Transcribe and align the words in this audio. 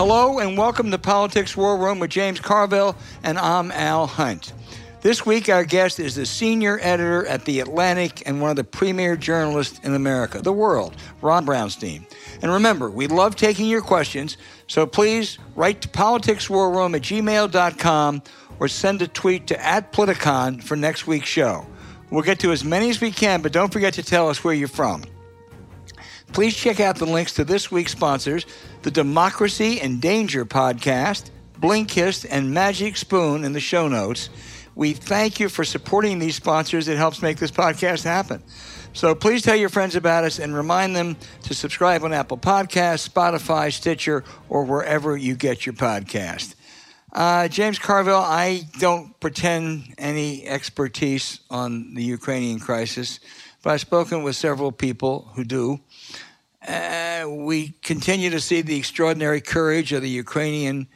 Hello 0.00 0.38
and 0.38 0.56
welcome 0.56 0.90
to 0.90 0.96
Politics 0.96 1.54
War 1.54 1.76
Room 1.76 1.98
with 1.98 2.08
James 2.08 2.40
Carville, 2.40 2.96
and 3.22 3.38
I'm 3.38 3.70
Al 3.70 4.06
Hunt. 4.06 4.54
This 5.02 5.26
week, 5.26 5.50
our 5.50 5.62
guest 5.62 6.00
is 6.00 6.14
the 6.14 6.24
senior 6.24 6.78
editor 6.80 7.26
at 7.26 7.44
The 7.44 7.60
Atlantic 7.60 8.22
and 8.24 8.40
one 8.40 8.48
of 8.48 8.56
the 8.56 8.64
premier 8.64 9.14
journalists 9.14 9.78
in 9.80 9.94
America, 9.94 10.40
the 10.40 10.54
world, 10.54 10.96
Ron 11.20 11.44
Brownstein. 11.44 12.10
And 12.40 12.50
remember, 12.50 12.88
we 12.88 13.08
love 13.08 13.36
taking 13.36 13.66
your 13.66 13.82
questions, 13.82 14.38
so 14.68 14.86
please 14.86 15.38
write 15.54 15.82
to 15.82 15.88
politicswarroom 15.88 16.96
at 16.96 17.02
gmail.com 17.02 18.22
or 18.58 18.68
send 18.68 19.02
a 19.02 19.06
tweet 19.06 19.48
to 19.48 19.62
at 19.62 19.92
Politicon 19.92 20.62
for 20.62 20.76
next 20.76 21.06
week's 21.06 21.28
show. 21.28 21.66
We'll 22.08 22.22
get 22.22 22.40
to 22.40 22.52
as 22.52 22.64
many 22.64 22.88
as 22.88 23.02
we 23.02 23.10
can, 23.10 23.42
but 23.42 23.52
don't 23.52 23.70
forget 23.70 23.92
to 23.94 24.02
tell 24.02 24.30
us 24.30 24.42
where 24.42 24.54
you're 24.54 24.66
from. 24.66 25.04
Please 26.32 26.54
check 26.54 26.78
out 26.78 26.96
the 26.96 27.06
links 27.06 27.34
to 27.34 27.44
this 27.44 27.70
week's 27.70 27.92
sponsors 27.92 28.46
the 28.82 28.90
Democracy 28.90 29.80
and 29.80 30.00
Danger 30.00 30.46
podcast, 30.46 31.30
Blinkist, 31.60 32.24
and 32.30 32.54
Magic 32.54 32.96
Spoon 32.96 33.44
in 33.44 33.52
the 33.52 33.60
show 33.60 33.88
notes. 33.88 34.30
We 34.74 34.92
thank 34.92 35.40
you 35.40 35.48
for 35.48 35.64
supporting 35.64 36.18
these 36.18 36.36
sponsors. 36.36 36.88
It 36.88 36.96
helps 36.96 37.20
make 37.20 37.38
this 37.38 37.50
podcast 37.50 38.04
happen. 38.04 38.42
So 38.92 39.14
please 39.14 39.42
tell 39.42 39.56
your 39.56 39.68
friends 39.68 39.96
about 39.96 40.24
us 40.24 40.38
and 40.38 40.54
remind 40.54 40.96
them 40.96 41.16
to 41.42 41.54
subscribe 41.54 42.04
on 42.04 42.12
Apple 42.12 42.38
Podcasts, 42.38 43.08
Spotify, 43.08 43.72
Stitcher, 43.72 44.24
or 44.48 44.64
wherever 44.64 45.16
you 45.16 45.34
get 45.34 45.66
your 45.66 45.74
podcast. 45.74 46.54
Uh, 47.12 47.48
James 47.48 47.78
Carville, 47.78 48.16
I 48.16 48.62
don't 48.78 49.18
pretend 49.18 49.94
any 49.98 50.46
expertise 50.46 51.40
on 51.50 51.94
the 51.94 52.04
Ukrainian 52.04 52.60
crisis, 52.60 53.18
but 53.62 53.70
I've 53.70 53.80
spoken 53.80 54.22
with 54.22 54.36
several 54.36 54.70
people 54.70 55.28
who 55.34 55.44
do. 55.44 55.80
Uh, 56.66 57.26
we 57.28 57.68
continue 57.82 58.30
to 58.30 58.40
see 58.40 58.60
the 58.60 58.76
extraordinary 58.76 59.40
courage 59.40 59.92
of 59.92 60.02
the 60.02 60.10
Ukrainian 60.10 60.88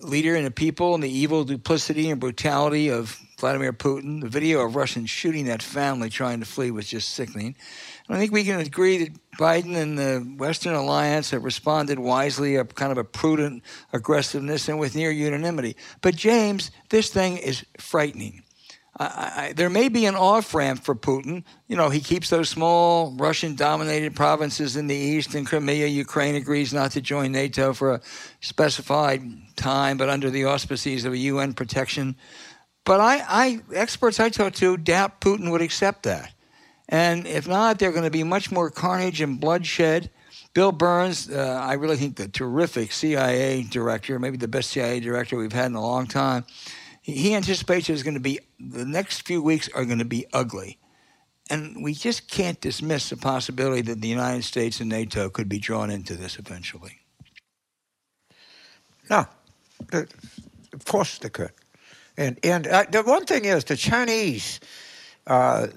leader 0.00 0.34
and 0.34 0.44
the 0.44 0.50
people 0.50 0.94
and 0.94 1.02
the 1.02 1.10
evil 1.10 1.44
duplicity 1.44 2.10
and 2.10 2.20
brutality 2.20 2.90
of 2.90 3.18
Vladimir 3.38 3.72
Putin. 3.72 4.20
The 4.20 4.28
video 4.28 4.60
of 4.60 4.76
Russians 4.76 5.08
shooting 5.08 5.46
that 5.46 5.62
family 5.62 6.10
trying 6.10 6.40
to 6.40 6.46
flee 6.46 6.70
was 6.70 6.86
just 6.86 7.10
sickening. 7.10 7.56
And 8.06 8.16
I 8.16 8.20
think 8.20 8.32
we 8.32 8.44
can 8.44 8.60
agree 8.60 8.98
that 9.04 9.18
Biden 9.38 9.74
and 9.74 9.98
the 9.98 10.20
Western 10.38 10.74
alliance 10.74 11.30
have 11.30 11.44
responded 11.44 11.98
wisely, 11.98 12.56
a 12.56 12.64
kind 12.64 12.92
of 12.92 12.98
a 12.98 13.04
prudent 13.04 13.62
aggressiveness 13.94 14.68
and 14.68 14.78
with 14.78 14.94
near 14.94 15.10
unanimity. 15.10 15.76
But, 16.02 16.16
James, 16.16 16.70
this 16.90 17.08
thing 17.08 17.38
is 17.38 17.64
frightening. 17.78 18.42
I, 18.98 19.04
I, 19.04 19.52
there 19.54 19.68
may 19.68 19.88
be 19.88 20.06
an 20.06 20.14
off 20.14 20.54
ramp 20.54 20.82
for 20.82 20.94
Putin. 20.94 21.44
You 21.68 21.76
know, 21.76 21.90
he 21.90 22.00
keeps 22.00 22.30
those 22.30 22.48
small 22.48 23.12
Russian 23.16 23.54
dominated 23.54 24.16
provinces 24.16 24.76
in 24.76 24.86
the 24.86 24.94
east 24.94 25.34
and 25.34 25.46
Crimea. 25.46 25.86
Ukraine 25.86 26.34
agrees 26.34 26.72
not 26.72 26.92
to 26.92 27.00
join 27.00 27.32
NATO 27.32 27.74
for 27.74 27.94
a 27.94 28.00
specified 28.40 29.22
time, 29.56 29.98
but 29.98 30.08
under 30.08 30.30
the 30.30 30.46
auspices 30.46 31.04
of 31.04 31.12
a 31.12 31.18
UN 31.18 31.52
protection. 31.52 32.16
But 32.84 33.00
I, 33.00 33.22
I 33.28 33.60
experts 33.74 34.18
I 34.18 34.30
talked 34.30 34.56
to 34.58 34.76
doubt 34.76 35.20
Putin 35.20 35.50
would 35.50 35.62
accept 35.62 36.04
that. 36.04 36.32
And 36.88 37.26
if 37.26 37.48
not, 37.48 37.78
there's 37.78 37.92
going 37.92 38.04
to 38.04 38.10
be 38.10 38.22
much 38.22 38.50
more 38.50 38.70
carnage 38.70 39.20
and 39.20 39.40
bloodshed. 39.40 40.08
Bill 40.54 40.72
Burns, 40.72 41.28
uh, 41.28 41.60
I 41.62 41.74
really 41.74 41.96
think 41.96 42.16
the 42.16 42.28
terrific 42.28 42.92
CIA 42.92 43.62
director, 43.64 44.18
maybe 44.18 44.38
the 44.38 44.48
best 44.48 44.70
CIA 44.70 45.00
director 45.00 45.36
we've 45.36 45.52
had 45.52 45.66
in 45.66 45.74
a 45.74 45.82
long 45.82 46.06
time, 46.06 46.46
he 47.06 47.36
anticipates 47.36 47.86
there's 47.86 48.02
going 48.02 48.14
to 48.14 48.20
be 48.20 48.40
the 48.58 48.84
next 48.84 49.24
few 49.28 49.40
weeks 49.40 49.68
are 49.74 49.84
going 49.84 50.00
to 50.00 50.04
be 50.04 50.26
ugly. 50.32 50.76
And 51.48 51.84
we 51.84 51.94
just 51.94 52.28
can't 52.28 52.60
dismiss 52.60 53.10
the 53.10 53.16
possibility 53.16 53.82
that 53.82 54.00
the 54.00 54.08
United 54.08 54.42
States 54.42 54.80
and 54.80 54.88
NATO 54.88 55.30
could 55.30 55.48
be 55.48 55.60
drawn 55.60 55.88
into 55.88 56.16
this 56.16 56.36
eventually. 56.36 56.98
No, 59.08 59.26
of 59.92 60.84
course 60.84 61.18
they 61.18 61.28
could. 61.28 61.52
And 62.16 62.40
and 62.42 62.66
uh, 62.66 62.86
the 62.90 63.04
one 63.04 63.24
thing 63.24 63.44
is 63.44 63.62
the 63.62 63.76
Chinese 63.76 64.58
uh, 65.28 65.68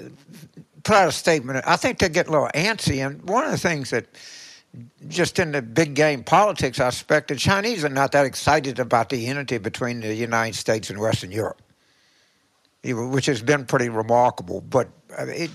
put 0.83 0.95
out 0.95 1.09
a 1.09 1.11
statement. 1.11 1.63
I 1.67 1.75
think 1.75 1.99
they 1.99 2.09
get 2.09 2.27
a 2.27 2.31
little 2.31 2.49
antsy. 2.55 3.05
And 3.05 3.21
one 3.29 3.45
of 3.45 3.51
the 3.51 3.57
things 3.59 3.91
that 3.91 4.07
just 5.07 5.39
in 5.39 5.51
the 5.51 5.61
big 5.61 5.95
game 5.95 6.23
politics 6.23 6.79
aspect, 6.79 7.29
the 7.29 7.35
Chinese 7.35 7.83
are 7.83 7.89
not 7.89 8.11
that 8.11 8.25
excited 8.25 8.79
about 8.79 9.09
the 9.09 9.17
unity 9.17 9.57
between 9.57 10.01
the 10.01 10.13
United 10.13 10.55
States 10.55 10.89
and 10.89 10.99
Western 10.99 11.31
Europe, 11.31 11.61
which 12.83 13.25
has 13.25 13.41
been 13.41 13.65
pretty 13.65 13.89
remarkable. 13.89 14.61
But 14.61 14.89
uh, 15.17 15.25
it, 15.25 15.51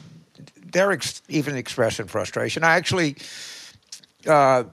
they're 0.73 0.93
ex- 0.93 1.23
even 1.29 1.57
expressing 1.57 2.07
frustration. 2.07 2.65
I 2.65 2.75
actually, 2.75 3.17
uh, 4.27 4.65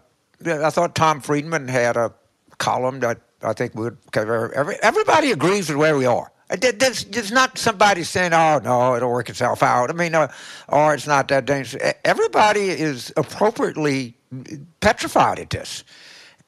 I 0.45 0.69
thought 0.71 0.95
Tom 0.95 1.21
Friedman 1.21 1.67
had 1.67 1.97
a 1.97 2.11
column 2.57 2.99
that 3.01 3.19
I 3.43 3.53
think 3.53 3.75
would 3.75 3.97
cover. 4.11 4.51
Every, 4.53 4.75
everybody 4.81 5.31
agrees 5.31 5.69
with 5.69 5.77
where 5.77 5.95
we 5.95 6.05
are. 6.05 6.31
There's, 6.59 7.05
there's 7.05 7.31
not 7.31 7.57
somebody 7.57 8.03
saying, 8.03 8.33
"Oh 8.33 8.59
no, 8.61 8.95
it'll 8.97 9.09
work 9.09 9.29
itself 9.29 9.63
out." 9.63 9.89
I 9.89 9.93
mean, 9.93 10.13
uh, 10.13 10.27
or 10.67 10.93
it's 10.93 11.07
not 11.07 11.29
that 11.29 11.45
dangerous. 11.45 11.93
Everybody 12.03 12.67
is 12.67 13.13
appropriately 13.15 14.17
petrified 14.79 15.39
at 15.39 15.49
this. 15.49 15.83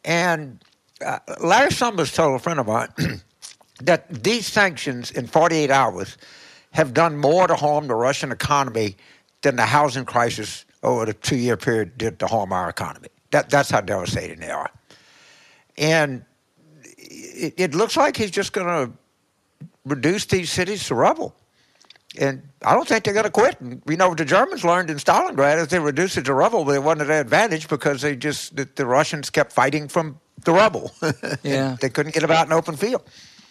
And 0.06 0.64
uh, 1.06 1.20
Larry 1.42 1.72
Summers 1.72 2.14
told 2.14 2.36
a 2.36 2.40
friend 2.40 2.60
of 2.60 2.68
mine 2.68 2.90
that 3.82 4.24
these 4.24 4.48
sanctions 4.48 5.12
in 5.12 5.28
48 5.28 5.70
hours 5.70 6.18
have 6.72 6.94
done 6.94 7.18
more 7.18 7.48
to 7.48 7.56
harm 7.56 7.88
the 7.88 7.96
Russian 7.96 8.32
economy 8.32 8.96
than 9.42 9.56
the 9.56 9.66
housing 9.66 10.06
crisis 10.06 10.66
over 10.82 11.06
the 11.06 11.14
two-year 11.14 11.58
period 11.58 11.98
did 11.98 12.20
to 12.20 12.28
harm 12.28 12.52
our 12.52 12.70
economy. 12.70 13.10
That, 13.32 13.50
that's 13.50 13.70
how 13.70 13.82
devastating 13.82 14.40
they 14.40 14.50
are. 14.50 14.70
And 15.78 16.26
it, 16.98 17.54
it 17.58 17.76
looks 17.76 17.98
like 17.98 18.18
he's 18.18 18.32
just 18.32 18.54
going 18.54 18.68
to 18.68 18.94
reduce 19.86 20.26
these 20.26 20.52
cities 20.52 20.88
to 20.88 20.96
rubble. 20.96 21.36
And 22.20 22.48
I 22.64 22.74
don't 22.74 22.88
think 22.88 23.04
they're 23.04 23.14
going 23.14 23.26
to 23.26 23.32
quit. 23.32 23.60
And, 23.60 23.82
you 23.90 23.98
know, 23.98 24.14
the 24.14 24.26
Germans 24.26 24.64
learned 24.64 24.90
in 24.90 24.98
Stalingrad 24.98 25.58
as 25.58 25.70
they 25.70 25.80
reduced 25.80 26.18
it 26.18 26.26
to 26.26 26.34
rubble, 26.34 26.64
they 26.64 26.80
wasn't 26.80 27.10
an 27.10 27.12
advantage 27.12 27.68
because 27.68 28.02
they 28.02 28.16
just 28.16 28.56
the, 28.56 28.70
the 28.76 28.86
Russians 28.86 29.30
kept 29.30 29.52
fighting 29.52 29.88
from 29.88 30.20
the 30.46 30.52
rubble. 30.52 30.92
yeah, 31.44 31.76
they 31.82 31.90
couldn't 31.90 32.14
get 32.14 32.24
about 32.24 32.48
an 32.48 32.54
open 32.54 32.76
field. 32.76 33.04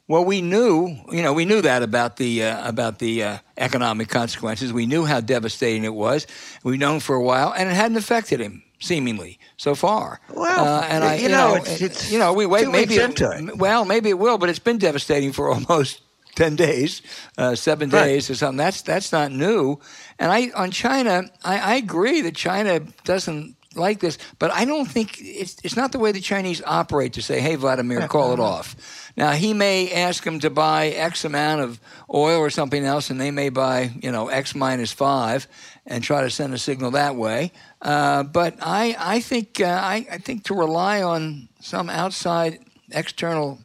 Well, 0.08 0.24
we 0.24 0.42
knew, 0.42 0.96
you 1.10 1.22
know, 1.22 1.32
we 1.32 1.44
knew 1.44 1.62
that 1.62 1.82
about 1.82 2.16
the 2.16 2.44
uh, 2.44 2.68
about 2.68 2.98
the 2.98 3.22
uh, 3.22 3.38
economic 3.56 4.08
consequences. 4.08 4.72
We 4.72 4.86
knew 4.86 5.04
how 5.04 5.20
devastating 5.20 5.84
it 5.84 5.94
was. 5.94 6.26
We've 6.64 6.78
known 6.78 7.00
for 7.00 7.14
a 7.14 7.22
while, 7.22 7.54
and 7.56 7.68
it 7.68 7.74
hadn't 7.74 7.96
affected 7.96 8.40
him 8.40 8.64
seemingly 8.80 9.38
so 9.56 9.74
far. 9.74 10.20
Well, 10.28 10.64
uh, 10.64 10.86
and 10.88 11.04
I, 11.04 11.14
you, 11.14 11.22
you 11.22 11.28
know, 11.28 11.54
know, 11.54 11.54
it's, 11.54 11.80
it's, 11.80 12.12
you 12.12 12.18
know, 12.18 12.32
we 12.32 12.46
wait. 12.46 12.68
Maybe 12.68 12.96
it, 12.96 13.56
well, 13.56 13.84
maybe 13.84 14.10
it 14.10 14.18
will, 14.18 14.38
but 14.38 14.48
it's 14.48 14.58
been 14.58 14.78
devastating 14.78 15.32
for 15.32 15.50
almost 15.54 16.02
10 16.34 16.56
days, 16.56 17.02
uh, 17.36 17.54
seven 17.54 17.90
right. 17.90 18.04
days 18.04 18.30
or 18.30 18.34
something. 18.34 18.56
That's, 18.56 18.82
that's 18.82 19.12
not 19.12 19.32
new. 19.32 19.78
And 20.18 20.32
I, 20.32 20.50
on 20.50 20.70
China, 20.70 21.30
I, 21.44 21.58
I 21.58 21.74
agree 21.76 22.22
that 22.22 22.34
China 22.34 22.80
doesn't 23.04 23.56
like 23.74 24.00
this, 24.00 24.18
but 24.38 24.50
I 24.50 24.64
don't 24.64 24.86
think 24.86 25.18
it's, 25.20 25.56
it's 25.64 25.76
not 25.76 25.92
the 25.92 25.98
way 25.98 26.12
the 26.12 26.20
Chinese 26.20 26.62
operate 26.64 27.14
to 27.14 27.22
say, 27.22 27.40
hey, 27.40 27.54
Vladimir, 27.56 28.06
call 28.08 28.32
it 28.32 28.40
off. 28.40 28.76
Now, 29.16 29.32
he 29.32 29.54
may 29.54 29.92
ask 29.92 30.24
them 30.24 30.40
to 30.40 30.50
buy 30.50 30.88
X 30.88 31.24
amount 31.24 31.62
of 31.62 31.80
oil 32.12 32.38
or 32.38 32.50
something 32.50 32.84
else, 32.84 33.10
and 33.10 33.20
they 33.20 33.30
may 33.30 33.48
buy, 33.48 33.90
you 34.02 34.10
know, 34.12 34.28
X 34.28 34.54
minus 34.54 34.92
five 34.92 35.46
and 35.86 36.02
try 36.02 36.22
to 36.22 36.30
send 36.30 36.54
a 36.54 36.58
signal 36.58 36.92
that 36.92 37.16
way. 37.16 37.52
Uh, 37.80 38.22
but 38.22 38.56
I, 38.60 38.96
I, 38.98 39.20
think, 39.20 39.60
uh, 39.60 39.64
I, 39.64 40.06
I 40.10 40.18
think 40.18 40.44
to 40.44 40.54
rely 40.54 41.02
on 41.02 41.48
some 41.60 41.90
outside 41.90 42.60
external 42.90 43.58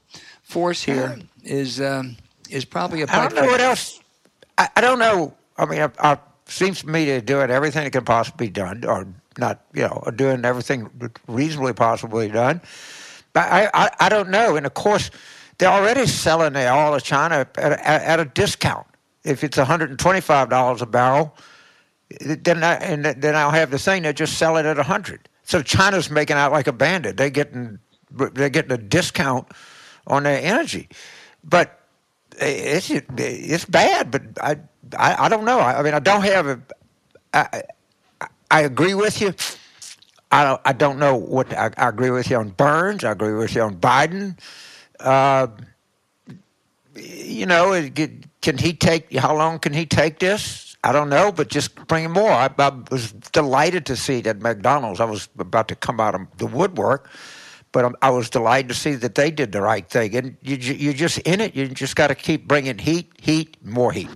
force 0.44 0.84
here 0.84 1.19
is. 1.44 1.81
Um, 1.81 2.17
is 2.50 2.66
probably 2.66 3.02
a. 3.02 3.08
I 3.09 3.28
don't 3.28 3.35
know 3.35 3.46
what 3.46 3.62
else. 3.62 3.99
I, 4.58 4.70
I 4.76 4.82
don't 4.82 4.99
know. 4.99 5.34
I 5.58 5.66
mean, 5.66 5.79
it, 5.82 5.91
it 6.03 6.20
seems 6.46 6.82
to 6.82 6.88
me 6.88 7.05
to 7.05 7.22
doing 7.22 7.49
everything 7.49 7.84
that 7.84 7.91
can 7.91 8.05
possibly 8.05 8.47
be 8.47 8.52
done, 8.52 8.84
or 8.85 9.08
not, 9.38 9.61
you 9.73 9.84
know, 9.84 10.03
doing 10.16 10.46
everything 10.46 10.90
reasonably 11.28 11.73
possibly 11.73 12.29
done. 12.29 12.61
But 13.34 13.52
I, 13.52 13.70
I, 13.73 13.90
I 13.99 14.09
don't 14.09 14.29
know. 14.29 14.55
And 14.55 14.66
of 14.66 14.73
course, 14.73 15.11
they're 15.58 15.70
already 15.70 16.08
selling 16.08 16.53
the 16.53 16.72
oil 16.72 16.97
to 16.97 17.03
China 17.03 17.35
at, 17.40 17.58
at, 17.58 17.79
at 17.79 18.20
a 18.20 18.26
discount. 18.26 18.88
If 19.23 19.43
it's 19.43 19.58
$125 19.58 20.82
a 20.82 20.85
barrel, 20.85 21.35
then 22.20 22.64
I, 22.64 22.76
and 22.76 23.05
then 23.05 23.35
I'll 23.35 23.52
have 23.52 23.72
the 23.72 23.79
thing 23.79 24.03
that 24.03 24.16
just 24.16 24.38
sell 24.38 24.58
it 24.58 24.66
at 24.66 24.78
a 24.78 24.79
100. 24.79 25.28
So 25.43 25.61
China's 25.61 26.09
making 26.09 26.38
out 26.38 26.52
like 26.52 26.67
a 26.67 26.73
bandit. 26.73 27.17
They're 27.17 27.29
getting 27.29 27.79
they're 28.09 28.50
getting 28.50 28.72
a 28.72 28.78
discount 28.78 29.47
on 30.08 30.23
their 30.23 30.41
energy. 30.41 30.88
But 31.43 31.86
it's 32.39 32.89
it's 32.89 33.66
bad, 33.66 34.11
but 34.11 34.22
I 34.41 34.57
I, 34.97 35.25
I 35.25 35.29
don't 35.29 35.45
know. 35.45 35.59
I, 35.59 35.79
I, 35.79 35.84
mean, 35.84 35.93
I 35.93 35.99
don't 35.99 36.23
have 36.23 36.47
a. 36.47 36.61
I, 37.34 37.63
I 38.49 38.61
agree 38.61 38.93
with 38.93 39.19
you. 39.22 39.34
I 40.31 40.43
don't. 40.43 40.61
I 40.66 40.73
don't 40.73 40.99
know 40.99 41.16
what 41.16 41.53
I, 41.53 41.72
I 41.78 41.89
agree 41.89 42.11
with 42.11 42.29
you 42.29 42.37
on 42.37 42.49
Burns. 42.49 43.03
I 43.03 43.11
agree 43.11 43.34
with 43.34 43.55
you 43.55 43.61
on 43.61 43.78
Biden. 43.78 44.37
Uh, 44.99 45.47
you 46.95 47.45
know, 47.45 47.89
can 48.41 48.57
he 48.57 48.73
take? 48.73 49.13
How 49.13 49.35
long 49.35 49.59
can 49.59 49.73
he 49.73 49.85
take 49.85 50.19
this? 50.19 50.75
I 50.83 50.91
don't 50.91 51.09
know, 51.09 51.31
but 51.31 51.49
just 51.49 51.75
bring 51.87 52.05
him 52.05 52.13
more. 52.13 52.31
I, 52.31 52.49
I 52.57 52.72
was 52.91 53.11
delighted 53.11 53.85
to 53.87 53.95
see 53.95 54.22
that 54.22 54.41
McDonald's. 54.41 54.99
I 54.99 55.05
was 55.05 55.28
about 55.37 55.67
to 55.69 55.75
come 55.75 55.99
out 55.99 56.16
of 56.16 56.22
the 56.37 56.45
woodwork 56.45 57.09
but 57.78 57.94
I 58.02 58.09
was 58.09 58.32
delighted 58.32 58.70
to 58.70 58.74
see 58.74 58.96
that 58.96 59.14
they 59.14 59.29
did 59.29 59.52
the 59.52 59.62
right 59.62 59.88
thing. 59.88 60.16
And 60.16 60.35
you, 60.41 60.56
you're 60.56 60.94
just 60.94 61.20
in 61.20 61.40
it. 61.40 61.56
You 61.56 61.68
just 61.68 61.96
got 61.96 62.08
to 62.08 62.16
keep 62.16 62.47
bringing 62.47 62.79
heat, 62.79 63.12
heat, 63.22 63.56
more 63.64 63.91
heat. 63.91 64.09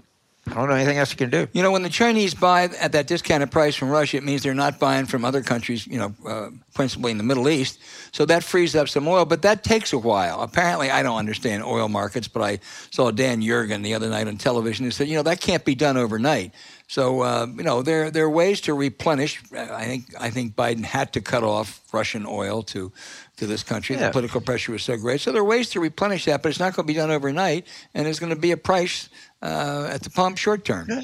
I 0.47 0.55
don't 0.55 0.67
know 0.67 0.73
anything 0.73 0.97
else 0.97 1.11
you 1.11 1.17
can 1.17 1.29
do. 1.29 1.47
You 1.53 1.61
know, 1.61 1.69
when 1.69 1.83
the 1.83 1.89
Chinese 1.89 2.33
buy 2.33 2.63
at 2.63 2.93
that 2.93 3.05
discounted 3.05 3.51
price 3.51 3.75
from 3.75 3.89
Russia, 3.89 4.17
it 4.17 4.23
means 4.23 4.41
they're 4.41 4.55
not 4.55 4.79
buying 4.79 5.05
from 5.05 5.23
other 5.23 5.43
countries, 5.43 5.85
you 5.85 5.99
know, 5.99 6.15
uh, 6.27 6.49
principally 6.73 7.11
in 7.11 7.19
the 7.19 7.23
Middle 7.23 7.47
East. 7.47 7.77
So 8.11 8.25
that 8.25 8.43
frees 8.43 8.75
up 8.75 8.89
some 8.89 9.07
oil, 9.07 9.25
but 9.25 9.43
that 9.43 9.63
takes 9.63 9.93
a 9.93 9.99
while. 9.99 10.41
Apparently, 10.41 10.89
I 10.89 11.03
don't 11.03 11.19
understand 11.19 11.63
oil 11.63 11.87
markets, 11.87 12.27
but 12.27 12.41
I 12.41 12.59
saw 12.89 13.11
Dan 13.11 13.43
Yergin 13.43 13.83
the 13.83 13.93
other 13.93 14.09
night 14.09 14.27
on 14.27 14.37
television 14.37 14.85
who 14.85 14.91
said, 14.91 15.07
you 15.07 15.15
know, 15.15 15.23
that 15.23 15.39
can't 15.39 15.63
be 15.63 15.75
done 15.75 15.97
overnight. 15.97 16.55
So 16.91 17.21
uh, 17.21 17.47
you 17.55 17.63
know 17.63 17.81
there 17.81 18.11
there 18.11 18.25
are 18.25 18.29
ways 18.29 18.59
to 18.61 18.73
replenish. 18.73 19.41
I 19.53 19.85
think 19.85 20.13
I 20.19 20.29
think 20.29 20.57
Biden 20.57 20.83
had 20.83 21.13
to 21.13 21.21
cut 21.21 21.41
off 21.41 21.79
Russian 21.93 22.25
oil 22.25 22.63
to 22.63 22.91
to 23.37 23.47
this 23.47 23.63
country. 23.63 23.95
Yeah. 23.95 24.07
The 24.07 24.11
political 24.11 24.41
pressure 24.41 24.73
was 24.73 24.83
so 24.83 24.97
great. 24.97 25.21
So 25.21 25.31
there 25.31 25.41
are 25.41 25.45
ways 25.45 25.69
to 25.69 25.79
replenish 25.79 26.25
that, 26.25 26.43
but 26.43 26.49
it's 26.49 26.59
not 26.59 26.75
going 26.75 26.85
to 26.85 26.93
be 26.93 26.99
done 26.99 27.09
overnight, 27.09 27.65
and 27.93 28.05
there's 28.05 28.19
going 28.19 28.35
to 28.35 28.41
be 28.41 28.51
a 28.51 28.57
price 28.57 29.07
uh, 29.41 29.87
at 29.89 30.03
the 30.03 30.09
pump 30.09 30.37
short 30.37 30.65
term. 30.65 30.87
Yeah. 30.89 31.03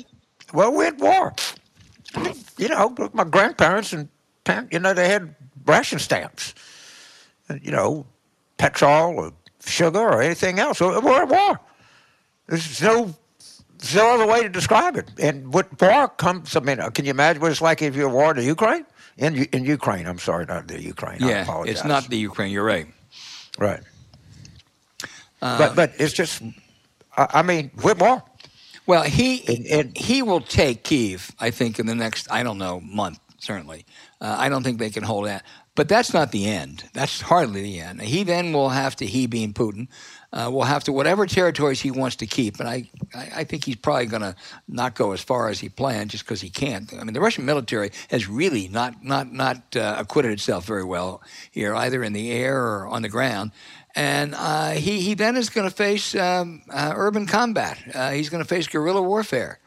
Well, 0.53 0.73
we're 0.73 0.87
at 0.87 0.97
war. 0.97 1.33
You 2.57 2.67
know, 2.67 2.93
my 3.13 3.23
grandparents 3.23 3.93
and 3.93 4.09
you 4.69 4.79
know 4.79 4.93
they 4.93 5.07
had 5.07 5.35
ration 5.65 5.99
stamps. 5.99 6.53
You 7.61 7.71
know, 7.71 8.05
petrol 8.57 9.19
or 9.19 9.31
sugar 9.65 10.01
or 10.01 10.21
anything 10.21 10.59
else. 10.59 10.81
We're 10.81 11.23
at 11.23 11.29
war. 11.29 11.61
There's 12.47 12.81
no 12.81 13.15
there's 13.77 13.95
no 13.95 14.15
other 14.15 14.27
way 14.27 14.41
to 14.43 14.49
describe 14.49 14.95
it. 14.97 15.09
And 15.19 15.53
what 15.53 15.79
war 15.81 16.07
comes, 16.07 16.55
I 16.55 16.59
mean, 16.61 16.77
can 16.91 17.05
you 17.05 17.11
imagine 17.11 17.41
what 17.41 17.51
it's 17.51 17.61
like 17.61 17.81
if 17.81 17.95
you're 17.95 18.09
war 18.09 18.35
in 18.35 18.43
Ukraine? 18.43 18.85
In, 19.17 19.35
in 19.35 19.65
Ukraine, 19.65 20.05
I'm 20.05 20.19
sorry, 20.19 20.45
not 20.45 20.67
the 20.67 20.81
Ukraine. 20.81 21.19
Yeah, 21.21 21.63
it's 21.65 21.83
not 21.83 22.07
the 22.07 22.17
Ukraine. 22.17 22.51
You're 22.51 22.63
right. 22.63 22.87
Right. 23.57 23.81
Uh, 25.41 25.57
but 25.57 25.75
but 25.75 25.93
it's 25.99 26.13
just, 26.13 26.41
I, 27.15 27.27
I 27.35 27.41
mean, 27.41 27.71
with 27.83 27.99
war. 27.99 28.23
Well, 28.85 29.03
he 29.03 29.43
and, 29.47 29.65
and, 29.67 29.97
he 29.97 30.21
will 30.21 30.41
take 30.41 30.83
Kiev. 30.83 31.31
I 31.39 31.51
think 31.51 31.77
in 31.77 31.85
the 31.85 31.95
next, 31.95 32.31
I 32.31 32.41
don't 32.43 32.57
know, 32.57 32.79
month 32.79 33.19
certainly. 33.37 33.85
Uh, 34.19 34.35
I 34.37 34.49
don't 34.49 34.63
think 34.63 34.79
they 34.79 34.89
can 34.89 35.03
hold 35.03 35.25
that. 35.27 35.43
But 35.75 35.87
that's 35.87 36.13
not 36.13 36.31
the 36.31 36.47
end. 36.47 36.85
That's 36.93 37.21
hardly 37.21 37.61
the 37.61 37.79
end. 37.79 38.01
He 38.01 38.23
then 38.23 38.51
will 38.51 38.69
have 38.69 38.95
to, 38.97 39.05
he 39.05 39.27
being 39.27 39.53
Putin, 39.53 39.87
uh, 40.33 40.49
will 40.51 40.63
have 40.63 40.83
to, 40.83 40.91
whatever 40.91 41.25
territories 41.25 41.79
he 41.79 41.91
wants 41.91 42.17
to 42.17 42.25
keep, 42.25 42.59
and 42.59 42.67
I, 42.67 42.89
I, 43.15 43.29
I 43.37 43.43
think 43.43 43.65
he's 43.65 43.77
probably 43.77 44.07
going 44.07 44.21
to 44.21 44.35
not 44.67 44.95
go 44.95 45.11
as 45.11 45.21
far 45.21 45.49
as 45.49 45.59
he 45.59 45.69
planned 45.69 46.11
just 46.11 46.25
because 46.25 46.41
he 46.41 46.49
can't. 46.49 46.93
I 46.93 47.03
mean, 47.03 47.13
the 47.13 47.21
Russian 47.21 47.45
military 47.45 47.91
has 48.09 48.27
really 48.27 48.67
not, 48.67 49.03
not, 49.03 49.31
not 49.31 49.75
uh, 49.75 49.95
acquitted 49.97 50.31
itself 50.31 50.65
very 50.65 50.83
well 50.83 51.21
here, 51.51 51.73
either 51.75 52.03
in 52.03 52.13
the 52.13 52.31
air 52.31 52.57
or 52.57 52.87
on 52.87 53.01
the 53.01 53.09
ground. 53.09 53.51
And 53.95 54.35
uh, 54.35 54.71
he, 54.71 55.01
he 55.01 55.13
then 55.13 55.37
is 55.37 55.49
going 55.49 55.67
to 55.67 55.75
face 55.75 56.13
um, 56.15 56.61
uh, 56.69 56.93
urban 56.95 57.25
combat. 57.25 57.79
Uh, 57.93 58.11
he's 58.11 58.29
going 58.29 58.43
to 58.43 58.47
face 58.47 58.67
guerrilla 58.67 59.01
warfare 59.01 59.59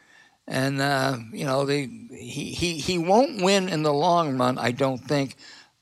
and 0.47 0.81
uh, 0.81 1.17
you 1.31 1.45
know 1.45 1.65
they, 1.65 1.85
he, 2.11 2.51
he 2.51 2.77
he 2.77 2.97
won't 2.97 3.41
win 3.41 3.69
in 3.69 3.83
the 3.83 3.93
long 3.93 4.37
run, 4.37 4.57
I 4.57 4.71
don't 4.71 4.99
think. 4.99 5.35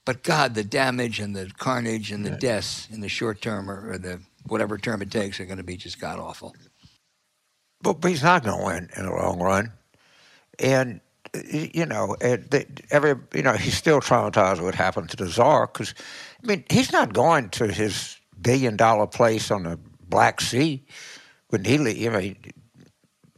But 0.06 0.24
God, 0.24 0.56
the 0.56 0.64
damage 0.64 1.20
and 1.20 1.36
the 1.36 1.52
carnage 1.58 2.12
and 2.12 2.26
the 2.26 2.32
right. 2.32 2.40
deaths 2.40 2.88
in 2.92 3.02
the 3.02 3.10
short 3.10 3.42
term 3.42 3.70
or, 3.70 3.92
or, 3.92 3.98
the 4.00 4.20
whatever 4.48 4.78
term 4.78 5.02
it 5.02 5.12
takes 5.12 5.40
are 5.40 5.46
going 5.46 5.58
to 5.58 5.64
be 5.64 5.78
just 5.78 6.00
god 6.00 6.20
awful. 6.20 6.56
But, 7.82 8.04
he's 8.04 8.24
not 8.24 8.44
going 8.44 8.60
to 8.60 8.66
win 8.66 8.90
in 8.98 9.06
the 9.06 9.12
long 9.12 9.40
run, 9.40 9.72
and 10.60 11.00
you 11.34 11.86
know, 11.86 12.16
every 12.20 13.16
you 13.34 13.44
know 13.44 13.54
he's 13.54 13.76
still 13.76 14.02
traumatized 14.02 14.62
what 14.62 14.76
happened 14.76 15.10
to 15.12 15.18
the 15.18 15.28
czar 15.28 15.68
because 15.68 15.94
I 16.44 16.48
mean 16.48 16.64
he's 16.70 16.92
not 16.92 17.14
going 17.14 17.50
to 17.52 17.68
his 17.68 18.18
billion 18.42 18.76
dollar 18.76 19.08
place 19.08 19.52
on 19.52 19.64
the 19.64 19.80
Black 20.08 20.42
Sea 20.42 20.84
when 21.50 21.64
he 21.64 21.76
I 22.08 22.10
mean 22.10 22.36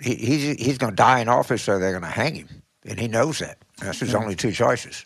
he, 0.01 0.15
he's 0.15 0.57
he's 0.57 0.77
going 0.77 0.93
to 0.93 0.95
die 0.95 1.19
in 1.19 1.29
office, 1.29 1.63
so 1.63 1.79
they're 1.79 1.91
going 1.91 2.01
to 2.03 2.07
hang 2.07 2.35
him, 2.35 2.47
and 2.85 2.99
he 2.99 3.07
knows 3.07 3.39
that. 3.39 3.57
That's 3.79 3.99
his 3.99 4.15
only 4.15 4.35
two 4.35 4.51
choices. 4.51 5.05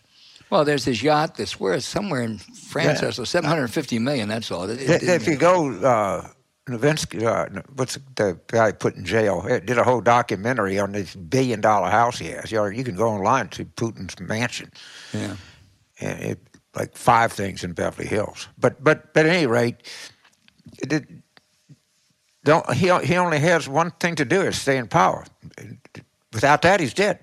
Well, 0.50 0.64
there's 0.64 0.84
his 0.84 1.02
yacht 1.02 1.36
that's 1.36 1.58
worth 1.58 1.82
somewhere 1.82 2.22
in 2.22 2.38
France, 2.38 3.02
yeah. 3.02 3.10
so 3.10 3.24
750 3.24 3.98
million. 3.98 4.28
That's 4.28 4.50
all. 4.50 4.68
It, 4.70 4.80
it, 4.80 5.02
if 5.02 5.26
you 5.26 5.36
go, 5.36 5.70
uh, 5.72 6.28
Novinsky, 6.68 7.22
uh, 7.24 7.62
what's 7.74 7.98
the 8.14 8.38
guy 8.46 8.72
put 8.72 8.94
in 8.94 9.04
jail? 9.04 9.42
Did 9.42 9.78
a 9.78 9.84
whole 9.84 10.00
documentary 10.00 10.78
on 10.78 10.92
this 10.92 11.14
billion 11.16 11.60
dollar 11.60 11.90
house 11.90 12.18
he 12.18 12.28
has. 12.28 12.52
You, 12.52 12.58
know, 12.58 12.66
you 12.66 12.84
can 12.84 12.94
go 12.94 13.08
online 13.08 13.48
to 13.50 13.64
Putin's 13.64 14.18
mansion. 14.20 14.70
Yeah. 15.12 15.36
And 16.00 16.20
it, 16.20 16.38
like 16.76 16.96
five 16.96 17.32
things 17.32 17.64
in 17.64 17.72
Beverly 17.72 18.06
Hills. 18.06 18.48
But 18.58 18.82
but 18.84 19.14
but 19.14 19.26
at 19.26 19.34
any 19.34 19.46
rate, 19.46 19.76
it, 20.78 21.06
don't, 22.44 22.72
he, 22.74 22.96
he 23.04 23.16
only 23.16 23.40
has 23.40 23.68
one 23.68 23.90
thing 23.98 24.14
to 24.16 24.24
do 24.24 24.42
is 24.42 24.60
stay 24.60 24.76
in 24.76 24.86
power. 24.86 25.24
Without 26.32 26.62
that, 26.62 26.78
he's 26.80 26.94
dead, 26.94 27.18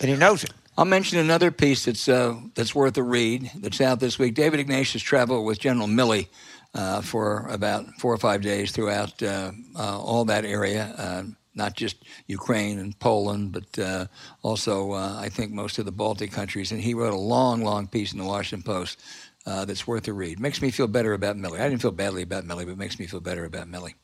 and 0.00 0.10
he 0.10 0.16
knows 0.16 0.42
it. 0.42 0.52
I'll 0.78 0.84
mention 0.84 1.18
another 1.18 1.50
piece 1.50 1.84
that's 1.84 2.08
uh, 2.08 2.36
that's 2.54 2.74
worth 2.74 2.96
a 2.96 3.02
read. 3.02 3.50
That's 3.56 3.80
out 3.80 4.00
this 4.00 4.18
week. 4.18 4.34
David 4.34 4.60
Ignatius 4.60 5.02
traveled 5.02 5.44
with 5.44 5.58
General 5.58 5.88
Milley 5.88 6.28
uh, 6.74 7.02
for 7.02 7.48
about 7.48 7.86
four 7.98 8.14
or 8.14 8.18
five 8.18 8.40
days 8.40 8.70
throughout 8.70 9.20
uh, 9.22 9.52
uh 9.76 9.98
all 10.00 10.24
that 10.26 10.44
area, 10.44 10.94
uh, 10.96 11.24
not 11.54 11.74
just 11.74 12.04
Ukraine 12.28 12.78
and 12.78 12.98
Poland, 12.98 13.52
but 13.52 13.78
uh, 13.78 14.06
also 14.42 14.92
I 14.92 15.28
think 15.28 15.52
most 15.52 15.78
of 15.78 15.86
the 15.86 15.92
Baltic 15.92 16.30
countries. 16.30 16.70
And 16.70 16.80
he 16.80 16.94
wrote 16.94 17.12
a 17.12 17.18
long, 17.18 17.62
long 17.62 17.88
piece 17.88 18.12
in 18.12 18.18
the 18.18 18.24
Washington 18.24 18.62
Post 18.62 19.02
that's 19.44 19.86
worth 19.86 20.06
a 20.06 20.12
read. 20.12 20.38
Makes 20.38 20.62
me 20.62 20.70
feel 20.70 20.86
better 20.86 21.12
about 21.12 21.36
Milley. 21.36 21.60
I 21.60 21.68
didn't 21.68 21.82
feel 21.82 21.90
badly 21.90 22.22
about 22.22 22.44
Milley, 22.44 22.64
but 22.64 22.78
makes 22.78 23.00
me 23.00 23.06
feel 23.06 23.20
better 23.20 23.44
about 23.44 23.66
Milley. 23.66 23.94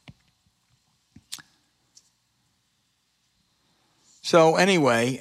So 4.22 4.56
anyway, 4.56 5.20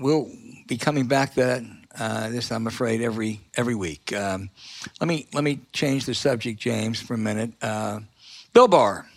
we'll 0.00 0.30
be 0.68 0.76
coming 0.76 1.06
back 1.06 1.34
that. 1.34 1.62
Uh, 1.98 2.28
this, 2.28 2.52
I'm 2.52 2.66
afraid, 2.66 3.00
every 3.00 3.40
every 3.54 3.74
week. 3.74 4.12
Um, 4.12 4.50
let 5.00 5.08
me 5.08 5.26
let 5.32 5.42
me 5.42 5.60
change 5.72 6.04
the 6.04 6.14
subject, 6.14 6.60
James, 6.60 7.00
for 7.00 7.14
a 7.14 7.18
minute. 7.18 7.54
Uh, 7.60 8.00
Bill 8.52 8.68
Barr, 8.68 9.08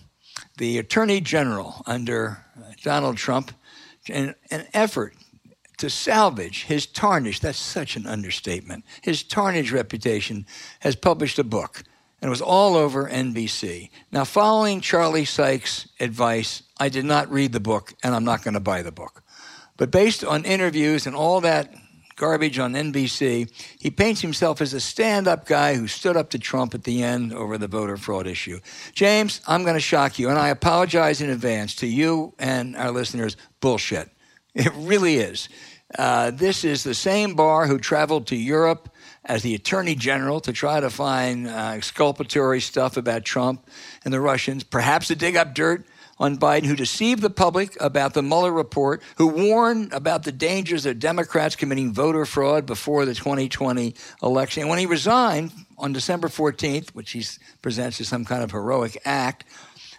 the 0.57 0.79
Attorney 0.79 1.21
General 1.21 1.83
under 1.85 2.43
Donald 2.81 3.17
Trump, 3.17 3.51
in 4.07 4.33
an 4.49 4.65
effort 4.73 5.13
to 5.77 5.89
salvage 5.89 6.63
his 6.63 6.85
tarnished, 6.85 7.41
that's 7.41 7.59
such 7.59 7.95
an 7.95 8.07
understatement, 8.07 8.85
his 9.01 9.23
tarnished 9.23 9.71
reputation, 9.71 10.45
has 10.79 10.95
published 10.95 11.37
a 11.37 11.43
book. 11.43 11.83
And 12.21 12.27
it 12.27 12.29
was 12.29 12.41
all 12.41 12.75
over 12.75 13.09
NBC. 13.09 13.89
Now, 14.11 14.23
following 14.23 14.79
Charlie 14.79 15.25
Sykes' 15.25 15.87
advice, 15.99 16.61
I 16.79 16.89
did 16.89 17.03
not 17.03 17.31
read 17.31 17.51
the 17.51 17.59
book, 17.59 17.95
and 18.03 18.13
I'm 18.13 18.23
not 18.23 18.43
going 18.43 18.53
to 18.53 18.59
buy 18.59 18.83
the 18.83 18.91
book. 18.91 19.20
But 19.81 19.89
based 19.89 20.23
on 20.23 20.45
interviews 20.45 21.07
and 21.07 21.15
all 21.15 21.41
that 21.41 21.73
garbage 22.15 22.59
on 22.59 22.73
NBC, 22.73 23.49
he 23.79 23.89
paints 23.89 24.21
himself 24.21 24.61
as 24.61 24.75
a 24.75 24.79
stand 24.79 25.27
up 25.27 25.47
guy 25.47 25.73
who 25.73 25.87
stood 25.87 26.15
up 26.15 26.29
to 26.29 26.37
Trump 26.37 26.75
at 26.75 26.83
the 26.83 27.01
end 27.01 27.33
over 27.33 27.57
the 27.57 27.67
voter 27.67 27.97
fraud 27.97 28.27
issue. 28.27 28.59
James, 28.93 29.41
I'm 29.47 29.63
going 29.63 29.73
to 29.73 29.79
shock 29.79 30.19
you, 30.19 30.29
and 30.29 30.37
I 30.37 30.49
apologize 30.49 31.19
in 31.19 31.31
advance 31.31 31.73
to 31.77 31.87
you 31.87 32.35
and 32.37 32.77
our 32.77 32.91
listeners. 32.91 33.37
Bullshit. 33.59 34.11
It 34.53 34.71
really 34.75 35.15
is. 35.15 35.49
Uh, 35.97 36.29
this 36.29 36.63
is 36.63 36.83
the 36.83 36.93
same 36.93 37.33
Barr 37.33 37.65
who 37.65 37.79
traveled 37.79 38.27
to 38.27 38.35
Europe 38.35 38.93
as 39.25 39.41
the 39.41 39.55
attorney 39.55 39.95
general 39.95 40.41
to 40.41 40.53
try 40.53 40.79
to 40.79 40.91
find 40.91 41.47
uh, 41.47 41.71
exculpatory 41.73 42.61
stuff 42.61 42.97
about 42.97 43.25
Trump 43.25 43.67
and 44.05 44.13
the 44.13 44.21
Russians, 44.21 44.63
perhaps 44.63 45.07
to 45.07 45.15
dig 45.15 45.35
up 45.35 45.55
dirt 45.55 45.87
on 46.21 46.37
Biden, 46.37 46.65
who 46.65 46.75
deceived 46.75 47.23
the 47.23 47.31
public 47.31 47.75
about 47.81 48.13
the 48.13 48.21
Mueller 48.21 48.51
report, 48.51 49.01
who 49.17 49.25
warned 49.25 49.91
about 49.91 50.23
the 50.23 50.31
dangers 50.31 50.85
of 50.85 50.99
Democrats 50.99 51.55
committing 51.55 51.91
voter 51.91 52.25
fraud 52.25 52.67
before 52.67 53.05
the 53.05 53.15
2020 53.15 53.95
election. 54.21 54.61
And 54.61 54.69
when 54.69 54.77
he 54.77 54.85
resigned 54.85 55.51
on 55.79 55.93
December 55.93 56.27
14th, 56.27 56.91
which 56.91 57.09
he 57.11 57.25
presents 57.63 57.99
as 57.99 58.07
some 58.07 58.23
kind 58.23 58.43
of 58.43 58.51
heroic 58.51 59.01
act, 59.03 59.45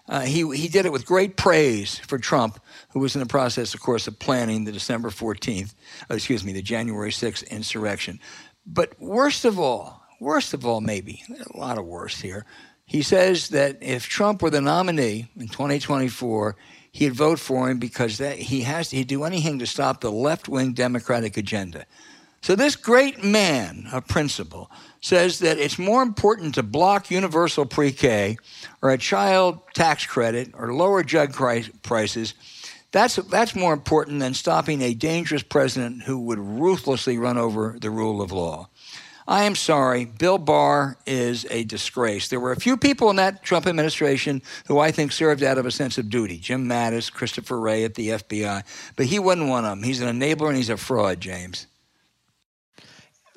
uh, 0.09 0.21
he, 0.21 0.49
he 0.57 0.69
did 0.69 0.87
it 0.87 0.93
with 0.93 1.05
great 1.05 1.37
praise 1.37 1.99
for 1.99 2.19
Trump, 2.19 2.61
who 2.91 3.00
was 3.00 3.17
in 3.17 3.21
the 3.21 3.26
process, 3.26 3.75
of 3.75 3.81
course, 3.81 4.07
of 4.07 4.17
planning 4.21 4.62
the 4.62 4.73
December 4.73 5.11
14th, 5.11 5.75
uh, 6.09 6.14
excuse 6.14 6.45
me, 6.45 6.52
the 6.52 6.62
January 6.62 7.11
6th 7.11 7.49
insurrection. 7.50 8.21
But 8.64 8.95
worst 9.00 9.45
of 9.45 9.59
all, 9.59 10.00
worst 10.21 10.55
of 10.55 10.64
all, 10.64 10.81
maybe, 10.81 11.25
a 11.52 11.59
lot 11.59 11.79
of 11.79 11.85
worse 11.85 12.21
here, 12.21 12.47
he 12.86 13.02
says 13.02 13.48
that 13.48 13.78
if 13.80 14.06
Trump 14.06 14.42
were 14.42 14.50
the 14.50 14.60
nominee 14.60 15.28
in 15.38 15.48
2024, 15.48 16.56
he'd 16.92 17.14
vote 17.14 17.38
for 17.38 17.70
him 17.70 17.78
because 17.78 18.18
that 18.18 18.38
he 18.38 18.62
has 18.62 18.90
to, 18.90 18.96
he'd 18.96 19.08
do 19.08 19.24
anything 19.24 19.58
to 19.58 19.66
stop 19.66 20.00
the 20.00 20.12
left-wing 20.12 20.74
Democratic 20.74 21.36
agenda. 21.36 21.86
So 22.42 22.56
this 22.56 22.74
great 22.74 23.22
man 23.22 23.86
of 23.92 24.08
principle 24.08 24.68
says 25.00 25.38
that 25.38 25.58
it's 25.58 25.78
more 25.78 26.02
important 26.02 26.56
to 26.56 26.62
block 26.64 27.08
universal 27.08 27.64
pre-K 27.64 28.36
or 28.82 28.90
a 28.90 28.98
child 28.98 29.60
tax 29.74 30.04
credit 30.06 30.50
or 30.52 30.74
lower 30.74 31.04
drug 31.04 31.32
prices. 31.32 32.34
That's, 32.90 33.16
that's 33.16 33.54
more 33.54 33.72
important 33.72 34.18
than 34.18 34.34
stopping 34.34 34.82
a 34.82 34.92
dangerous 34.92 35.44
president 35.44 36.02
who 36.02 36.18
would 36.18 36.40
ruthlessly 36.40 37.16
run 37.16 37.38
over 37.38 37.76
the 37.80 37.90
rule 37.90 38.20
of 38.20 38.32
law. 38.32 38.68
I 39.26 39.45
am 39.45 39.55
sorry. 39.55 40.05
Bill 40.05 40.38
Barr 40.38 40.97
is 41.07 41.47
a 41.50 41.64
disgrace. 41.64 42.29
There 42.29 42.41
were 42.41 42.52
a 42.52 42.61
few 42.61 42.76
people 42.76 43.11
in 43.11 43.17
that 43.17 43.43
Trump 43.43 43.67
administration 43.67 44.43
who 44.67 44.79
I 44.79 44.91
think 44.91 45.12
served 45.12 45.43
out 45.43 45.59
of 45.59 45.67
a 45.67 45.71
sense 45.71 45.97
of 45.99 46.11
duty. 46.11 46.38
Jim 46.38 46.69
Mattis, 46.69 47.12
Christopher 47.12 47.61
Wray 47.61 47.85
at 47.85 47.95
the 47.95 48.09
FBI. 48.09 48.64
But 48.97 49.07
he 49.07 49.19
wasn't 49.19 49.49
one 49.49 49.64
of 49.64 49.71
them. 49.71 49.83
He's 49.83 50.00
an 50.00 50.21
enabler 50.21 50.49
and 50.49 50.57
he's 50.57 50.71
a 50.71 50.76
fraud, 50.76 51.21
James. 51.21 51.67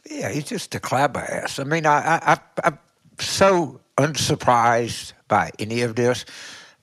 Yeah, 0.10 0.30
he's 0.30 0.46
just 0.46 0.74
a 0.76 0.80
clapbass. 0.80 1.60
I 1.60 1.64
mean, 1.64 1.86
I, 1.86 2.20
I, 2.22 2.40
I'm 2.64 2.80
so 3.20 3.82
unsurprised 3.98 5.14
by 5.28 5.52
any 5.60 5.82
of 5.82 5.96
this. 5.96 6.26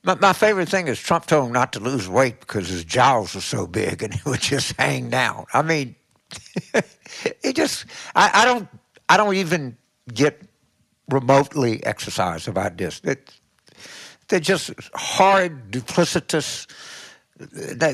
My, 0.04 0.16
my, 0.16 0.32
favorite 0.32 0.68
thing 0.68 0.88
is 0.88 0.98
Trump 0.98 1.26
told 1.26 1.46
him 1.46 1.52
not 1.52 1.72
to 1.74 1.80
lose 1.80 2.08
weight 2.08 2.40
because 2.40 2.68
his 2.68 2.84
jowls 2.84 3.34
were 3.34 3.40
so 3.40 3.66
big 3.66 4.02
and 4.02 4.12
he 4.14 4.20
would 4.28 4.40
just 4.40 4.74
hang 4.78 5.10
down. 5.10 5.46
I 5.52 5.62
mean, 5.62 5.94
it 7.42 7.54
just 7.54 7.86
I, 8.14 8.30
I, 8.34 8.44
don't 8.44 8.68
I 9.12 9.18
don't 9.18 9.34
even 9.34 9.76
get 10.14 10.40
remotely 11.10 11.84
exercised 11.84 12.48
about 12.48 12.78
this. 12.78 13.02
It, 13.04 13.30
they're 14.28 14.40
just 14.40 14.72
hard, 14.94 15.70
duplicitous, 15.70 16.66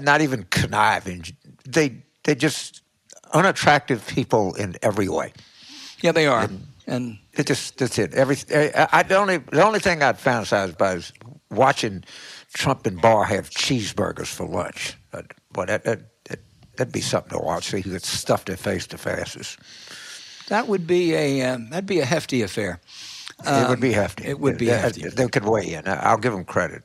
not 0.04 0.20
even 0.20 0.44
conniving. 0.44 1.25
They 1.64 2.04
they 2.22 2.37
just 2.37 2.82
unattractive 3.34 4.06
people 4.06 4.54
in 4.54 4.76
every 4.80 5.08
way. 5.08 5.32
Yeah, 6.02 6.12
they 6.12 6.28
are. 6.28 6.44
And, 6.44 6.66
and 6.87 7.18
it 7.32 7.48
just 7.48 7.78
that's 7.78 7.98
it. 7.98 8.14
Every 8.14 8.37
eh, 8.50 8.87
I, 8.92 9.02
the 9.02 9.16
only 9.16 9.38
the 9.38 9.64
only 9.64 9.80
thing 9.80 10.04
I'd 10.04 10.18
fantasize 10.18 10.75
about 10.75 10.98
is 10.98 11.12
watching 11.50 12.04
Trump 12.52 12.87
and 12.87 13.02
Barr 13.02 13.25
have 13.25 13.50
cheeseburgers 13.50 14.28
for 14.28 14.46
lunch. 14.46 14.96
But 15.10 15.66
that, 15.66 15.82
that, 15.82 16.00
that, 16.26 16.38
that'd 16.76 16.92
be 16.92 17.00
something 17.00 17.37
to 17.37 17.44
watch. 17.44 17.64
See 17.70 17.80
who 17.80 17.90
gets 17.90 18.08
stuffed 18.08 18.46
their 18.46 18.56
face 18.56 18.87
the 18.87 18.98
fastest. 18.98 19.58
That 20.49 20.69
would 20.69 20.87
be 20.87 21.14
a 21.14 21.43
um, 21.43 21.71
that'd 21.71 21.87
be 21.87 22.00
a 22.00 22.05
hefty 22.05 22.43
affair. 22.43 22.81
Um, 23.45 23.64
it 23.64 23.69
would 23.69 23.81
be 23.81 23.95
um, 23.95 23.95
hefty. 23.95 24.25
It 24.25 24.40
would 24.40 24.59
be 24.59 24.67
they, 24.67 24.78
hefty. 24.78 25.09
They 25.09 25.28
could 25.28 25.45
weigh 25.45 25.75
in. 25.75 25.83
I'll 25.87 26.19
give 26.19 26.33
them 26.33 26.45
credit 26.45 26.83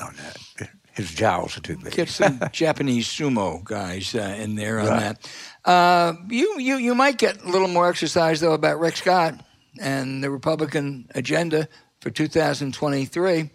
on 0.00 0.14
that. 0.16 0.70
His 0.98 1.14
jowls 1.14 1.56
are 1.56 1.60
too 1.60 1.76
big. 1.76 1.92
Get 1.92 2.08
some 2.08 2.40
Japanese 2.52 3.06
sumo 3.06 3.62
guys 3.62 4.16
uh, 4.16 4.36
in 4.36 4.56
there 4.56 4.80
on 4.80 4.88
right. 4.88 5.00
that. 5.00 5.30
Uh, 5.64 6.14
you, 6.28 6.58
you, 6.58 6.76
you 6.76 6.92
might 6.92 7.18
get 7.18 7.40
a 7.44 7.48
little 7.48 7.68
more 7.68 7.88
exercise 7.88 8.40
though 8.40 8.52
about 8.52 8.80
Rick 8.80 8.96
Scott 8.96 9.34
and 9.80 10.24
the 10.24 10.30
Republican 10.30 11.08
agenda 11.14 11.68
for 12.00 12.10
2023. 12.10 13.50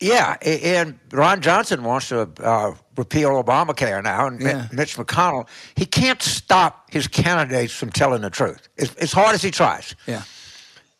Yeah, 0.00 0.36
and 0.42 0.98
Ron 1.12 1.42
Johnson 1.42 1.84
wants 1.84 2.08
to 2.08 2.30
uh, 2.42 2.74
repeal 2.96 3.42
Obamacare 3.42 4.02
now, 4.02 4.28
and 4.28 4.40
yeah. 4.40 4.66
Mitch 4.72 4.96
McConnell, 4.96 5.46
he 5.76 5.84
can't 5.84 6.22
stop 6.22 6.90
his 6.90 7.06
candidates 7.06 7.74
from 7.74 7.90
telling 7.90 8.22
the 8.22 8.30
truth, 8.30 8.66
as, 8.78 8.94
as 8.94 9.12
hard 9.12 9.34
as 9.34 9.42
he 9.42 9.50
tries. 9.50 9.94
Yeah. 10.06 10.22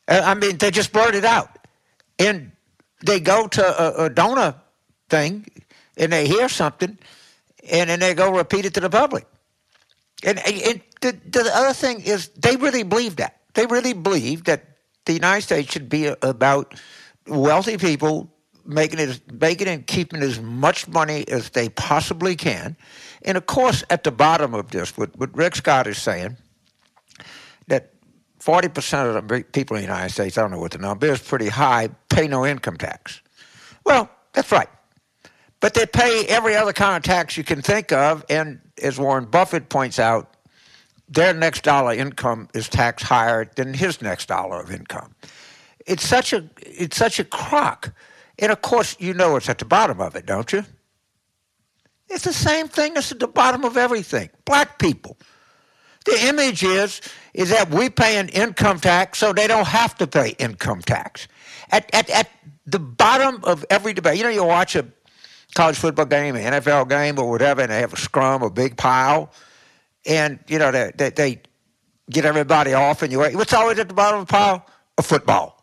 I 0.06 0.34
mean, 0.34 0.58
they 0.58 0.70
just 0.70 0.92
blurt 0.92 1.14
it 1.14 1.24
out. 1.24 1.48
And 2.18 2.52
they 3.02 3.20
go 3.20 3.46
to 3.46 3.62
a, 3.64 4.04
a 4.04 4.10
donor 4.10 4.54
thing, 5.08 5.46
and 5.96 6.12
they 6.12 6.26
hear 6.26 6.50
something, 6.50 6.98
and 7.70 7.88
then 7.88 8.00
they 8.00 8.12
go 8.12 8.30
repeat 8.30 8.66
it 8.66 8.74
to 8.74 8.80
the 8.80 8.90
public. 8.90 9.24
And, 10.22 10.38
and 10.46 10.82
the, 11.00 11.12
the 11.30 11.50
other 11.54 11.72
thing 11.72 12.02
is, 12.02 12.28
they 12.36 12.56
really 12.56 12.82
believe 12.82 13.16
that. 13.16 13.40
They 13.54 13.64
really 13.64 13.94
believe 13.94 14.44
that 14.44 14.64
the 15.06 15.14
United 15.14 15.42
States 15.42 15.72
should 15.72 15.88
be 15.88 16.12
about 16.20 16.74
wealthy 17.26 17.78
people 17.78 18.30
making 18.64 18.98
it, 18.98 19.20
making 19.32 19.68
and 19.68 19.86
keeping 19.86 20.22
as 20.22 20.40
much 20.40 20.88
money 20.88 21.26
as 21.28 21.50
they 21.50 21.68
possibly 21.68 22.36
can. 22.36 22.76
And 23.22 23.36
of 23.36 23.46
course, 23.46 23.84
at 23.90 24.04
the 24.04 24.10
bottom 24.10 24.54
of 24.54 24.70
this, 24.70 24.96
what, 24.96 25.16
what 25.18 25.34
Rick 25.36 25.56
Scott 25.56 25.86
is 25.86 25.98
saying, 25.98 26.36
that 27.68 27.92
40% 28.40 29.16
of 29.16 29.28
the 29.28 29.44
people 29.52 29.76
in 29.76 29.82
the 29.82 29.88
United 29.88 30.10
States, 30.10 30.38
I 30.38 30.42
don't 30.42 30.50
know 30.50 30.58
what 30.58 30.72
the 30.72 30.78
number 30.78 31.06
is, 31.06 31.20
pretty 31.20 31.48
high, 31.48 31.88
pay 32.08 32.26
no 32.26 32.46
income 32.46 32.76
tax. 32.76 33.20
Well, 33.84 34.10
that's 34.32 34.50
right. 34.52 34.68
But 35.60 35.74
they 35.74 35.86
pay 35.86 36.24
every 36.28 36.56
other 36.56 36.72
kind 36.72 36.96
of 36.96 37.02
tax 37.02 37.36
you 37.36 37.44
can 37.44 37.60
think 37.60 37.92
of. 37.92 38.24
And 38.30 38.60
as 38.82 38.98
Warren 38.98 39.26
Buffett 39.26 39.68
points 39.68 39.98
out, 39.98 40.34
their 41.10 41.34
next 41.34 41.64
dollar 41.64 41.92
income 41.92 42.48
is 42.54 42.68
taxed 42.68 43.04
higher 43.04 43.44
than 43.56 43.74
his 43.74 44.00
next 44.00 44.26
dollar 44.26 44.60
of 44.60 44.70
income. 44.70 45.14
It's 45.86 46.06
such 46.06 46.32
a 46.32 46.48
it's 46.58 46.96
such 46.96 47.18
a 47.18 47.24
crock. 47.24 47.92
And 48.40 48.50
of 48.50 48.62
course, 48.62 48.96
you 48.98 49.12
know 49.14 49.36
it's 49.36 49.48
at 49.48 49.58
the 49.58 49.66
bottom 49.66 50.00
of 50.00 50.16
it, 50.16 50.26
don't 50.26 50.50
you? 50.52 50.64
It's 52.08 52.24
the 52.24 52.32
same 52.32 52.66
thing 52.66 52.94
that's 52.94 53.12
at 53.12 53.20
the 53.20 53.28
bottom 53.28 53.64
of 53.64 53.76
everything. 53.76 54.30
Black 54.44 54.78
people. 54.78 55.16
The 56.06 56.26
image 56.26 56.64
is 56.64 57.00
is 57.34 57.50
that 57.50 57.70
we 57.70 57.90
pay 57.90 58.18
an 58.18 58.30
income 58.30 58.80
tax 58.80 59.18
so 59.18 59.32
they 59.32 59.46
don't 59.46 59.66
have 59.66 59.94
to 59.98 60.06
pay 60.06 60.30
income 60.38 60.80
tax. 60.80 61.28
At, 61.70 61.94
at, 61.94 62.10
at 62.10 62.28
the 62.66 62.80
bottom 62.80 63.44
of 63.44 63.64
every 63.70 63.92
debate, 63.92 64.16
you 64.16 64.24
know, 64.24 64.30
you 64.30 64.42
watch 64.42 64.74
a 64.74 64.86
college 65.54 65.76
football 65.76 66.06
game, 66.06 66.34
an 66.34 66.54
NFL 66.54 66.88
game, 66.88 67.18
or 67.18 67.30
whatever, 67.30 67.60
and 67.60 67.70
they 67.70 67.78
have 67.78 67.92
a 67.92 67.98
scrum, 67.98 68.42
a 68.42 68.50
big 68.50 68.76
pile, 68.76 69.30
and 70.06 70.40
you 70.48 70.58
know 70.58 70.72
they, 70.72 70.90
they, 70.96 71.10
they 71.10 71.42
get 72.08 72.24
everybody 72.24 72.72
off, 72.72 73.02
and 73.02 73.12
you 73.12 73.20
what's 73.20 73.52
always 73.52 73.78
at 73.78 73.88
the 73.88 73.94
bottom 73.94 74.20
of 74.20 74.26
the 74.26 74.32
pile? 74.32 74.66
A 74.96 75.02
football. 75.02 75.62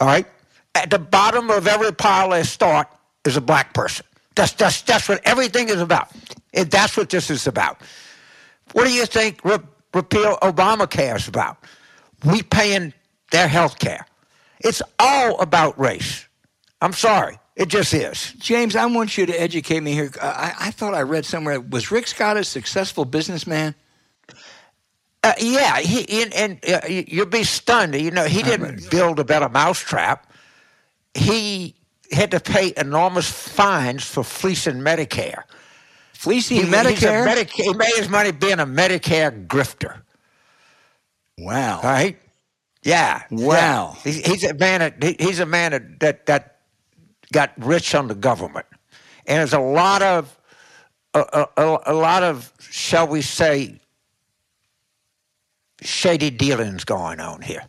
All 0.00 0.08
right 0.08 0.26
at 0.74 0.90
the 0.90 0.98
bottom 0.98 1.50
of 1.50 1.66
every 1.66 1.92
pile 1.92 2.32
of 2.32 2.48
thought 2.48 2.98
is 3.24 3.36
a 3.36 3.40
black 3.40 3.74
person. 3.74 4.06
That's, 4.34 4.52
that's, 4.52 4.82
that's 4.82 5.08
what 5.08 5.20
everything 5.24 5.68
is 5.68 5.80
about. 5.80 6.10
And 6.54 6.70
that's 6.70 6.96
what 6.96 7.10
this 7.10 7.30
is 7.30 7.46
about. 7.46 7.80
What 8.72 8.84
do 8.84 8.92
you 8.92 9.06
think 9.06 9.44
re- 9.44 9.58
repeal 9.92 10.38
Obamacare 10.42 11.16
is 11.16 11.28
about? 11.28 11.58
We 12.24 12.42
paying 12.42 12.92
their 13.32 13.48
health 13.48 13.78
care. 13.78 14.06
It's 14.60 14.82
all 14.98 15.40
about 15.40 15.78
race. 15.78 16.26
I'm 16.80 16.92
sorry. 16.92 17.38
It 17.56 17.68
just 17.68 17.92
is. 17.92 18.32
James, 18.38 18.76
I 18.76 18.86
want 18.86 19.18
you 19.18 19.26
to 19.26 19.38
educate 19.38 19.80
me 19.80 19.92
here. 19.92 20.10
I, 20.22 20.54
I 20.58 20.70
thought 20.70 20.94
I 20.94 21.02
read 21.02 21.26
somewhere 21.26 21.60
was 21.60 21.90
Rick 21.90 22.06
Scott 22.06 22.36
a 22.36 22.44
successful 22.44 23.04
businessman? 23.04 23.74
Uh, 25.22 25.34
yeah, 25.38 25.78
he, 25.80 26.22
and, 26.22 26.32
and 26.32 26.64
uh, 26.66 26.86
you'll 26.88 27.26
be 27.26 27.44
stunned. 27.44 27.94
You 27.94 28.10
know, 28.10 28.24
he 28.24 28.42
didn't 28.42 28.90
build 28.90 29.18
a 29.18 29.24
better 29.24 29.50
mousetrap 29.50 30.29
he 31.14 31.74
had 32.12 32.30
to 32.32 32.40
pay 32.40 32.72
enormous 32.76 33.30
fines 33.30 34.04
for 34.04 34.24
fleecing 34.24 34.76
Medicare. 34.76 35.42
Fleecing 36.12 36.58
he, 36.58 36.62
Medicare? 36.64 37.24
Medica- 37.24 37.62
he 37.62 37.72
made 37.72 37.94
his 37.96 38.08
money 38.08 38.32
being 38.32 38.60
a 38.60 38.66
Medicare 38.66 39.46
grifter. 39.46 40.02
Wow. 41.38 41.80
Right? 41.82 42.18
Yeah. 42.82 43.22
Wow. 43.30 43.96
Yeah. 43.96 44.12
He's, 44.12 44.26
he's, 44.26 44.44
a 44.44 44.54
man. 44.54 44.80
That, 44.80 45.20
he's 45.20 45.38
a 45.38 45.46
man 45.46 45.72
that, 45.72 46.00
that, 46.00 46.26
that 46.26 46.60
got 47.32 47.52
rich 47.58 47.94
on 47.94 48.08
the 48.08 48.14
government, 48.14 48.66
and 49.26 49.38
there's 49.38 49.52
a 49.52 49.60
lot 49.60 50.02
of 50.02 50.36
a, 51.14 51.46
a, 51.56 51.78
a 51.86 51.94
lot 51.94 52.22
of 52.22 52.52
shall 52.58 53.06
we 53.06 53.22
say 53.22 53.80
shady 55.82 56.30
dealings 56.30 56.84
going 56.84 57.20
on 57.20 57.42
here. 57.42 57.64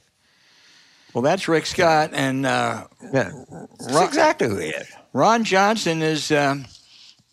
Well, 1.14 1.22
that's 1.22 1.48
Rick 1.48 1.66
Scott, 1.66 2.12
and 2.14 2.46
uh, 2.46 2.88
yeah. 3.14 3.32
Ron, 3.90 4.08
exactly 4.08 4.48
who 4.48 4.58
he 4.58 4.70
is. 4.70 4.88
Ron 5.14 5.44
Johnson 5.44 6.02
is, 6.02 6.32
um, 6.32 6.66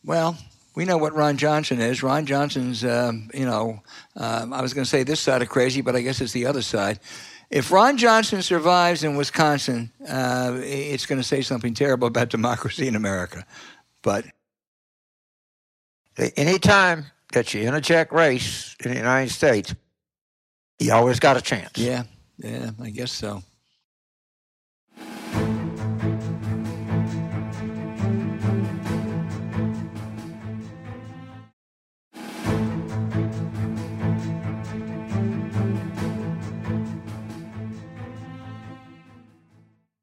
well, 0.04 0.37
we 0.75 0.85
know 0.85 0.99
what 0.99 1.14
Ron 1.14 1.37
Johnson 1.37 1.80
is. 1.80 2.02
Ron 2.02 2.26
Johnson's, 2.26 2.85
um, 2.85 3.30
you 3.32 3.44
know, 3.44 3.80
um, 4.16 4.52
I 4.52 4.62
was 4.62 4.75
going 4.75 4.85
to 4.85 4.90
say 4.90 5.02
this 5.02 5.20
side 5.20 5.42
of 5.42 5.49
crazy, 5.49 5.80
but 5.80 5.94
I 5.94 6.00
guess 6.00 6.20
it's 6.20 6.32
the 6.32 6.47
other 6.47 6.62
side. 6.62 7.00
If 7.50 7.70
Ron 7.73 7.97
Johnson 7.97 8.42
survives 8.42 9.04
in 9.04 9.16
Wisconsin, 9.16 9.90
uh, 10.08 10.58
it's 10.62 11.06
going 11.06 11.20
to 11.20 11.26
say 11.26 11.40
something 11.40 11.73
terrible 11.73 12.08
about 12.08 12.28
democracy 12.28 12.88
in 12.88 12.94
America. 12.94 13.47
But 14.02 14.26
anytime 16.37 17.06
that 17.32 17.54
you 17.54 17.62
interject 17.62 18.12
race 18.12 18.76
in 18.85 18.90
the 18.90 18.97
United 18.97 19.32
States, 19.32 19.75
you 20.78 20.92
always 20.92 21.20
got 21.20 21.37
a 21.37 21.40
chance. 21.40 21.73
Yeah, 21.76 22.04
yeah, 22.38 22.70
I 22.80 22.90
guess 22.90 23.12
so. 23.12 23.42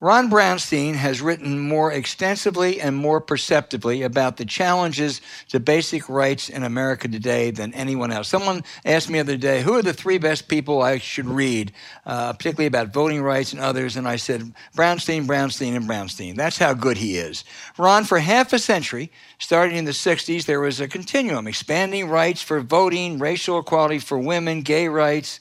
Ron 0.06 0.30
Brownstein 0.30 0.94
has 0.94 1.20
written 1.20 1.58
more 1.58 1.92
extensively 1.92 2.80
and 2.80 2.96
more 2.96 3.20
perceptively 3.20 4.04
about 4.04 4.38
the 4.38 4.46
challenges 4.46 5.20
to 5.50 5.60
basic 5.60 6.08
rights 6.08 6.48
in 6.48 6.62
America 6.62 7.08
today 7.08 7.50
than 7.50 7.74
anyone 7.74 8.12
else. 8.12 8.28
Someone 8.28 8.64
asked 8.86 9.10
me 9.10 9.18
the 9.18 9.22
other 9.22 9.38
day, 9.38 9.64
who 9.64 9.74
are 9.74 9.82
the 9.82 9.96
three 9.96 10.20
best 10.20 10.48
people 10.48 10.84
I 10.84 11.00
should 11.00 11.26
read, 11.26 11.72
uh, 12.06 12.34
particularly 12.34 12.68
about 12.68 12.94
voting 12.94 13.24
rights 13.24 13.52
and 13.52 13.60
others? 13.60 13.98
And 13.98 14.08
I 14.08 14.18
said, 14.18 14.54
Brownstein, 14.78 15.26
Brownstein, 15.26 15.76
and 15.76 15.90
Brownstein. 15.90 16.36
That's 16.36 16.60
how 16.60 16.76
good 16.76 16.98
he 16.98 17.18
is. 17.18 17.44
Ron, 17.76 18.04
for 18.04 18.20
half 18.20 18.54
a 18.54 18.60
century, 18.60 19.12
starting 19.40 19.76
in 19.76 19.86
the 19.86 19.92
60s, 19.92 20.46
there 20.46 20.60
was 20.60 20.80
a 20.80 20.88
continuum 20.88 21.48
expanding 21.48 22.10
rights 22.10 22.44
for 22.44 22.60
voting, 22.60 23.18
racial 23.18 23.58
equality 23.58 23.98
for 23.98 24.20
women, 24.20 24.62
gay 24.62 24.88
rights, 24.88 25.40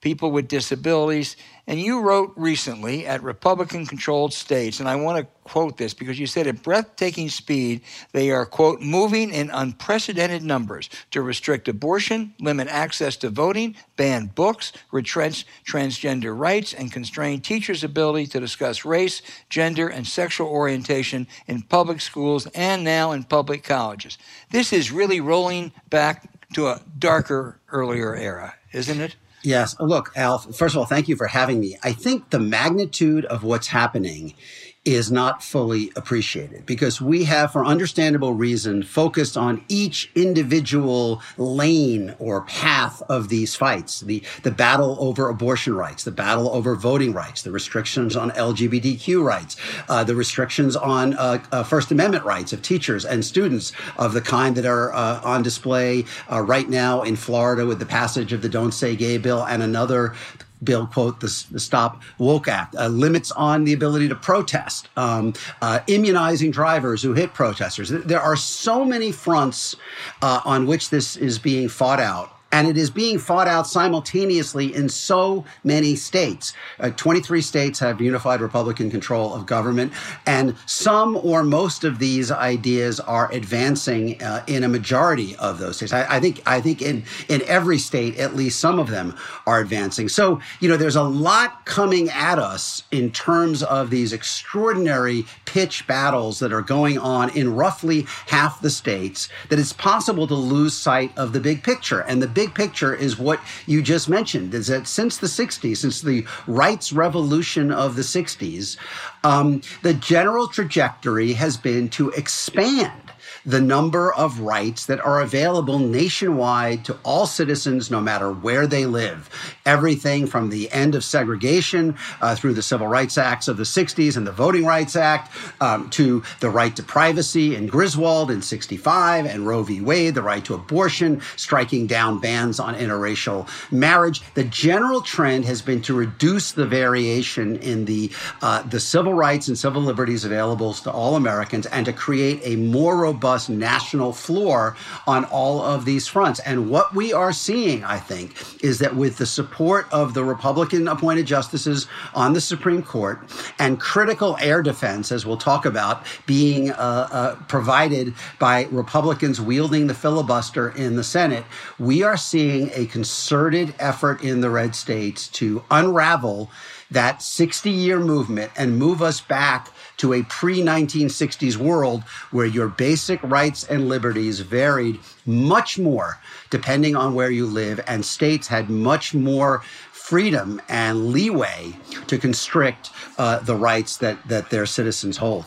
people 0.00 0.32
with 0.32 0.48
disabilities. 0.48 1.36
And 1.70 1.80
you 1.80 2.00
wrote 2.00 2.32
recently 2.34 3.06
at 3.06 3.22
Republican 3.22 3.86
controlled 3.86 4.32
states, 4.32 4.80
and 4.80 4.88
I 4.88 4.96
want 4.96 5.18
to 5.18 5.32
quote 5.44 5.76
this 5.76 5.94
because 5.94 6.18
you 6.18 6.26
said 6.26 6.48
at 6.48 6.64
breathtaking 6.64 7.28
speed, 7.28 7.82
they 8.10 8.32
are, 8.32 8.44
quote, 8.44 8.80
moving 8.80 9.30
in 9.30 9.50
unprecedented 9.50 10.42
numbers 10.42 10.90
to 11.12 11.22
restrict 11.22 11.68
abortion, 11.68 12.34
limit 12.40 12.66
access 12.66 13.14
to 13.18 13.30
voting, 13.30 13.76
ban 13.96 14.32
books, 14.34 14.72
retrench 14.90 15.46
transgender 15.64 16.36
rights, 16.36 16.74
and 16.74 16.90
constrain 16.90 17.40
teachers' 17.40 17.84
ability 17.84 18.26
to 18.26 18.40
discuss 18.40 18.84
race, 18.84 19.22
gender, 19.48 19.86
and 19.86 20.08
sexual 20.08 20.48
orientation 20.48 21.28
in 21.46 21.62
public 21.62 22.00
schools 22.00 22.48
and 22.48 22.82
now 22.82 23.12
in 23.12 23.22
public 23.22 23.62
colleges. 23.62 24.18
This 24.50 24.72
is 24.72 24.90
really 24.90 25.20
rolling 25.20 25.70
back 25.88 26.28
to 26.54 26.66
a 26.66 26.80
darker, 26.98 27.60
earlier 27.70 28.16
era, 28.16 28.56
isn't 28.72 29.00
it? 29.00 29.14
Yes. 29.42 29.74
Look, 29.80 30.12
Al, 30.16 30.38
first 30.38 30.74
of 30.74 30.78
all, 30.78 30.86
thank 30.86 31.08
you 31.08 31.16
for 31.16 31.26
having 31.26 31.60
me. 31.60 31.78
I 31.82 31.92
think 31.92 32.30
the 32.30 32.38
magnitude 32.38 33.24
of 33.24 33.42
what's 33.42 33.68
happening 33.68 34.34
is 34.84 35.12
not 35.12 35.42
fully 35.42 35.92
appreciated 35.94 36.64
because 36.64 37.02
we 37.02 37.24
have, 37.24 37.52
for 37.52 37.66
understandable 37.66 38.32
reason, 38.32 38.82
focused 38.82 39.36
on 39.36 39.62
each 39.68 40.10
individual 40.14 41.20
lane 41.36 42.14
or 42.18 42.40
path 42.42 43.02
of 43.02 43.28
these 43.28 43.54
fights. 43.54 44.00
The, 44.00 44.22
the 44.42 44.50
battle 44.50 44.96
over 44.98 45.28
abortion 45.28 45.74
rights, 45.74 46.04
the 46.04 46.10
battle 46.10 46.48
over 46.48 46.74
voting 46.76 47.12
rights, 47.12 47.42
the 47.42 47.50
restrictions 47.50 48.16
on 48.16 48.30
LGBTQ 48.30 49.22
rights, 49.22 49.56
uh, 49.90 50.02
the 50.02 50.14
restrictions 50.14 50.76
on 50.76 51.12
uh, 51.14 51.42
uh, 51.52 51.62
First 51.62 51.90
Amendment 51.90 52.24
rights 52.24 52.54
of 52.54 52.62
teachers 52.62 53.04
and 53.04 53.22
students 53.22 53.72
of 53.98 54.14
the 54.14 54.22
kind 54.22 54.56
that 54.56 54.64
are 54.64 54.94
uh, 54.94 55.20
on 55.22 55.42
display 55.42 56.06
uh, 56.32 56.40
right 56.40 56.70
now 56.70 57.02
in 57.02 57.16
Florida 57.16 57.66
with 57.66 57.80
the 57.80 57.86
passage 57.86 58.32
of 58.32 58.40
the 58.40 58.48
Don't 58.48 58.72
Say 58.72 58.96
Gay 58.96 59.18
bill 59.18 59.44
and 59.44 59.62
another 59.62 60.14
bill, 60.62 60.86
quote, 60.86 61.20
the, 61.20 61.44
the 61.50 61.60
Stop 61.60 62.02
Woke 62.18 62.48
Act, 62.48 62.74
uh, 62.76 62.88
limits 62.88 63.30
on 63.32 63.64
the 63.64 63.72
ability 63.72 64.08
to 64.08 64.14
protest, 64.14 64.88
um, 64.96 65.34
uh, 65.62 65.80
immunizing 65.86 66.50
drivers 66.50 67.02
who 67.02 67.14
hit 67.14 67.34
protesters. 67.34 67.90
There 67.90 68.20
are 68.20 68.36
so 68.36 68.84
many 68.84 69.12
fronts 69.12 69.76
uh, 70.22 70.40
on 70.44 70.66
which 70.66 70.90
this 70.90 71.16
is 71.16 71.38
being 71.38 71.68
fought 71.68 72.00
out 72.00 72.39
and 72.52 72.66
it 72.66 72.76
is 72.76 72.90
being 72.90 73.18
fought 73.18 73.46
out 73.46 73.66
simultaneously 73.66 74.74
in 74.74 74.88
so 74.88 75.44
many 75.62 75.94
states. 75.94 76.52
Uh, 76.78 76.90
23 76.90 77.40
states 77.40 77.78
have 77.78 78.00
unified 78.00 78.40
Republican 78.40 78.90
control 78.90 79.34
of 79.34 79.46
government, 79.46 79.92
and 80.26 80.56
some 80.66 81.16
or 81.16 81.44
most 81.44 81.84
of 81.84 81.98
these 81.98 82.30
ideas 82.30 82.98
are 83.00 83.30
advancing 83.32 84.20
uh, 84.22 84.42
in 84.46 84.64
a 84.64 84.68
majority 84.68 85.36
of 85.36 85.58
those 85.58 85.76
states. 85.76 85.92
I, 85.92 86.16
I, 86.16 86.20
think 86.20 86.42
I 86.46 86.60
think 86.60 86.82
in 86.82 87.04
in 87.28 87.42
every 87.42 87.78
state, 87.78 88.18
at 88.18 88.34
least 88.34 88.58
some 88.58 88.78
of 88.78 88.90
them 88.90 89.16
are 89.46 89.60
advancing. 89.60 90.08
So 90.08 90.40
you 90.60 90.68
know, 90.68 90.76
there's 90.76 90.96
a 90.96 91.02
lot 91.02 91.64
coming 91.66 92.10
at 92.10 92.38
us 92.38 92.82
in 92.90 93.10
terms 93.12 93.62
of 93.62 93.90
these 93.90 94.12
extraordinary 94.12 95.24
pitch 95.44 95.86
battles 95.86 96.38
that 96.40 96.52
are 96.52 96.62
going 96.62 96.98
on 96.98 97.30
in 97.30 97.54
roughly 97.54 98.06
half 98.26 98.60
the 98.60 98.70
states. 98.70 99.28
That 99.48 99.58
it's 99.58 99.72
possible 99.72 100.26
to 100.26 100.34
lose 100.34 100.74
sight 100.74 101.16
of 101.16 101.32
the 101.32 101.40
big 101.40 101.62
picture 101.62 102.00
and 102.00 102.20
the 102.22 102.39
big 102.40 102.54
picture 102.54 102.94
is 102.94 103.18
what 103.18 103.38
you 103.66 103.82
just 103.82 104.08
mentioned 104.08 104.54
is 104.54 104.68
that 104.68 104.86
since 104.86 105.18
the 105.18 105.26
60s, 105.26 105.76
since 105.76 106.00
the 106.00 106.26
rights 106.46 106.90
revolution 106.90 107.70
of 107.70 107.96
the 107.96 108.02
60s, 108.02 108.78
um, 109.24 109.60
the 109.82 109.92
general 109.92 110.48
trajectory 110.48 111.34
has 111.34 111.58
been 111.58 111.90
to 111.90 112.08
expand 112.12 113.12
the 113.44 113.60
number 113.60 114.12
of 114.12 114.40
rights 114.40 114.86
that 114.86 115.00
are 115.00 115.20
available 115.20 115.78
nationwide 115.78 116.84
to 116.84 116.98
all 117.04 117.26
citizens, 117.26 117.90
no 117.90 118.00
matter 118.00 118.32
where 118.32 118.66
they 118.66 118.86
live. 118.86 119.28
Everything 119.64 120.26
from 120.26 120.50
the 120.50 120.70
end 120.70 120.94
of 120.94 121.04
segregation 121.04 121.96
uh, 122.20 122.34
through 122.34 122.54
the 122.54 122.62
Civil 122.62 122.86
Rights 122.86 123.18
Acts 123.18 123.48
of 123.48 123.56
the 123.56 123.64
60s 123.64 124.16
and 124.16 124.26
the 124.26 124.32
Voting 124.32 124.64
Rights 124.64 124.96
Act 124.96 125.32
um, 125.60 125.88
to 125.90 126.22
the 126.40 126.50
right 126.50 126.74
to 126.76 126.82
privacy 126.82 127.54
in 127.54 127.66
Griswold 127.66 128.30
in 128.30 128.42
65 128.42 129.26
and 129.26 129.46
Roe 129.46 129.62
v. 129.62 129.80
Wade, 129.80 130.14
the 130.14 130.22
right 130.22 130.44
to 130.44 130.54
abortion, 130.54 131.20
striking 131.36 131.86
down 131.86 132.18
bans 132.18 132.60
on 132.60 132.74
interracial 132.74 133.48
marriage. 133.70 134.22
The 134.34 134.44
general 134.44 135.00
trend 135.00 135.44
has 135.46 135.62
been 135.62 135.82
to 135.82 135.94
reduce 135.94 136.52
the 136.52 136.66
variation 136.66 137.56
in 137.56 137.84
the, 137.84 138.10
uh, 138.42 138.62
the 138.62 138.80
civil 138.80 139.14
rights 139.14 139.48
and 139.48 139.58
civil 139.58 139.82
liberties 139.82 140.24
available 140.24 140.74
to 140.74 140.90
all 140.90 141.16
Americans 141.16 141.66
and 141.66 141.86
to 141.86 141.92
create 141.92 142.40
a 142.44 142.56
more 142.56 142.98
robust 142.98 143.29
national 143.48 144.12
floor 144.12 144.76
on 145.06 145.24
all 145.26 145.62
of 145.62 145.84
these 145.84 146.08
fronts. 146.08 146.40
And 146.40 146.70
what 146.70 146.94
we 146.94 147.12
are 147.12 147.32
seeing, 147.32 147.84
I 147.84 147.98
think, 147.98 148.34
is 148.62 148.78
that 148.78 148.96
with 148.96 149.18
the 149.18 149.26
support 149.26 149.86
of 149.92 150.14
the 150.14 150.24
Republican 150.24 150.88
appointed 150.88 151.26
justices 151.26 151.86
on 152.14 152.32
the 152.32 152.40
Supreme 152.40 152.82
Court 152.82 153.20
and 153.58 153.78
critical 153.80 154.36
air 154.40 154.62
defense, 154.62 155.12
as 155.12 155.24
we'll 155.24 155.36
talk 155.36 155.64
about, 155.66 156.04
being 156.26 156.70
uh, 156.72 157.08
uh, 157.10 157.34
provided 157.46 158.14
by 158.38 158.64
Republicans 158.70 159.40
wielding 159.40 159.86
the 159.86 159.94
filibuster 159.94 160.70
in 160.70 160.96
the 160.96 161.04
Senate, 161.04 161.44
we 161.78 162.02
are 162.02 162.16
seeing 162.16 162.70
a 162.74 162.86
concerted 162.86 163.74
effort 163.78 164.22
in 164.22 164.40
the 164.40 164.50
red 164.50 164.74
states 164.74 165.28
to 165.28 165.62
unravel 165.70 166.50
that 166.90 167.22
60 167.22 167.70
year 167.70 168.00
movement 168.00 168.50
and 168.56 168.78
move 168.78 169.02
us 169.02 169.20
back 169.20 169.70
to 170.00 170.14
a 170.14 170.22
pre 170.24 170.60
1960s 170.60 171.56
world 171.56 172.02
where 172.30 172.46
your 172.46 172.68
basic 172.68 173.22
rights 173.22 173.64
and 173.64 173.88
liberties 173.88 174.40
varied 174.40 174.98
much 175.26 175.78
more 175.78 176.18
depending 176.50 176.96
on 176.96 177.14
where 177.14 177.30
you 177.30 177.46
live, 177.46 177.80
and 177.86 178.04
states 178.04 178.48
had 178.48 178.68
much 178.68 179.14
more 179.14 179.62
freedom 179.92 180.60
and 180.68 181.08
leeway 181.08 181.72
to 182.08 182.18
constrict 182.18 182.90
uh, 183.18 183.38
the 183.40 183.54
rights 183.54 183.98
that, 183.98 184.18
that 184.26 184.50
their 184.50 184.66
citizens 184.66 185.16
hold. 185.16 185.46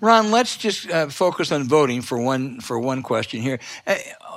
Ron, 0.00 0.30
let's 0.30 0.56
just 0.56 0.88
uh, 0.90 1.08
focus 1.08 1.50
on 1.52 1.64
voting 1.64 2.02
for 2.02 2.18
one 2.18 2.60
for 2.60 2.78
one 2.78 3.02
question 3.02 3.40
here. 3.40 3.58
Uh, 3.86 3.96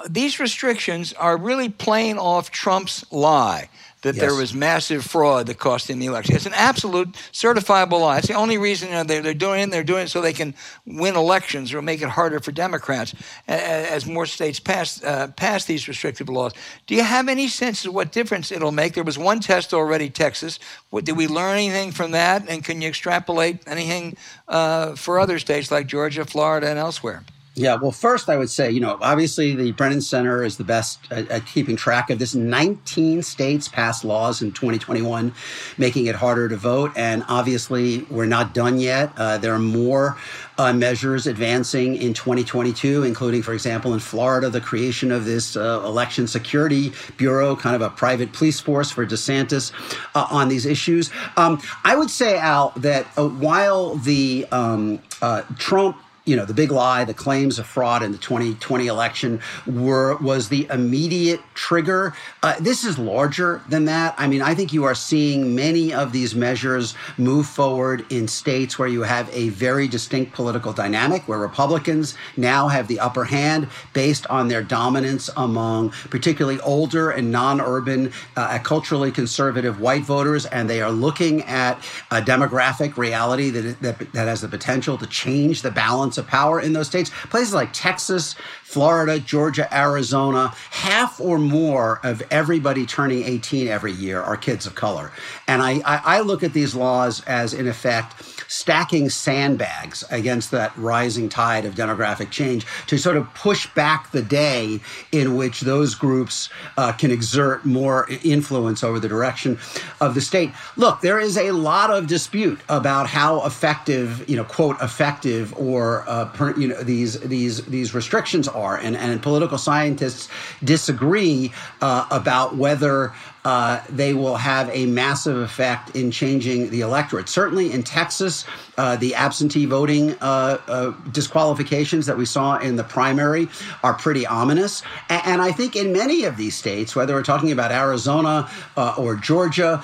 these 0.09 0.39
restrictions 0.39 1.11
are 1.13 1.35
really 1.35 1.67
playing 1.67 2.17
off 2.17 2.49
Trump's 2.49 3.05
lie 3.11 3.69
that 4.01 4.15
yes. 4.15 4.25
there 4.25 4.33
was 4.33 4.53
massive 4.53 5.03
fraud 5.03 5.47
that 5.47 5.59
cost 5.59 5.89
him 5.89 5.99
the 5.99 6.05
election. 6.05 6.35
It's 6.35 6.45
an 6.45 6.53
absolute 6.53 7.09
certifiable 7.33 7.99
lie. 7.99 8.19
It's 8.19 8.27
the 8.27 8.33
only 8.33 8.57
reason 8.57 8.89
you 8.89 8.95
know, 8.95 9.03
they're, 9.03 9.21
they're 9.21 9.33
doing 9.33 9.61
it. 9.61 9.71
They're 9.71 9.83
doing 9.83 10.03
it 10.03 10.07
so 10.07 10.21
they 10.21 10.33
can 10.33 10.53
win 10.85 11.15
elections 11.15 11.73
or 11.73 11.81
make 11.81 12.01
it 12.01 12.09
harder 12.09 12.39
for 12.39 12.51
Democrats 12.51 13.13
as 13.47 14.05
more 14.05 14.25
states 14.25 14.59
pass 14.59 15.03
uh, 15.03 15.27
pass 15.35 15.65
these 15.65 15.87
restrictive 15.87 16.29
laws. 16.29 16.53
Do 16.87 16.95
you 16.95 17.03
have 17.03 17.27
any 17.27 17.47
sense 17.47 17.85
of 17.85 17.93
what 17.93 18.11
difference 18.11 18.51
it'll 18.51 18.71
make? 18.71 18.93
There 18.93 19.03
was 19.03 19.17
one 19.17 19.39
test 19.41 19.73
already, 19.73 20.09
Texas. 20.09 20.59
What, 20.89 21.03
did 21.03 21.17
we 21.17 21.27
learn 21.27 21.55
anything 21.55 21.91
from 21.91 22.11
that? 22.11 22.49
And 22.49 22.63
can 22.63 22.81
you 22.81 22.87
extrapolate 22.87 23.67
anything 23.67 24.15
uh, 24.47 24.95
for 24.95 25.19
other 25.19 25.39
states 25.39 25.71
like 25.71 25.87
Georgia, 25.87 26.25
Florida, 26.25 26.69
and 26.69 26.79
elsewhere? 26.79 27.23
Yeah, 27.55 27.75
well, 27.75 27.91
first 27.91 28.29
I 28.29 28.37
would 28.37 28.49
say, 28.49 28.71
you 28.71 28.79
know, 28.79 28.97
obviously 29.01 29.55
the 29.55 29.71
Brennan 29.73 30.01
Center 30.01 30.43
is 30.43 30.57
the 30.57 30.63
best 30.63 30.99
at, 31.11 31.29
at, 31.29 31.45
keeping 31.45 31.75
track 31.75 32.09
of 32.09 32.19
this. 32.19 32.35
19 32.35 33.21
states 33.21 33.67
passed 33.67 34.05
laws 34.05 34.41
in 34.41 34.51
2021 34.51 35.33
making 35.77 36.05
it 36.05 36.15
harder 36.15 36.47
to 36.47 36.55
vote. 36.55 36.91
And 36.95 37.25
obviously, 37.27 38.03
we're 38.03 38.27
not 38.27 38.53
done 38.53 38.79
yet. 38.79 39.11
Uh, 39.17 39.39
there 39.39 39.53
are 39.53 39.59
more 39.59 40.15
uh, 40.59 40.71
measures 40.73 41.25
advancing 41.25 41.95
in 41.95 42.13
2022, 42.13 43.03
including, 43.03 43.41
for 43.41 43.53
example, 43.53 43.93
in 43.93 43.99
Florida, 43.99 44.49
the 44.49 44.61
creation 44.61 45.11
of 45.11 45.25
this 45.25 45.57
uh, 45.57 45.81
election 45.83 46.27
security 46.27 46.93
bureau, 47.17 47.55
kind 47.55 47.75
of 47.75 47.81
a 47.81 47.89
private 47.89 48.31
police 48.31 48.59
force 48.59 48.91
for 48.91 49.05
DeSantis 49.05 49.71
uh, 50.15 50.27
on 50.29 50.49
these 50.49 50.65
issues. 50.65 51.09
Um, 51.35 51.61
I 51.83 51.95
would 51.95 52.11
say, 52.11 52.37
Al, 52.37 52.71
that 52.77 53.07
uh, 53.17 53.27
while 53.27 53.95
the 53.95 54.45
um, 54.51 55.01
uh, 55.21 55.41
Trump 55.57 55.97
you 56.29 56.35
know, 56.35 56.45
the 56.45 56.53
big 56.53 56.71
lie, 56.71 57.03
the 57.05 57.13
claims 57.13 57.57
of 57.57 57.65
fraud 57.65 58.03
in 58.03 58.11
the 58.11 58.17
2020 58.19 58.85
election 58.85 59.41
were 59.65 60.15
was 60.17 60.49
the 60.49 60.67
immediate 60.69 61.41
trigger. 61.55 62.13
Uh, 62.43 62.55
this 62.59 62.83
is 62.83 62.99
larger 62.99 63.63
than 63.67 63.85
that. 63.85 64.13
I 64.15 64.27
mean, 64.27 64.43
I 64.43 64.53
think 64.53 64.71
you 64.71 64.83
are 64.83 64.93
seeing 64.93 65.55
many 65.55 65.91
of 65.91 66.11
these 66.11 66.35
measures 66.35 66.93
move 67.17 67.47
forward 67.47 68.05
in 68.11 68.27
states 68.27 68.77
where 68.77 68.87
you 68.87 69.01
have 69.01 69.27
a 69.33 69.49
very 69.49 69.87
distinct 69.87 70.33
political 70.33 70.71
dynamic, 70.71 71.27
where 71.27 71.39
Republicans 71.39 72.13
now 72.37 72.67
have 72.67 72.87
the 72.87 72.99
upper 72.99 73.23
hand 73.23 73.67
based 73.93 74.27
on 74.27 74.49
their 74.49 74.61
dominance 74.61 75.31
among 75.35 75.89
particularly 76.11 76.59
older 76.61 77.09
and 77.09 77.31
non-urban, 77.31 78.11
uh, 78.35 78.59
culturally 78.59 79.11
conservative 79.11 79.81
white 79.81 80.03
voters, 80.03 80.45
and 80.45 80.69
they 80.69 80.79
are 80.79 80.91
looking 80.91 81.41
at 81.43 81.83
a 82.11 82.21
demographic 82.21 82.97
reality 82.97 83.49
that, 83.49 83.81
that 83.81 84.13
that 84.13 84.27
has 84.27 84.41
the 84.41 84.47
potential 84.47 84.95
to 84.95 85.07
change 85.07 85.63
the 85.63 85.71
balance 85.71 86.18
of 86.19 86.27
power 86.27 86.61
in 86.61 86.73
those 86.73 86.85
states. 86.85 87.09
Places 87.29 87.53
like 87.53 87.73
Texas, 87.73 88.35
Florida, 88.63 89.19
Georgia, 89.19 89.67
Arizona, 89.75 90.53
half 90.69 91.19
or 91.19 91.39
more 91.39 91.99
of 92.03 92.21
everybody 92.29 92.85
turning 92.85 93.23
18 93.23 93.67
every 93.67 93.91
year 93.91 94.21
are 94.21 94.37
kids 94.37 94.67
of 94.67 94.75
color. 94.75 95.11
And 95.47 95.61
I, 95.61 95.81
I, 95.85 96.01
I 96.17 96.19
look 96.19 96.43
at 96.43 96.53
these 96.53 96.75
laws 96.75 97.23
as, 97.25 97.55
in 97.55 97.67
effect, 97.67 98.38
stacking 98.49 99.09
sandbags 99.09 100.03
against 100.09 100.51
that 100.51 100.75
rising 100.75 101.29
tide 101.29 101.63
of 101.65 101.75
demographic 101.75 102.31
change 102.31 102.65
to 102.87 102.97
sort 102.97 103.15
of 103.15 103.31
push 103.33 103.67
back 103.75 104.11
the 104.11 104.21
day 104.21 104.79
in 105.11 105.35
which 105.35 105.61
those 105.61 105.95
groups 105.95 106.49
uh, 106.77 106.91
can 106.91 107.11
exert 107.11 107.63
more 107.63 108.09
influence 108.23 108.83
over 108.83 108.99
the 108.99 109.07
direction 109.07 109.57
of 110.01 110.15
the 110.15 110.21
state. 110.21 110.51
Look, 110.75 111.01
there 111.01 111.19
is 111.19 111.37
a 111.37 111.51
lot 111.51 111.91
of 111.91 112.07
dispute 112.07 112.59
about 112.67 113.07
how 113.07 113.45
effective, 113.45 114.27
you 114.27 114.35
know, 114.35 114.43
quote 114.43 114.81
effective 114.81 115.53
or 115.57 116.03
uh, 116.07 116.25
per, 116.25 116.57
you 116.57 116.67
know 116.67 116.81
these 116.81 117.19
these 117.19 117.63
these 117.65 117.93
restrictions 117.93 118.47
are, 118.47 118.77
and 118.77 118.97
and 118.97 119.21
political 119.21 119.57
scientists 119.57 120.27
disagree 120.63 121.51
uh, 121.81 122.05
about 122.09 122.55
whether 122.55 123.13
uh, 123.49 123.81
they 123.89 124.13
will 124.13 124.35
have 124.35 124.69
a 124.71 124.85
massive 124.85 125.35
effect 125.35 125.95
in 125.95 126.11
changing 126.11 126.69
the 126.69 126.81
electorate. 126.81 127.27
Certainly 127.27 127.71
in 127.71 127.81
Texas, 127.81 128.45
uh, 128.77 128.95
the 128.95 129.15
absentee 129.15 129.65
voting 129.65 130.11
uh, 130.21 130.59
uh 130.67 130.91
disqualifications 131.11 132.05
that 132.05 132.15
we 132.15 132.25
saw 132.25 132.59
in 132.59 132.75
the 132.75 132.83
primary 132.83 133.47
are 133.83 133.95
pretty 133.95 134.27
ominous. 134.27 134.83
And, 135.09 135.21
and, 135.25 135.41
I 135.41 135.51
think 135.51 135.75
in 135.75 135.91
many 135.91 136.25
of 136.25 136.37
these 136.37 136.55
states, 136.55 136.95
whether 136.95 137.15
we're 137.15 137.23
talking 137.23 137.51
about 137.51 137.71
Arizona 137.71 138.47
uh, 138.77 138.93
or 138.99 139.15
Georgia, 139.15 139.81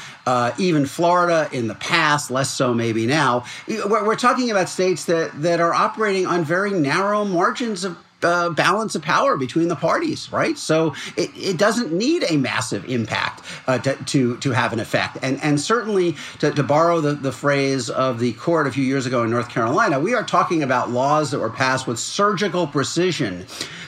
even 0.60 0.86
Florida 0.86 1.49
in 1.51 1.67
the 1.67 1.75
past, 1.75 2.30
less 2.30 2.54
so 2.54 2.71
maybe 2.71 3.08
now, 3.08 3.45
we're, 3.67 4.06
we're 4.06 4.15
talking 4.15 4.51
about 4.51 4.69
states 4.69 5.06
that, 5.06 5.32
that 5.41 5.60
are 5.60 5.73
operating 5.73 6.28
on 6.28 6.45
very 6.45 6.69
narrow 6.69 7.25
margins 7.25 7.84
of 7.84 7.97
uh, 8.26 8.50
balance 8.50 8.96
of 8.96 9.02
power 9.02 9.38
between 9.38 9.68
the 9.68 9.76
parties, 9.76 10.32
right? 10.32 10.58
So 10.58 10.96
it, 11.16 11.30
it 11.36 11.58
doesn't 11.58 11.94
need 11.94 12.26
a 12.30 12.38
massive 12.38 12.90
impact 12.90 13.44
uh, 13.68 13.78
to, 13.80 13.96
to, 13.96 14.38
to 14.38 14.52
have 14.52 14.74
an 14.74 14.80
effect. 14.80 15.18
And 15.22 15.42
and 15.44 15.60
certainly 15.60 16.16
to, 16.40 16.52
to 16.52 16.64
borrow 16.64 17.02
the, 17.02 17.14
the 17.14 17.32
phrase 17.32 17.90
of 17.90 18.20
the 18.20 18.34
court 18.34 18.68
a 18.68 18.72
few 18.72 18.84
years 18.84 19.06
ago 19.06 19.24
in 19.24 19.30
North 19.30 19.50
Carolina, 19.50 20.00
we 20.00 20.14
are 20.14 20.24
talking 20.24 20.64
about 20.64 20.90
laws 20.90 21.32
that 21.32 21.40
were 21.40 21.50
passed 21.50 21.88
with 21.88 22.00
surgical 22.00 22.68
precision 22.68 23.46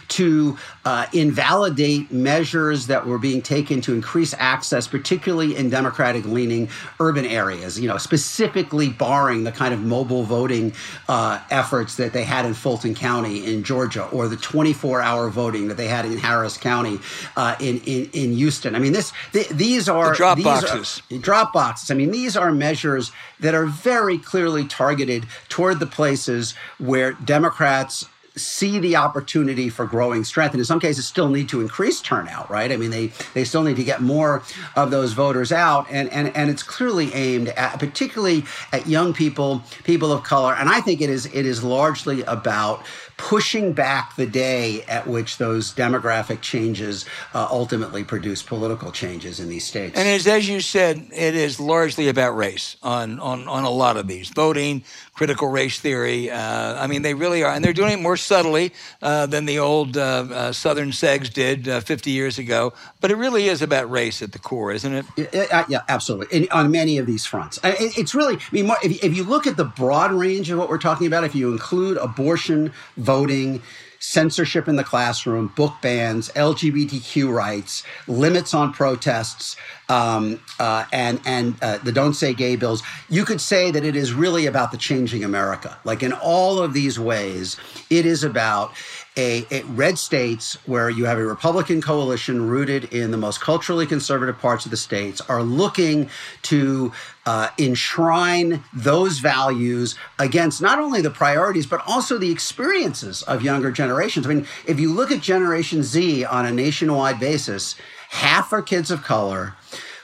to 0.10 0.58
uh, 0.86 1.06
invalidate 1.14 2.12
measures 2.12 2.88
that 2.88 3.06
were 3.06 3.18
being 3.18 3.42
taken 3.42 3.82
to 3.82 3.94
increase 3.94 4.34
access, 4.38 4.88
particularly 4.88 5.56
in 5.56 5.70
Democratic 5.70 6.26
leaning 6.26 6.70
urban 7.00 7.26
areas, 7.26 7.80
you 7.80 7.88
know, 7.88 7.98
specifically 7.98 8.90
barring 8.90 9.44
the 9.44 9.52
kind 9.52 9.74
of 9.74 9.82
mobile 9.82 10.24
voting 10.24 10.74
uh, 11.10 11.40
efforts 11.50 11.96
that 11.96 12.14
they 12.14 12.24
had 12.24 12.46
in 12.46 12.54
Fulton 12.54 12.96
County 12.96 13.46
in 13.46 13.64
Georgia 13.64 14.06
or 14.10 14.28
the 14.28 14.38
24 14.38 15.02
hour 15.02 15.30
voting 15.30 15.68
that 15.68 15.78
they 15.78 15.88
had 15.88 16.06
in 16.06 16.18
Harris 16.18 16.58
County 16.58 17.00
uh, 17.36 17.56
in, 17.60 17.80
in, 17.86 18.10
in 18.14 18.34
Houston. 18.34 18.76
I 18.76 18.80
mean, 18.80 18.94
this 18.94 19.12
th- 19.34 19.50
these 19.50 19.90
are 19.90 20.10
the 20.10 20.16
drop 20.16 20.42
boxes. 20.42 21.02
Are, 21.12 21.18
drop 21.18 21.54
boxes. 21.54 21.92
I 21.92 21.96
mean, 21.96 22.12
these 22.12 22.38
are 22.38 22.52
measures 22.52 23.12
that 23.40 23.54
are 23.54 23.66
very 23.66 24.18
clearly 24.18 24.66
targeted 24.66 25.26
toward 25.50 25.80
the 25.80 25.88
places 25.88 26.54
where 26.80 27.14
Democrats 27.14 28.06
see 28.38 28.80
the 28.80 28.96
opportunity 28.96 29.70
for 29.70 29.86
growing 29.86 30.24
strength. 30.24 30.54
And 30.54 30.60
in 30.60 30.66
some 30.66 30.80
cases 30.80 31.06
still 31.06 31.30
need 31.30 31.50
to 31.50 31.62
increase 31.62 32.02
turnout 32.02 32.50
right? 32.50 32.72
I 32.72 32.78
mean 32.78 32.92
they 32.92 33.12
they 33.34 33.44
still 33.44 33.64
need 33.64 33.78
to 33.78 33.84
get 33.84 34.02
more 34.02 34.44
of 34.76 34.92
those 34.92 35.14
voters 35.14 35.52
out. 35.52 35.88
And 35.90 36.10
and, 36.10 36.36
and 36.36 36.50
it's 36.50 36.64
clearly 36.64 37.14
aimed 37.14 37.50
at 37.50 37.80
particularly 37.80 38.46
at 38.72 38.88
young 38.88 39.14
people 39.14 39.64
people 39.84 40.12
of 40.12 40.24
color. 40.24 40.54
And 40.56 40.70
i 40.70 40.82
think 40.82 41.02
it 41.02 41.10
is 41.10 41.26
it 41.28 41.46
is 41.46 41.64
largely 41.64 42.22
about 42.24 42.86
pushing 43.18 43.74
back 43.74 44.16
the 44.16 44.28
day 44.28 44.84
at 44.84 45.08
which 45.08 45.38
those 45.38 45.74
demographic 45.74 46.42
changes 46.42 47.06
uh, 47.34 47.48
ultimately 47.50 48.04
produce 48.04 48.44
political 48.44 48.92
changes 48.92 49.40
in 49.40 49.50
these 49.50 49.66
states. 49.66 49.98
And 49.98 50.08
as, 50.08 50.28
as 50.28 50.48
you 50.48 50.62
said, 50.62 51.08
it 51.12 51.36
is 51.36 51.60
largely 51.60 52.08
about 52.08 52.36
race 52.36 52.78
on, 52.84 53.20
on, 53.20 53.48
on 53.48 53.64
a 53.64 53.70
lot 53.70 53.98
of 53.98 54.08
these 54.08 54.30
voting, 54.30 54.84
critical 55.14 55.48
race 55.48 55.80
theory. 55.80 56.30
Uh, 56.30 56.76
I 56.82 56.86
mean, 56.86 57.02
they 57.02 57.16
really 57.16 57.44
are. 57.44 57.52
And 57.52 57.66
they're 57.66 57.74
doing 57.74 57.94
it 57.94 58.00
more 58.00 58.18
subtly 58.18 58.72
uh, 59.02 59.26
than 59.26 59.46
the 59.46 59.60
old 59.60 59.98
uh, 59.98 60.28
uh, 60.32 60.52
Southern 60.52 60.92
segs 60.92 61.34
did 61.34 61.68
uh, 61.68 61.82
50 61.82 62.12
years 62.12 62.38
ago. 62.38 62.74
But 63.00 63.12
it 63.12 63.16
really 63.16 63.48
is 63.48 63.62
about 63.62 63.90
race 63.92 64.22
at 64.22 64.32
the 64.32 64.40
core, 64.40 64.72
isn't 64.72 64.94
it? 64.94 65.06
Yeah, 65.34 65.66
yeah 65.70 65.82
absolutely. 65.88 66.36
And 66.36 66.50
on 66.50 66.72
many 66.72 66.98
of 66.98 67.06
these 67.06 67.26
fronts. 67.26 67.60
It's 67.64 68.16
really, 68.16 68.36
I 68.36 68.40
mean, 68.52 68.72
if, 68.84 69.04
if 69.04 69.16
you 69.16 69.24
look 69.24 69.46
at 69.46 69.56
the 69.56 69.66
broad 69.66 70.12
range 70.12 70.50
of 70.50 70.58
what 70.58 70.68
we're 70.70 70.80
talking 70.80 71.06
about, 71.06 71.24
if 71.24 71.36
you 71.36 71.52
include 71.52 71.98
abortion, 71.98 72.74
voting, 72.98 73.62
censorship 74.00 74.68
in 74.68 74.76
the 74.76 74.84
classroom, 74.84 75.48
book 75.56 75.74
bans, 75.82 76.30
LGBTQ 76.30 77.34
rights, 77.34 77.84
limits 78.08 78.54
on 78.54 78.74
protests, 78.74 79.56
um, 79.90 80.40
uh, 80.60 80.86
and 80.92 81.20
and 81.26 81.56
uh, 81.62 81.78
the 81.80 81.92
Don't 81.92 82.14
Say 82.14 82.34
Gay 82.34 82.56
bills. 82.56 82.84
You 83.10 83.26
could 83.26 83.42
say 83.42 83.72
that 83.72 83.84
it 83.84 83.96
is 83.96 84.14
really 84.14 84.46
about 84.46 84.72
the 84.72 84.78
changing 84.78 85.24
America. 85.24 85.78
Like 85.84 86.04
in 86.04 86.14
all 86.14 86.60
of 86.60 86.74
these 86.74 87.00
ways, 87.00 87.58
it 87.90 88.06
is 88.06 88.24
about 88.24 88.74
a, 89.18 89.46
a, 89.52 89.64
red 89.64 89.98
states 89.98 90.56
where 90.68 90.90
you 90.90 91.06
have 91.06 91.18
a 91.18 91.26
Republican 91.26 91.82
coalition 91.82 92.48
rooted 92.48 92.86
in 92.94 93.12
the 93.12 93.18
most 93.18 93.42
culturally 93.42 93.88
conservative 93.88 94.38
parts 94.40 94.66
of 94.66 94.72
the 94.72 94.78
states 94.78 95.20
are 95.22 95.42
looking 95.42 96.10
to 96.44 96.92
uh, 97.26 97.50
enshrine 97.58 98.64
those 98.74 99.20
values 99.20 99.96
against 100.20 100.62
not 100.62 100.80
only 100.80 101.02
the 101.02 101.10
priorities 101.10 101.66
but 101.66 101.82
also 101.88 102.18
the 102.18 102.32
experiences 102.32 103.24
of 103.24 103.42
younger 103.42 103.72
generations. 103.72 104.26
I 104.26 104.30
mean, 104.30 104.48
if 104.68 104.80
you 104.80 104.94
look 104.94 105.12
at 105.12 105.22
Generation 105.22 105.84
Z 105.84 106.24
on 106.24 106.46
a 106.46 106.52
nationwide 106.52 107.20
basis, 107.20 107.76
half 108.10 108.54
are 108.54 108.62
kids 108.62 108.92
of 108.92 109.04
color. 109.04 109.56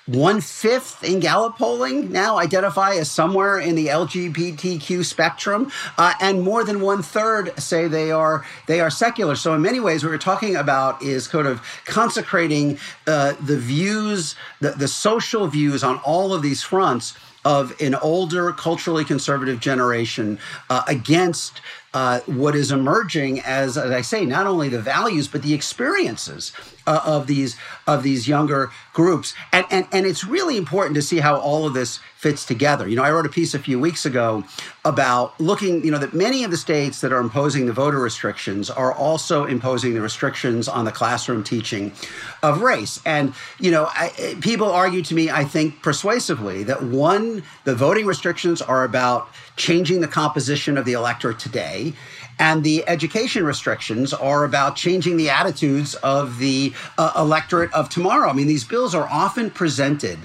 One 0.06 0.42
fifth 0.42 1.02
in 1.02 1.22
Gallup 1.22 1.58
polling 1.58 2.12
now 2.12 2.38
identify 2.38 2.96
as 2.96 3.10
somewhere 3.10 3.58
in 3.58 3.76
the 3.76 3.88
LGBTQ 3.88 5.06
spectrum, 5.06 5.72
uh, 5.98 6.14
and 6.20 6.42
more 6.42 6.66
than 6.66 6.82
one 6.82 7.02
third 7.02 7.58
say 7.58 7.88
they 7.88 8.12
are 8.12 8.46
they 8.68 8.82
are 8.82 8.90
secular. 8.90 9.38
So 9.38 9.54
in 9.54 9.62
many 9.62 9.80
ways, 9.80 10.04
what 10.04 10.10
we're 10.10 10.18
talking 10.18 10.58
about 10.58 11.02
is 11.02 11.30
kind 11.30 11.48
of 11.48 11.62
consecrating 11.86 12.80
uh, 13.08 13.36
the 13.40 13.58
views, 13.58 14.36
the, 14.60 14.72
the 14.72 14.90
social 14.90 15.48
views 15.48 15.86
on 15.86 16.00
all 16.00 16.34
of 16.34 16.42
these 16.42 16.62
fronts 16.62 17.14
of 17.46 17.74
an 17.82 17.96
older, 17.96 18.52
culturally 18.52 19.06
conservative 19.06 19.62
generation 19.62 20.38
uh, 20.70 20.84
against 20.88 21.62
uh, 21.94 22.20
what 22.26 22.56
is 22.56 22.72
emerging 22.72 23.40
as, 23.42 23.78
as 23.78 23.92
I 23.92 24.02
say, 24.02 24.26
not 24.26 24.48
only 24.48 24.70
the 24.70 24.82
values 24.82 25.28
but 25.28 25.42
the 25.44 25.54
experiences 25.54 26.52
uh, 26.86 27.02
of 27.06 27.28
these 27.28 27.56
of 27.88 28.04
these 28.04 28.28
younger 28.28 28.72
groups, 28.94 29.34
and, 29.52 29.66
and 29.70 29.88
and 29.92 30.06
it's 30.06 30.24
really 30.24 30.58
important 30.58 30.96
to 30.96 31.02
see 31.02 31.20
how 31.20 31.38
all 31.38 31.66
of 31.66 31.74
this 31.74 32.00
fits 32.24 32.46
together. 32.46 32.88
You 32.88 32.96
know, 32.96 33.04
I 33.04 33.12
wrote 33.12 33.26
a 33.26 33.30
piece 33.30 33.54
a 33.54 33.60
few 33.60 33.78
weeks 33.78 34.06
ago 34.06 34.46
about 34.86 35.38
looking, 35.42 35.84
you 35.84 35.92
know, 35.92 35.98
that 35.98 36.14
many 36.14 36.46
of 36.46 36.52
the 36.52 36.58
states 36.58 37.02
that 37.02 37.12
are 37.12 37.20
imposing 37.20 37.66
the 37.66 37.74
voter 37.74 38.00
restrictions 38.00 38.70
are 38.70 38.94
also 38.94 39.44
imposing 39.44 39.94
the 39.94 40.00
restrictions 40.02 40.70
on 40.70 40.86
the 40.86 40.92
classroom 40.92 41.44
teaching 41.44 41.92
of 42.42 42.62
race. 42.62 43.02
And, 43.06 43.34
you 43.60 43.72
know, 43.72 43.88
I, 43.92 44.38
people 44.40 44.72
argue 44.72 45.02
to 45.04 45.14
me, 45.14 45.30
I 45.30 45.44
think 45.44 45.82
persuasively, 45.82 46.64
that 46.64 46.82
one, 46.82 47.44
the 47.66 47.76
voting 47.76 48.06
restrictions 48.06 48.62
are 48.62 48.86
about 48.86 49.28
changing 49.56 50.02
the 50.02 50.08
composition 50.08 50.78
of 50.78 50.86
the 50.86 50.94
electorate 50.94 51.40
today. 51.40 51.94
And 52.40 52.64
the 52.64 52.88
education 52.88 53.46
restrictions 53.46 54.14
are 54.14 54.44
about 54.44 54.76
changing 54.76 55.18
the 55.18 55.30
attitudes 55.30 55.96
of 55.96 56.40
the 56.40 56.74
uh, 56.98 57.14
electorate 57.16 57.72
of 57.74 57.90
tomorrow. 57.90 58.30
I 58.30 58.34
mean, 58.34 58.48
these 58.48 58.64
bills 58.64 58.96
are 58.96 59.08
often 59.08 59.52
presented 59.52 60.18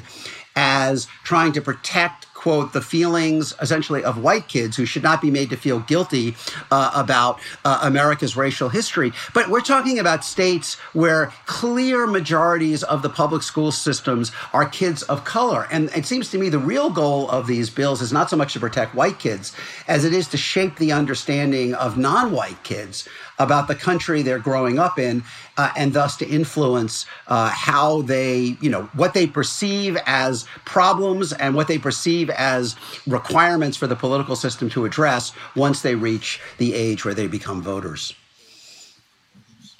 as 0.56 1.06
trying 1.22 1.52
to 1.52 1.60
protect 1.60 2.26
quote, 2.38 2.72
the 2.72 2.80
feelings 2.80 3.52
essentially 3.60 4.04
of 4.04 4.16
white 4.22 4.46
kids 4.46 4.76
who 4.76 4.86
should 4.86 5.02
not 5.02 5.20
be 5.20 5.28
made 5.28 5.50
to 5.50 5.56
feel 5.56 5.80
guilty 5.80 6.36
uh, 6.70 6.92
about 6.94 7.40
uh, 7.64 7.80
America's 7.82 8.36
racial 8.36 8.68
history. 8.68 9.12
But 9.34 9.48
we're 9.50 9.60
talking 9.60 9.98
about 9.98 10.24
states 10.24 10.76
where 10.92 11.32
clear 11.46 12.06
majorities 12.06 12.84
of 12.84 13.02
the 13.02 13.10
public 13.10 13.42
school 13.42 13.72
systems 13.72 14.30
are 14.52 14.68
kids 14.68 15.02
of 15.02 15.24
color. 15.24 15.66
And 15.72 15.90
it 15.96 16.06
seems 16.06 16.30
to 16.30 16.38
me 16.38 16.48
the 16.48 16.60
real 16.60 16.90
goal 16.90 17.28
of 17.28 17.48
these 17.48 17.70
bills 17.70 18.00
is 18.00 18.12
not 18.12 18.30
so 18.30 18.36
much 18.36 18.52
to 18.52 18.60
protect 18.60 18.94
white 18.94 19.18
kids 19.18 19.52
as 19.88 20.04
it 20.04 20.12
is 20.12 20.28
to 20.28 20.36
shape 20.36 20.76
the 20.76 20.92
understanding 20.92 21.74
of 21.74 21.98
non 21.98 22.30
white 22.30 22.62
kids 22.62 23.08
about 23.38 23.68
the 23.68 23.74
country 23.74 24.22
they're 24.22 24.38
growing 24.38 24.78
up 24.78 24.98
in, 24.98 25.22
uh, 25.56 25.70
and 25.76 25.92
thus 25.92 26.16
to 26.16 26.28
influence 26.28 27.06
uh, 27.28 27.48
how 27.50 28.02
they, 28.02 28.56
you 28.60 28.70
know, 28.70 28.82
what 28.94 29.14
they 29.14 29.26
perceive 29.26 29.96
as 30.06 30.44
problems 30.64 31.32
and 31.32 31.54
what 31.54 31.68
they 31.68 31.78
perceive 31.78 32.30
as 32.30 32.76
requirements 33.06 33.76
for 33.76 33.86
the 33.86 33.96
political 33.96 34.36
system 34.36 34.68
to 34.70 34.84
address 34.84 35.32
once 35.54 35.82
they 35.82 35.94
reach 35.94 36.40
the 36.58 36.74
age 36.74 37.04
where 37.04 37.14
they 37.14 37.26
become 37.26 37.62
voters. 37.62 38.14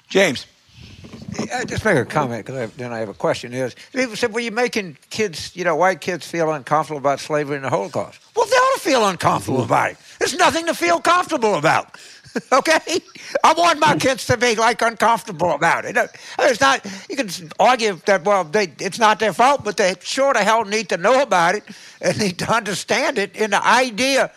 James. 0.09 0.45
I 1.53 1.63
just 1.65 1.85
make 1.85 1.97
a 1.97 2.05
comment 2.05 2.45
because 2.45 2.71
then 2.73 2.91
I 2.91 2.99
have 2.99 3.09
a 3.09 3.13
question. 3.13 3.53
Is 3.53 3.75
people 3.93 4.15
said, 4.15 4.33
"Well, 4.33 4.43
you're 4.43 4.51
making 4.51 4.97
kids, 5.09 5.55
you 5.55 5.63
know, 5.63 5.75
white 5.75 6.01
kids 6.01 6.27
feel 6.27 6.51
uncomfortable 6.51 6.97
about 6.97 7.19
slavery 7.19 7.55
and 7.55 7.63
the 7.63 7.69
Holocaust." 7.69 8.19
Well, 8.35 8.45
they 8.45 8.55
ought 8.55 8.75
to 8.75 8.81
feel 8.81 9.07
uncomfortable 9.07 9.63
about 9.63 9.91
it. 9.91 9.97
There's 10.17 10.35
nothing 10.35 10.65
to 10.65 10.73
feel 10.73 10.99
comfortable 10.99 11.55
about. 11.55 11.97
okay? 12.51 12.99
I 13.43 13.53
want 13.53 13.79
my 13.79 13.95
kids 13.95 14.25
to 14.27 14.37
be 14.37 14.55
like 14.55 14.81
uncomfortable 14.81 15.51
about 15.51 15.85
it. 15.85 15.97
It's 16.39 16.61
not. 16.61 16.85
You 17.09 17.15
can 17.15 17.29
argue 17.59 17.99
that 18.05 18.23
well, 18.23 18.43
they, 18.43 18.73
it's 18.79 18.99
not 18.99 19.19
their 19.19 19.33
fault, 19.33 19.63
but 19.63 19.77
they 19.77 19.95
sure 20.01 20.33
the 20.33 20.43
hell 20.43 20.65
need 20.65 20.89
to 20.89 20.97
know 20.97 21.21
about 21.21 21.55
it 21.55 21.63
and 22.01 22.17
need 22.19 22.39
to 22.39 22.53
understand 22.53 23.17
it. 23.17 23.35
And 23.35 23.53
the 23.53 23.65
idea 23.65 24.31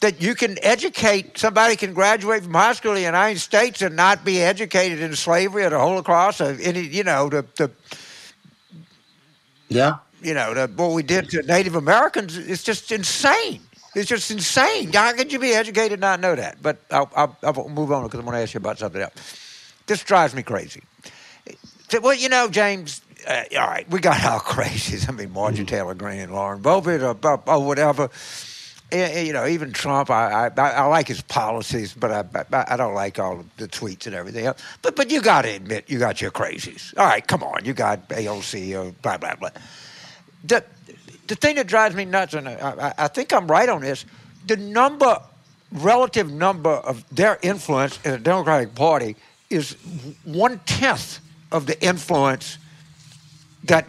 that 0.00 0.20
you 0.20 0.34
can 0.34 0.56
educate 0.62 1.36
somebody 1.38 1.76
can 1.76 1.92
graduate 1.92 2.42
from 2.42 2.54
high 2.54 2.72
school 2.72 2.92
in 2.92 2.96
the 2.96 3.02
United 3.02 3.38
States 3.38 3.82
and 3.82 3.94
not 3.94 4.24
be 4.24 4.40
educated 4.40 5.00
in 5.00 5.14
slavery 5.14 5.64
or 5.64 5.70
the 5.70 5.78
Holocaust 5.78 6.40
or 6.40 6.56
any, 6.60 6.80
you 6.80 7.04
know, 7.04 7.28
the, 7.28 7.44
the 7.56 7.70
yeah, 9.68 9.98
you 10.22 10.34
know, 10.34 10.54
the, 10.54 10.72
what 10.74 10.92
we 10.92 11.02
did 11.02 11.30
to 11.30 11.42
Native 11.42 11.74
Americans 11.74 12.36
is 12.36 12.62
just 12.62 12.90
insane. 12.90 13.60
It's 13.94 14.08
just 14.08 14.30
insane. 14.30 14.92
How 14.92 15.12
could 15.12 15.32
you 15.32 15.38
be 15.38 15.52
educated 15.52 15.94
and 15.94 16.00
not 16.00 16.20
know 16.20 16.36
that? 16.36 16.62
But 16.62 16.80
I'll, 16.90 17.10
I'll, 17.16 17.36
I'll 17.42 17.68
move 17.68 17.90
on 17.90 18.04
because 18.04 18.20
I'm 18.20 18.24
going 18.24 18.36
to 18.36 18.42
ask 18.42 18.54
you 18.54 18.58
about 18.58 18.78
something 18.78 19.02
else. 19.02 19.12
This 19.86 20.04
drives 20.04 20.34
me 20.34 20.42
crazy. 20.42 20.82
Well, 22.00 22.14
you 22.14 22.28
know, 22.28 22.48
James, 22.48 23.02
uh, 23.26 23.42
all 23.58 23.66
right, 23.66 23.88
we 23.90 23.98
got 23.98 24.24
our 24.24 24.40
crazies. 24.40 25.08
I 25.08 25.12
mean, 25.12 25.32
Marjorie 25.32 25.64
mm-hmm. 25.64 25.74
Taylor 25.74 25.94
Greene, 25.94 26.32
Lauren 26.32 26.62
Boebert, 26.62 27.02
or, 27.02 27.28
or, 27.28 27.42
or 27.46 27.66
whatever. 27.66 28.10
You 28.92 29.32
know, 29.32 29.46
even 29.46 29.72
Trump, 29.72 30.10
I, 30.10 30.48
I, 30.48 30.70
I 30.70 30.84
like 30.86 31.06
his 31.06 31.22
policies, 31.22 31.94
but 31.94 32.10
I, 32.34 32.64
I 32.72 32.76
don't 32.76 32.94
like 32.94 33.20
all 33.20 33.44
the 33.56 33.68
tweets 33.68 34.06
and 34.06 34.16
everything 34.16 34.46
else. 34.46 34.60
But 34.82 34.96
but 34.96 35.12
you 35.12 35.22
got 35.22 35.42
to 35.42 35.48
admit, 35.48 35.88
you 35.88 36.00
got 36.00 36.20
your 36.20 36.32
crazies. 36.32 36.92
All 36.98 37.06
right, 37.06 37.24
come 37.24 37.44
on, 37.44 37.64
you 37.64 37.72
got 37.72 38.08
AOC 38.08 38.76
or 38.76 38.90
blah 39.00 39.16
blah 39.16 39.36
blah. 39.36 39.50
The, 40.42 40.64
the 41.30 41.36
thing 41.36 41.56
that 41.56 41.68
drives 41.68 41.94
me 41.94 42.04
nuts, 42.04 42.34
and 42.34 42.48
I, 42.48 42.92
I 42.98 43.08
think 43.08 43.32
I'm 43.32 43.46
right 43.46 43.68
on 43.68 43.80
this, 43.82 44.04
the 44.46 44.56
number, 44.56 45.22
relative 45.72 46.30
number 46.30 46.70
of 46.70 47.04
their 47.14 47.38
influence 47.40 47.98
in 48.04 48.10
the 48.10 48.18
Democratic 48.18 48.74
Party 48.74 49.14
is 49.48 49.76
one 50.24 50.60
tenth 50.66 51.20
of 51.52 51.66
the 51.66 51.80
influence 51.82 52.58
that 53.64 53.86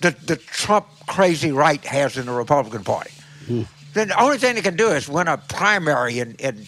the, 0.00 0.16
the 0.26 0.36
Trump 0.36 0.86
crazy 1.06 1.52
right 1.52 1.84
has 1.84 2.16
in 2.16 2.24
the 2.24 2.32
Republican 2.32 2.84
Party. 2.84 3.12
Mm. 3.46 3.66
Then 3.92 4.08
the 4.08 4.20
only 4.20 4.38
thing 4.38 4.54
they 4.54 4.62
can 4.62 4.76
do 4.76 4.88
is 4.88 5.08
win 5.08 5.28
a 5.28 5.36
primary 5.36 6.20
in, 6.20 6.34
in 6.36 6.64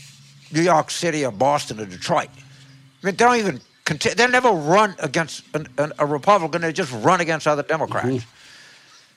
New 0.52 0.62
York 0.62 0.90
City 0.90 1.24
or 1.24 1.32
Boston 1.32 1.80
or 1.80 1.86
Detroit. 1.86 2.28
I 2.28 3.06
mean, 3.06 3.16
they 3.16 3.24
don't 3.24 3.36
even 3.36 3.60
they 3.86 4.26
never 4.26 4.50
run 4.50 4.94
against 4.98 5.44
an, 5.54 5.66
an, 5.78 5.92
a 5.98 6.04
Republican. 6.06 6.60
They 6.60 6.72
just 6.72 6.92
run 6.92 7.20
against 7.22 7.46
other 7.46 7.62
Democrats. 7.62 8.06
Mm-hmm. 8.06 8.33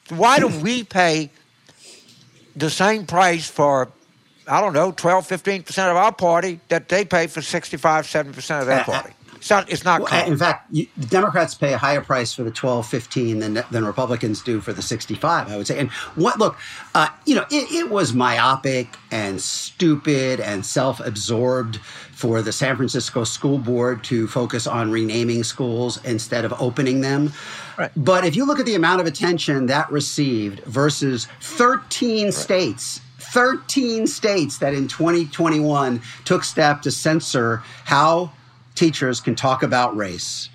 Why 0.10 0.40
do 0.40 0.48
we 0.48 0.84
pay 0.84 1.30
the 2.56 2.70
same 2.70 3.06
price 3.06 3.50
for, 3.50 3.90
I 4.48 4.62
don't 4.62 4.74
know, 4.74 4.92
12, 4.92 5.28
15% 5.28 5.92
of 5.92 5.98
our 5.98 6.12
party 6.12 6.60
that 6.70 6.90
they 6.90 7.06
pay 7.06 7.28
for 7.28 7.42
65, 7.42 8.06
70% 8.06 8.62
of 8.62 8.68
their 8.68 8.84
party? 8.84 9.14
It's 9.38 9.50
not, 9.50 9.72
it's 9.72 9.84
not 9.84 10.02
well, 10.02 10.28
in 10.28 10.38
fact, 10.38 10.68
you, 10.72 10.88
the 10.98 11.06
Democrats 11.06 11.54
pay 11.54 11.74
a 11.74 11.78
higher 11.78 12.02
price 12.02 12.34
for 12.34 12.44
the 12.44 12.52
12, 12.52 12.88
15 12.88 13.40
than, 13.40 13.64
than 13.72 13.86
Republicans 13.86 14.42
do 14.42 14.60
for 14.60 14.74
the 14.74 14.82
65, 14.82 15.50
I 15.50 15.56
would 15.58 15.68
say. 15.68 15.78
And 15.80 15.92
what, 16.16 16.40
look, 16.40 16.58
uh, 16.96 17.10
you 17.26 17.36
know, 17.36 17.46
it, 17.52 17.72
it 17.72 17.90
was 17.90 18.14
myopic 18.14 18.88
and 19.12 19.40
stupid 19.40 20.40
and 20.40 20.66
self 20.66 21.00
absorbed 21.00 21.80
for 22.18 22.42
the 22.42 22.52
San 22.52 22.76
Francisco 22.76 23.24
School 23.24 23.60
Board 23.60 24.04
to 24.06 24.28
focus 24.28 24.66
on 24.66 24.90
renaming 24.90 25.44
schools 25.44 26.04
instead 26.04 26.46
of 26.46 26.54
opening 26.60 27.00
them. 27.00 27.32
Right. 27.78 27.92
But 27.96 28.26
if 28.26 28.36
you 28.36 28.44
look 28.44 28.58
at 28.58 28.66
the 28.66 28.74
amount 28.74 29.02
of 29.02 29.06
attention 29.06 29.68
that 29.68 29.92
received 29.92 30.62
versus 30.62 31.28
13 31.42 32.26
right. 32.26 32.34
states 32.34 33.02
13 33.20 34.08
states 34.08 34.58
that 34.58 34.74
in 34.74 34.88
2021 34.88 36.02
took 36.26 36.44
step 36.44 36.82
to 36.82 36.90
censor 36.90 37.58
how 37.84 38.32
teachers 38.74 39.20
can 39.20 39.36
talk 39.36 39.62
about 39.62 39.96
race. 39.96 40.50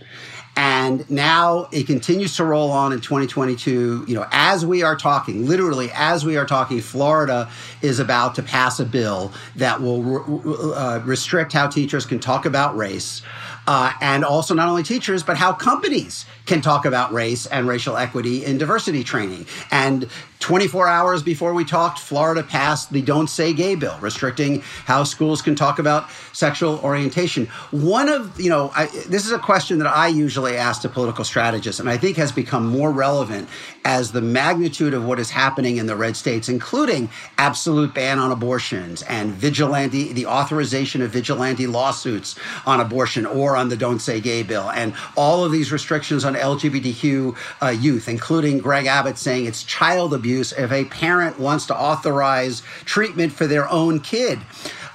And 0.55 1.09
now 1.11 1.69
it 1.73 1.87
continues 1.87 2.37
to 2.37 2.45
roll 2.45 2.71
on 2.71 2.93
in 2.93 3.01
2022. 3.01 4.05
You 4.07 4.15
know, 4.15 4.27
as 4.31 4.67
we 4.67 4.83
are 4.83 4.97
talking, 4.97 5.47
literally 5.47 5.91
as 5.95 6.27
we 6.27 6.37
are 6.37 6.45
talking, 6.45 6.81
Florida 6.81 7.51
is 7.81 7.99
about 7.99 8.35
to 8.35 8.43
pass 8.43 8.79
a 8.79 8.85
bill 8.85 9.33
that 9.57 9.81
will 9.81 10.03
re- 10.03 10.75
uh, 10.75 11.01
restrict 11.05 11.55
how 11.55 11.69
teachers 11.69 12.05
can 12.05 12.21
talk 12.21 12.45
about 12.45 12.77
race. 12.77 13.23
Uh, 13.67 13.93
and 14.01 14.25
also 14.25 14.55
not 14.55 14.69
only 14.69 14.83
teachers, 14.83 15.23
but 15.23 15.37
how 15.37 15.53
companies 15.53 16.27
can 16.47 16.61
talk 16.61 16.85
about 16.85 17.13
race 17.13 17.47
and 17.47 17.69
racial 17.69 17.97
equity 17.97 18.45
in 18.45 18.59
diversity 18.59 19.05
training. 19.05 19.47
And 19.71 20.09
24 20.43 20.89
hours 20.89 21.23
before 21.23 21.55
we 21.55 21.65
talked, 21.65 22.01
Florida 22.01 22.43
passed 22.43 22.93
the 22.93 23.01
Don't 23.01 23.29
Say 23.29 23.53
Gay 23.53 23.77
bill, 23.77 23.97
restricting 24.01 24.61
how 24.87 25.05
schools 25.05 25.41
can 25.41 25.55
talk 25.55 25.79
about 25.79 26.11
sexual 26.33 26.81
orientation. 26.81 27.47
One 27.71 28.09
of, 28.09 28.41
you 28.41 28.51
know, 28.51 28.73
I, 28.75 28.87
this 28.87 29.25
is 29.25 29.31
a 29.31 29.39
question 29.39 29.79
that 29.79 29.87
I 29.87 30.09
usually 30.09 30.57
ask 30.57 30.83
to 30.83 30.89
political 30.89 31.25
strategists, 31.25 31.79
and 31.79 31.89
I 31.89 31.97
think 31.97 32.17
has 32.17 32.33
become 32.33 32.67
more 32.67 32.91
relevant 32.91 33.49
as 33.85 34.11
the 34.11 34.21
magnitude 34.21 34.95
of 34.95 35.05
what 35.05 35.21
is 35.21 35.31
happening 35.31 35.77
in 35.77 35.87
the 35.87 35.95
red 35.95 36.17
states, 36.17 36.49
including 36.49 37.09
absolute 37.39 37.95
ban 37.95 38.19
on 38.19 38.33
abortions 38.33 39.03
and 39.03 39.31
vigilante, 39.31 40.13
the 40.13 40.27
authorization 40.27 41.03
of 41.03 41.11
vigilante 41.11 41.69
lawsuits 41.69 42.37
on 42.67 42.81
abortion 42.81 43.27
or 43.27 43.57
on 43.57 43.69
the 43.69 43.77
Don't 43.77 44.01
Say 44.01 44.21
Gay 44.21 44.43
bill, 44.43 44.69
and 44.71 44.93
all 45.17 45.45
of 45.45 45.53
these 45.53 45.71
restrictions 45.71 46.25
on 46.25 46.32
LGBTQ 46.35 47.37
uh, 47.63 47.69
youth, 47.69 48.09
including 48.09 48.59
Greg 48.59 48.87
Abbott 48.87 49.19
saying 49.19 49.47
it's 49.47 49.63
child 49.63 50.13
abuse 50.13 50.23
abuse 50.23 50.53
if 50.53 50.73
a 50.73 50.85
parent 50.87 51.39
wants 51.39 51.67
to 51.67 51.77
authorize 51.77 52.63
treatment 52.85 53.33
for 53.33 53.47
their 53.47 53.69
own 53.69 54.01
kid. 54.01 54.39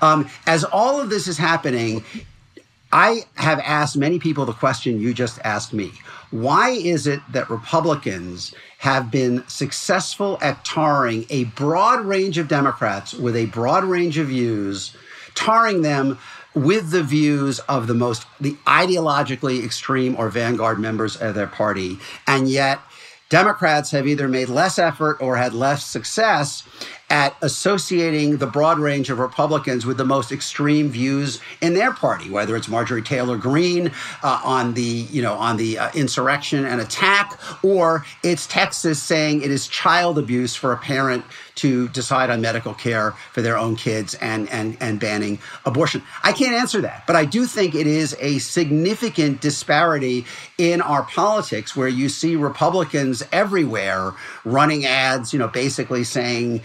Um, 0.01 0.29
as 0.45 0.63
all 0.63 0.99
of 0.99 1.09
this 1.09 1.27
is 1.27 1.37
happening, 1.37 2.03
I 2.91 3.23
have 3.35 3.59
asked 3.59 3.97
many 3.97 4.19
people 4.19 4.45
the 4.45 4.53
question 4.53 4.99
you 4.99 5.13
just 5.13 5.39
asked 5.43 5.73
me. 5.73 5.91
Why 6.31 6.69
is 6.69 7.07
it 7.07 7.19
that 7.31 7.49
Republicans 7.49 8.53
have 8.79 9.11
been 9.11 9.43
successful 9.47 10.37
at 10.41 10.63
tarring 10.63 11.25
a 11.29 11.45
broad 11.45 12.05
range 12.05 12.37
of 12.37 12.47
Democrats 12.47 13.13
with 13.13 13.35
a 13.35 13.45
broad 13.47 13.83
range 13.83 14.17
of 14.17 14.27
views, 14.27 14.95
tarring 15.35 15.81
them 15.81 16.17
with 16.53 16.91
the 16.91 17.03
views 17.03 17.59
of 17.61 17.87
the 17.87 17.93
most 17.93 18.25
the 18.39 18.53
ideologically 18.65 19.63
extreme 19.63 20.15
or 20.15 20.29
vanguard 20.29 20.79
members 20.79 21.15
of 21.15 21.35
their 21.35 21.47
party. 21.47 21.97
And 22.25 22.49
yet 22.49 22.79
Democrats 23.29 23.91
have 23.91 24.07
either 24.07 24.27
made 24.27 24.47
less 24.47 24.79
effort 24.79 25.17
or 25.19 25.35
had 25.35 25.53
less 25.53 25.85
success 25.85 26.63
at 27.09 27.35
associating 27.41 28.37
the 28.37 28.47
broad 28.47 28.79
range 28.79 29.09
of 29.09 29.19
Republicans 29.19 29.85
with 29.85 29.97
the 29.97 30.05
most 30.05 30.31
extreme 30.31 30.89
views 30.89 31.39
in 31.61 31.73
their 31.73 31.93
party, 31.93 32.29
whether 32.29 32.55
it's 32.55 32.67
Marjorie 32.67 33.01
Taylor 33.01 33.37
Greene 33.37 33.91
uh, 34.23 34.41
on 34.43 34.73
the 34.73 34.81
you 34.81 35.21
know 35.21 35.33
on 35.33 35.57
the 35.57 35.77
uh, 35.77 35.89
insurrection 35.93 36.65
and 36.65 36.79
attack, 36.79 37.37
or 37.63 38.05
it's 38.23 38.47
Texas 38.47 39.01
saying 39.01 39.41
it 39.41 39.51
is 39.51 39.67
child 39.67 40.17
abuse 40.17 40.55
for 40.55 40.71
a 40.71 40.77
parent 40.77 41.23
to 41.57 41.87
decide 41.89 42.29
on 42.29 42.41
medical 42.41 42.73
care 42.73 43.11
for 43.33 43.41
their 43.41 43.57
own 43.57 43.75
kids 43.75 44.15
and 44.15 44.49
and 44.49 44.77
and 44.79 44.99
banning 44.99 45.39
abortion. 45.65 46.01
I 46.23 46.31
can't 46.31 46.53
answer 46.53 46.81
that, 46.81 47.05
but 47.05 47.15
I 47.15 47.25
do 47.25 47.45
think 47.45 47.75
it 47.75 47.87
is 47.87 48.15
a 48.19 48.39
significant 48.39 49.41
disparity 49.41 50.25
in 50.57 50.81
our 50.81 51.03
politics 51.03 51.75
where 51.75 51.87
you 51.87 52.09
see 52.09 52.35
Republicans 52.35 53.23
everywhere 53.31 54.13
running 54.45 54.85
ads, 54.85 55.33
you 55.33 55.39
know, 55.39 55.47
basically 55.47 56.03
saying 56.03 56.61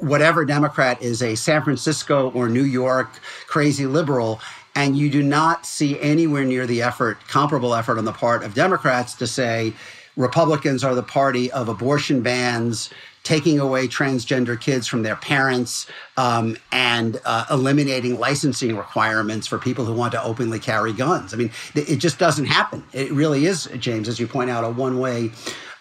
whatever 0.00 0.44
Democrat 0.44 1.00
is 1.02 1.22
a 1.22 1.34
San 1.34 1.62
Francisco 1.62 2.30
or 2.30 2.48
New 2.48 2.64
York 2.64 3.10
crazy 3.46 3.86
liberal. 3.86 4.40
And 4.74 4.96
you 4.96 5.10
do 5.10 5.22
not 5.22 5.66
see 5.66 6.00
anywhere 6.00 6.44
near 6.44 6.66
the 6.66 6.82
effort, 6.82 7.18
comparable 7.26 7.74
effort 7.74 7.98
on 7.98 8.04
the 8.04 8.12
part 8.12 8.44
of 8.44 8.54
Democrats 8.54 9.14
to 9.14 9.26
say 9.26 9.74
Republicans 10.16 10.84
are 10.84 10.94
the 10.94 11.02
party 11.02 11.50
of 11.50 11.68
abortion 11.68 12.20
bans, 12.22 12.90
taking 13.22 13.58
away 13.58 13.86
transgender 13.86 14.58
kids 14.58 14.86
from 14.86 15.02
their 15.02 15.16
parents, 15.16 15.86
um, 16.16 16.56
and 16.72 17.20
uh, 17.24 17.44
eliminating 17.50 18.18
licensing 18.18 18.76
requirements 18.76 19.46
for 19.46 19.58
people 19.58 19.84
who 19.84 19.92
want 19.92 20.12
to 20.12 20.22
openly 20.22 20.58
carry 20.58 20.92
guns. 20.92 21.34
I 21.34 21.36
mean, 21.36 21.50
it 21.74 21.96
just 21.96 22.18
doesn't 22.18 22.46
happen. 22.46 22.82
It 22.92 23.12
really 23.12 23.46
is, 23.46 23.68
James, 23.78 24.08
as 24.08 24.18
you 24.18 24.26
point 24.26 24.50
out, 24.50 24.64
a 24.64 24.70
one 24.70 24.98
way, 24.98 25.30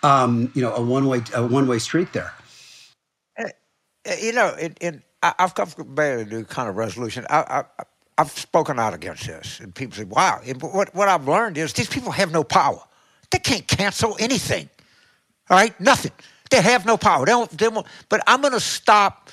um, 0.04 0.52
you 0.54 0.62
know, 0.62 0.73
a 0.75 0.82
one 0.82 1.08
way, 1.08 1.21
a 1.34 1.45
one 1.45 1.67
way 1.67 1.80
street 1.80 2.13
there. 2.13 2.34
Uh, 3.38 3.45
you 4.21 4.34
know, 4.34 4.54
in, 4.60 4.75
in 4.82 5.04
I, 5.21 5.34
have 5.39 5.56
come 5.56 5.69
to 5.69 6.25
do 6.25 6.43
kind 6.45 6.69
of 6.69 6.78
resolution. 6.78 7.25
I, 7.30 7.63
I, 7.80 7.84
I've 8.17 8.32
spoken 8.32 8.80
out 8.80 8.93
against 8.93 9.28
this, 9.28 9.60
and 9.60 9.73
people 9.73 9.95
say, 9.95 10.04
"Wow!" 10.04 10.41
what 10.60 10.93
what 10.93 11.08
I've 11.08 11.28
learned 11.28 11.58
is 11.58 11.73
these 11.73 11.89
people 11.89 12.12
have 12.12 12.32
no 12.32 12.43
power. 12.43 12.82
They 13.32 13.39
can't 13.39 13.67
cancel 13.67 14.17
anything. 14.19 14.69
All 15.49 15.58
right, 15.58 15.78
nothing. 15.80 16.12
They 16.49 16.62
have 16.62 16.85
no 16.85 16.97
power. 16.97 17.25
They 17.25 17.31
don't. 17.31 17.49
They 17.51 17.67
won't. 17.67 17.88
But 18.09 18.21
I'm 18.27 18.41
going 18.41 18.53
to 18.53 18.59
stop 18.59 19.29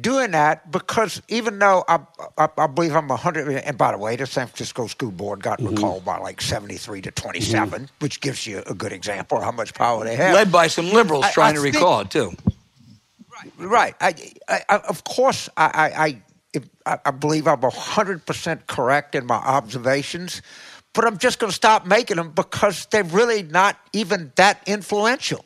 doing 0.00 0.32
that 0.32 0.70
because 0.70 1.22
even 1.28 1.58
though 1.58 1.84
I, 1.88 2.00
I, 2.36 2.48
I, 2.58 2.66
believe 2.66 2.94
I'm 2.94 3.08
100, 3.08 3.48
and 3.48 3.78
by 3.78 3.92
the 3.92 3.98
way, 3.98 4.16
the 4.16 4.26
San 4.26 4.46
Francisco 4.46 4.86
School 4.86 5.10
Board 5.10 5.42
got 5.42 5.58
mm-hmm. 5.58 5.74
recalled 5.74 6.04
by 6.04 6.18
like 6.18 6.40
73 6.40 7.02
to 7.02 7.10
27, 7.10 7.68
mm-hmm. 7.68 7.84
which 8.00 8.20
gives 8.20 8.46
you 8.46 8.62
a 8.66 8.74
good 8.74 8.92
example 8.92 9.38
of 9.38 9.44
how 9.44 9.52
much 9.52 9.74
power 9.74 10.04
they 10.04 10.16
have. 10.16 10.34
Led 10.34 10.52
by 10.52 10.66
some 10.66 10.90
liberals 10.90 11.24
I, 11.24 11.32
trying 11.32 11.54
to 11.54 11.62
think, 11.62 11.74
recall 11.74 12.00
it, 12.00 12.10
too. 12.10 12.32
Right. 13.58 13.94
right. 13.98 14.24
of 14.70 15.04
course, 15.04 15.48
I, 15.56 16.20
I, 16.86 16.98
I 17.04 17.10
believe 17.10 17.46
I'm 17.46 17.60
100% 17.60 18.66
correct 18.66 19.14
in 19.14 19.26
my 19.26 19.36
observations, 19.36 20.42
but 20.92 21.06
I'm 21.06 21.18
just 21.18 21.38
going 21.38 21.50
to 21.50 21.56
stop 21.56 21.86
making 21.86 22.16
them 22.16 22.30
because 22.30 22.86
they're 22.86 23.04
really 23.04 23.42
not 23.42 23.78
even 23.92 24.32
that 24.36 24.62
influential. 24.66 25.44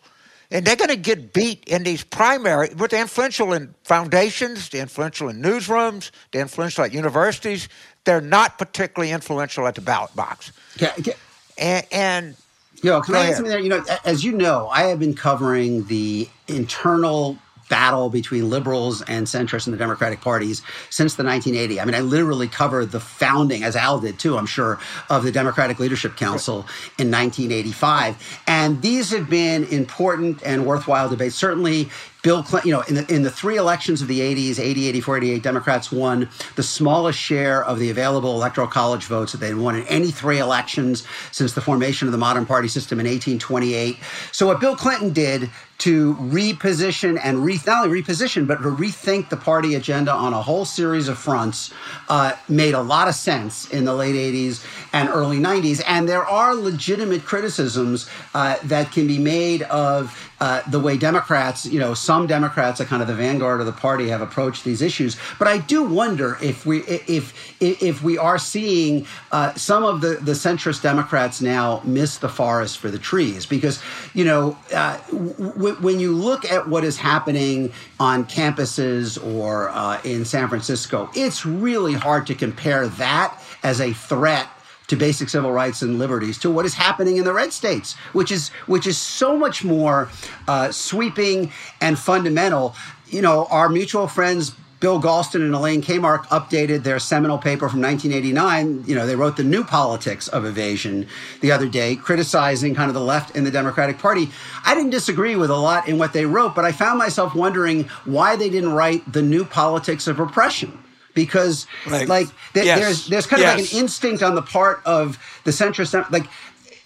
And 0.50 0.64
they're 0.64 0.76
going 0.76 0.90
to 0.90 0.96
get 0.96 1.32
beat 1.32 1.62
in 1.66 1.84
these 1.84 2.02
primary, 2.02 2.70
but 2.76 2.90
they're 2.90 3.02
influential 3.02 3.52
in 3.52 3.74
foundations, 3.84 4.68
they're 4.68 4.82
influential 4.82 5.28
in 5.28 5.40
newsrooms, 5.40 6.10
they're 6.32 6.42
influential 6.42 6.84
at 6.84 6.92
universities. 6.92 7.68
They're 8.04 8.20
not 8.20 8.58
particularly 8.58 9.12
influential 9.12 9.66
at 9.66 9.74
the 9.74 9.80
ballot 9.80 10.14
box. 10.16 10.52
Yeah, 10.78 10.92
yeah. 11.04 11.12
And, 11.58 11.86
and 11.92 12.36
Yo, 12.82 13.00
can 13.02 13.14
I 13.14 13.26
add 13.26 13.34
something 13.34 13.50
there? 13.50 13.60
You 13.60 13.68
know, 13.68 13.84
as 14.04 14.24
you 14.24 14.32
know, 14.32 14.68
I 14.68 14.84
have 14.84 14.98
been 14.98 15.14
covering 15.14 15.84
the 15.84 16.28
internal 16.48 17.36
battle 17.70 18.10
between 18.10 18.50
liberals 18.50 19.00
and 19.00 19.26
centrists 19.26 19.66
in 19.66 19.70
the 19.72 19.78
Democratic 19.78 20.20
parties 20.20 20.60
since 20.90 21.14
the 21.14 21.24
1980. 21.24 21.80
I 21.80 21.84
mean, 21.86 21.94
I 21.94 22.00
literally 22.00 22.48
covered 22.48 22.90
the 22.90 23.00
founding, 23.00 23.62
as 23.62 23.76
Al 23.76 24.00
did 24.00 24.18
too, 24.18 24.36
I'm 24.36 24.44
sure, 24.44 24.78
of 25.08 25.24
the 25.24 25.32
Democratic 25.32 25.78
Leadership 25.78 26.16
Council 26.16 26.66
in 26.98 27.10
1985. 27.10 28.42
And 28.46 28.82
these 28.82 29.10
have 29.12 29.30
been 29.30 29.64
important 29.64 30.42
and 30.42 30.66
worthwhile 30.66 31.08
debates. 31.08 31.36
Certainly, 31.36 31.88
Bill 32.22 32.42
Clinton, 32.42 32.68
you 32.68 32.74
know, 32.74 32.82
in 32.82 32.94
the, 32.96 33.14
in 33.14 33.22
the 33.22 33.30
three 33.30 33.56
elections 33.56 34.02
of 34.02 34.08
the 34.08 34.20
80s, 34.20 34.58
80, 34.58 34.88
84, 34.88 35.16
88, 35.18 35.42
Democrats 35.42 35.90
won 35.92 36.28
the 36.56 36.62
smallest 36.62 37.18
share 37.18 37.64
of 37.64 37.78
the 37.78 37.90
available 37.90 38.34
electoral 38.34 38.66
college 38.66 39.04
votes 39.04 39.32
that 39.32 39.38
they'd 39.38 39.54
won 39.54 39.76
in 39.76 39.86
any 39.86 40.10
three 40.10 40.38
elections 40.38 41.06
since 41.32 41.54
the 41.54 41.60
formation 41.60 42.08
of 42.08 42.12
the 42.12 42.18
modern 42.18 42.44
party 42.44 42.68
system 42.68 43.00
in 43.00 43.06
1828. 43.06 43.98
So 44.32 44.46
what 44.46 44.60
Bill 44.60 44.76
Clinton 44.76 45.12
did 45.12 45.50
to 45.80 46.14
reposition 46.16 47.18
and 47.22 47.42
re, 47.42 47.58
not 47.66 47.86
only 47.86 48.02
reposition, 48.02 48.46
but 48.46 48.56
to 48.56 48.68
rethink 48.68 49.30
the 49.30 49.36
party 49.36 49.74
agenda 49.74 50.12
on 50.12 50.34
a 50.34 50.42
whole 50.42 50.66
series 50.66 51.08
of 51.08 51.16
fronts 51.16 51.72
uh, 52.10 52.32
made 52.50 52.74
a 52.74 52.82
lot 52.82 53.08
of 53.08 53.14
sense 53.14 53.70
in 53.70 53.86
the 53.86 53.94
late 53.94 54.14
80s 54.14 54.62
and 54.92 55.08
early 55.08 55.38
90s. 55.38 55.82
And 55.86 56.08
there 56.08 56.24
are 56.24 56.54
legitimate 56.54 57.24
criticisms 57.24 58.08
uh, 58.34 58.56
that 58.64 58.92
can 58.92 59.06
be 59.06 59.18
made 59.18 59.62
of 59.62 60.16
uh, 60.40 60.62
the 60.70 60.80
way 60.80 60.96
Democrats, 60.96 61.66
you 61.66 61.78
know, 61.78 61.92
some 61.92 62.26
Democrats 62.26 62.80
are 62.80 62.86
kind 62.86 63.02
of 63.02 63.08
the 63.08 63.14
vanguard 63.14 63.60
of 63.60 63.66
the 63.66 63.72
party 63.72 64.08
have 64.08 64.22
approached 64.22 64.64
these 64.64 64.80
issues. 64.80 65.16
But 65.38 65.48
I 65.48 65.58
do 65.58 65.82
wonder 65.82 66.38
if 66.40 66.64
we 66.64 66.78
if 66.80 67.34
if 67.60 68.02
we 68.02 68.16
are 68.16 68.38
seeing 68.38 69.06
uh, 69.32 69.52
some 69.54 69.84
of 69.84 70.00
the 70.00 70.14
the 70.14 70.32
centrist 70.32 70.82
Democrats 70.82 71.42
now 71.42 71.82
miss 71.84 72.16
the 72.16 72.28
forest 72.28 72.78
for 72.78 72.90
the 72.90 72.98
trees 72.98 73.44
because 73.44 73.82
you 74.14 74.24
know 74.24 74.56
uh, 74.74 74.96
w- 75.10 75.74
when 75.74 76.00
you 76.00 76.12
look 76.12 76.50
at 76.50 76.66
what 76.66 76.84
is 76.84 76.96
happening 76.96 77.70
on 77.98 78.24
campuses 78.24 79.22
or 79.34 79.68
uh, 79.68 80.00
in 80.04 80.24
San 80.24 80.48
Francisco, 80.48 81.10
it's 81.14 81.44
really 81.44 81.92
hard 81.92 82.26
to 82.28 82.34
compare 82.34 82.88
that 82.88 83.38
as 83.62 83.78
a 83.82 83.92
threat 83.92 84.48
to 84.90 84.96
basic 84.96 85.28
civil 85.28 85.52
rights 85.52 85.82
and 85.82 85.98
liberties 85.98 86.36
to 86.38 86.50
what 86.50 86.66
is 86.66 86.74
happening 86.74 87.16
in 87.16 87.24
the 87.24 87.32
red 87.32 87.52
states, 87.52 87.94
which 88.12 88.30
is 88.30 88.50
which 88.66 88.86
is 88.86 88.98
so 88.98 89.36
much 89.36 89.64
more 89.64 90.10
uh, 90.48 90.70
sweeping 90.70 91.50
and 91.80 91.98
fundamental. 91.98 92.74
You 93.08 93.22
know, 93.22 93.46
our 93.46 93.68
mutual 93.68 94.06
friends 94.08 94.52
Bill 94.80 95.00
Galston 95.00 95.42
and 95.42 95.54
Elaine 95.54 95.82
Kamarck 95.82 96.26
updated 96.28 96.84
their 96.84 96.98
seminal 96.98 97.36
paper 97.36 97.68
from 97.68 97.82
1989. 97.82 98.84
You 98.86 98.94
know, 98.94 99.06
they 99.06 99.14
wrote 99.14 99.36
the 99.36 99.44
new 99.44 99.62
politics 99.62 100.26
of 100.26 100.46
evasion 100.46 101.06
the 101.42 101.52
other 101.52 101.68
day, 101.68 101.96
criticizing 101.96 102.74
kind 102.74 102.88
of 102.88 102.94
the 102.94 103.00
left 103.02 103.36
in 103.36 103.44
the 103.44 103.50
Democratic 103.50 103.98
Party. 103.98 104.30
I 104.64 104.74
didn't 104.74 104.90
disagree 104.90 105.36
with 105.36 105.50
a 105.50 105.56
lot 105.56 105.86
in 105.86 105.98
what 105.98 106.14
they 106.14 106.24
wrote, 106.24 106.54
but 106.54 106.64
I 106.64 106.72
found 106.72 106.98
myself 106.98 107.34
wondering 107.34 107.84
why 108.06 108.36
they 108.36 108.48
didn't 108.48 108.72
write 108.72 109.12
the 109.12 109.22
new 109.22 109.44
politics 109.44 110.06
of 110.06 110.18
repression 110.18 110.78
because 111.24 111.66
like, 111.86 112.08
like 112.08 112.26
th- 112.54 112.66
yes. 112.66 112.78
there's 112.78 113.06
there's 113.08 113.26
kind 113.26 113.42
yes. 113.42 113.54
of 113.54 113.60
like 113.60 113.72
an 113.72 113.78
instinct 113.78 114.22
on 114.22 114.34
the 114.34 114.42
part 114.42 114.80
of 114.84 115.18
the 115.44 115.50
centrist 115.50 116.10
like 116.10 116.26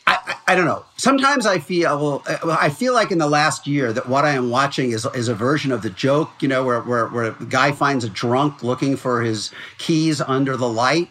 I, 0.07 0.18
I, 0.27 0.53
I, 0.53 0.55
don't 0.55 0.66
know. 0.66 0.85
Sometimes 0.97 1.47
I 1.47 1.59
feel 1.59 2.23
I 2.27 2.68
feel 2.68 2.92
like 2.92 3.11
in 3.11 3.18
the 3.18 3.29
last 3.29 3.66
year 3.66 3.92
that 3.92 4.07
what 4.07 4.25
I 4.25 4.33
am 4.33 4.51
watching 4.51 4.90
is 4.90 5.07
is 5.14 5.29
a 5.29 5.35
version 5.35 5.73
of 5.73 5.83
the 5.83 5.90
joke, 5.90 6.31
you 6.40 6.49
know, 6.49 6.62
where 6.64 6.81
where, 6.83 7.07
where 7.09 7.25
a 7.25 7.44
guy 7.47 7.73
finds 7.73 8.05
a 8.05 8.11
drunk 8.11 8.62
looking 8.62 8.97
for 8.97 9.23
his 9.23 9.51
keys 9.79 10.20
under 10.20 10.57
the 10.57 10.68
light. 10.68 11.09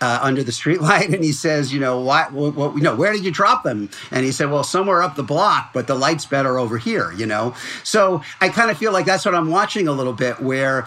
Uh, 0.00 0.18
under 0.20 0.42
the 0.42 0.52
street 0.52 0.82
light, 0.82 1.08
and 1.14 1.24
he 1.24 1.32
says, 1.32 1.72
"You 1.72 1.80
know 1.80 2.00
what, 2.00 2.32
what, 2.32 2.54
what? 2.54 2.74
You 2.74 2.82
know, 2.82 2.94
where 2.94 3.12
did 3.12 3.24
you 3.24 3.30
drop 3.30 3.62
them?" 3.62 3.88
And 4.10 4.24
he 4.24 4.32
said, 4.32 4.50
"Well, 4.50 4.64
somewhere 4.64 5.02
up 5.02 5.14
the 5.14 5.22
block, 5.22 5.70
but 5.72 5.86
the 5.86 5.94
light's 5.94 6.26
better 6.26 6.58
over 6.58 6.76
here." 6.76 7.12
You 7.12 7.24
know, 7.24 7.54
so 7.84 8.20
I 8.40 8.50
kind 8.50 8.70
of 8.70 8.76
feel 8.76 8.92
like 8.92 9.06
that's 9.06 9.24
what 9.24 9.34
I'm 9.34 9.50
watching 9.50 9.88
a 9.88 9.92
little 9.92 10.12
bit, 10.12 10.40
where 10.40 10.86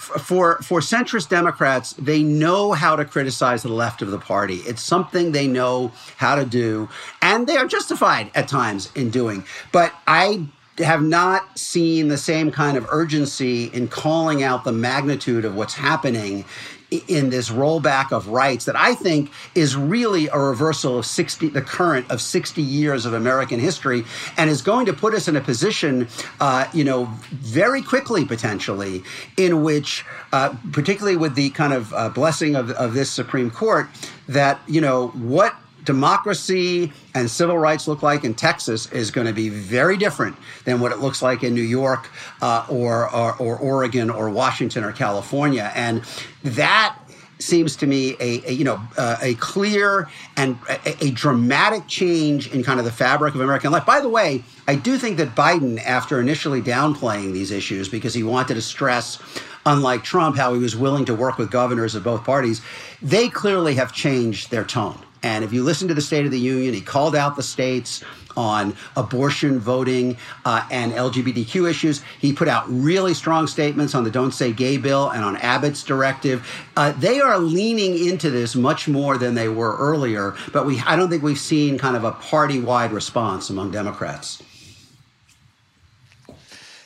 for 0.00 0.58
for 0.58 0.80
centrist 0.80 1.30
Democrats, 1.30 1.94
they 1.94 2.22
know 2.22 2.72
how 2.72 2.96
to 2.96 3.04
criticize 3.04 3.62
the 3.62 3.72
left 3.72 4.02
of 4.02 4.10
the 4.10 4.18
party. 4.18 4.56
It's 4.66 4.82
something 4.82 5.32
they 5.32 5.46
know 5.46 5.92
how 6.16 6.34
to 6.34 6.44
do, 6.44 6.88
and 7.22 7.46
they 7.46 7.56
are 7.56 7.66
justified 7.66 8.30
at 8.34 8.46
times 8.46 8.90
in 8.94 9.10
doing. 9.10 9.44
But 9.72 9.94
I 10.06 10.46
have 10.78 11.02
not 11.02 11.58
seen 11.58 12.08
the 12.08 12.18
same 12.18 12.50
kind 12.50 12.76
of 12.76 12.86
urgency 12.90 13.64
in 13.64 13.88
calling 13.88 14.42
out 14.42 14.64
the 14.64 14.72
magnitude 14.72 15.44
of 15.44 15.54
what's 15.54 15.74
happening 15.74 16.44
in 16.90 17.30
this 17.30 17.50
rollback 17.50 18.12
of 18.12 18.28
rights 18.28 18.64
that 18.64 18.76
I 18.76 18.94
think 18.94 19.30
is 19.54 19.76
really 19.76 20.28
a 20.28 20.38
reversal 20.38 20.98
of 20.98 21.06
60, 21.06 21.48
the 21.48 21.60
current 21.60 22.10
of 22.10 22.20
60 22.20 22.62
years 22.62 23.04
of 23.04 23.12
American 23.12 23.60
history, 23.60 24.04
and 24.36 24.48
is 24.48 24.62
going 24.62 24.86
to 24.86 24.92
put 24.92 25.14
us 25.14 25.28
in 25.28 25.36
a 25.36 25.40
position, 25.40 26.08
uh, 26.40 26.66
you 26.72 26.84
know, 26.84 27.04
very 27.30 27.82
quickly 27.82 28.24
potentially, 28.24 29.02
in 29.36 29.62
which, 29.62 30.04
uh, 30.32 30.54
particularly 30.72 31.16
with 31.16 31.34
the 31.34 31.50
kind 31.50 31.72
of 31.72 31.92
uh, 31.92 32.08
blessing 32.08 32.56
of, 32.56 32.70
of 32.72 32.94
this 32.94 33.10
Supreme 33.10 33.50
Court, 33.50 33.88
that 34.26 34.60
you 34.66 34.80
know 34.80 35.08
what 35.08 35.54
democracy 35.88 36.92
and 37.14 37.30
civil 37.30 37.56
rights 37.56 37.88
look 37.88 38.02
like 38.02 38.22
in 38.22 38.34
Texas 38.34 38.92
is 38.92 39.10
going 39.10 39.26
to 39.26 39.32
be 39.32 39.48
very 39.48 39.96
different 39.96 40.36
than 40.66 40.80
what 40.80 40.92
it 40.92 40.98
looks 40.98 41.22
like 41.22 41.42
in 41.42 41.54
New 41.54 41.62
York 41.62 42.10
uh, 42.42 42.66
or, 42.68 43.08
or, 43.14 43.34
or 43.36 43.56
Oregon 43.56 44.10
or 44.10 44.28
Washington 44.28 44.84
or 44.84 44.92
California, 44.92 45.72
and 45.74 46.04
that 46.44 46.94
seems 47.38 47.74
to 47.76 47.86
me 47.86 48.16
a, 48.20 48.50
a 48.50 48.52
you 48.52 48.64
know 48.64 48.78
uh, 48.98 49.16
a 49.22 49.34
clear 49.36 50.10
and 50.36 50.58
a, 50.68 51.06
a, 51.06 51.10
dramatic 51.12 51.86
change 51.86 52.52
in 52.52 52.62
kind 52.62 52.78
of 52.78 52.84
the 52.84 52.92
fabric 52.92 53.34
of 53.34 53.40
American 53.40 53.72
life. 53.72 53.86
By 53.86 54.00
the 54.00 54.10
way, 54.10 54.42
I 54.66 54.74
do 54.74 54.98
think 54.98 55.16
that 55.16 55.34
Biden, 55.34 55.80
after 55.86 56.20
initially 56.20 56.60
downplaying 56.60 57.32
these 57.32 57.50
issues 57.50 57.88
because 57.88 58.12
he 58.12 58.24
wanted 58.24 58.54
to 58.54 58.62
stress, 58.62 59.22
unlike 59.64 60.02
Trump, 60.02 60.36
how 60.36 60.52
he 60.52 60.60
was 60.60 60.76
willing 60.76 61.06
to 61.06 61.14
work 61.14 61.38
with 61.38 61.50
governors 61.50 61.94
of 61.94 62.04
both 62.04 62.24
parties, 62.24 62.60
they 63.00 63.30
clearly 63.30 63.76
have 63.76 63.92
changed 63.92 64.50
their 64.50 64.64
tone. 64.64 64.98
And 65.22 65.44
if 65.44 65.52
you 65.52 65.62
listen 65.62 65.88
to 65.88 65.94
the 65.94 66.00
State 66.00 66.24
of 66.24 66.30
the 66.30 66.40
Union, 66.40 66.74
he 66.74 66.80
called 66.80 67.16
out 67.16 67.36
the 67.36 67.42
states 67.42 68.04
on 68.36 68.76
abortion, 68.96 69.58
voting, 69.58 70.16
uh, 70.44 70.66
and 70.70 70.92
LGBTQ 70.92 71.68
issues. 71.68 72.02
He 72.20 72.32
put 72.32 72.46
out 72.46 72.64
really 72.68 73.12
strong 73.12 73.48
statements 73.48 73.94
on 73.94 74.04
the 74.04 74.10
Don't 74.10 74.32
Say 74.32 74.52
Gay 74.52 74.76
bill 74.76 75.10
and 75.10 75.24
on 75.24 75.36
Abbott's 75.38 75.82
directive. 75.82 76.48
Uh, 76.76 76.92
they 76.92 77.20
are 77.20 77.38
leaning 77.38 78.06
into 78.06 78.30
this 78.30 78.54
much 78.54 78.86
more 78.86 79.18
than 79.18 79.34
they 79.34 79.48
were 79.48 79.76
earlier, 79.76 80.36
but 80.52 80.66
we 80.66 80.78
I 80.80 80.94
don't 80.94 81.10
think 81.10 81.22
we've 81.22 81.38
seen 81.38 81.78
kind 81.78 81.96
of 81.96 82.04
a 82.04 82.12
party 82.12 82.60
wide 82.60 82.92
response 82.92 83.50
among 83.50 83.72
Democrats. 83.72 84.42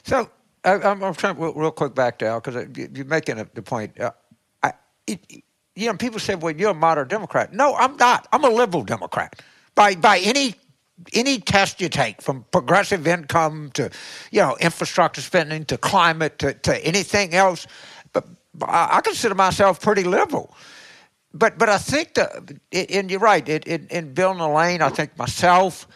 So 0.04 0.30
I, 0.64 0.90
am 0.90 1.14
trying 1.14 1.38
real, 1.38 1.52
real, 1.52 1.70
quick 1.70 1.94
back 1.94 2.18
to 2.20 2.26
Al 2.26 2.40
because 2.40 2.66
you're 2.76 3.04
making 3.04 3.38
a, 3.38 3.46
the 3.52 3.62
point. 3.62 4.00
Uh, 4.00 4.12
I, 4.62 4.72
it, 5.06 5.44
you 5.74 5.86
know, 5.86 5.96
people 5.96 6.18
say, 6.18 6.34
well, 6.34 6.54
you're 6.54 6.70
a 6.70 6.74
moderate 6.74 7.08
Democrat. 7.08 7.52
No, 7.52 7.74
I'm 7.76 7.96
not. 7.96 8.28
I'm 8.32 8.44
a 8.44 8.50
liberal 8.50 8.84
Democrat 8.84 9.40
by, 9.74 9.94
by 9.94 10.18
any 10.18 10.54
any 11.12 11.38
test 11.38 11.80
you 11.80 11.88
take, 11.88 12.22
from 12.22 12.44
progressive 12.52 13.06
income 13.06 13.70
to, 13.74 13.90
you 14.30 14.40
know, 14.40 14.56
infrastructure 14.60 15.20
spending 15.20 15.64
to 15.64 15.76
climate 15.76 16.38
to, 16.38 16.54
to 16.54 16.84
anything 16.86 17.34
else, 17.34 17.66
but 18.12 18.26
I, 18.62 19.00
consider 19.00 19.34
myself 19.34 19.80
pretty 19.80 20.04
liberal. 20.04 20.54
But 21.34 21.58
but 21.58 21.68
I 21.68 21.78
think 21.78 22.14
that, 22.14 22.52
and 22.72 23.10
you're 23.10 23.20
right. 23.20 23.48
In, 23.48 23.86
in 23.88 24.12
Bill 24.12 24.32
Elaine, 24.32 24.82
I 24.82 24.90
think 24.90 25.16
myself 25.16 25.88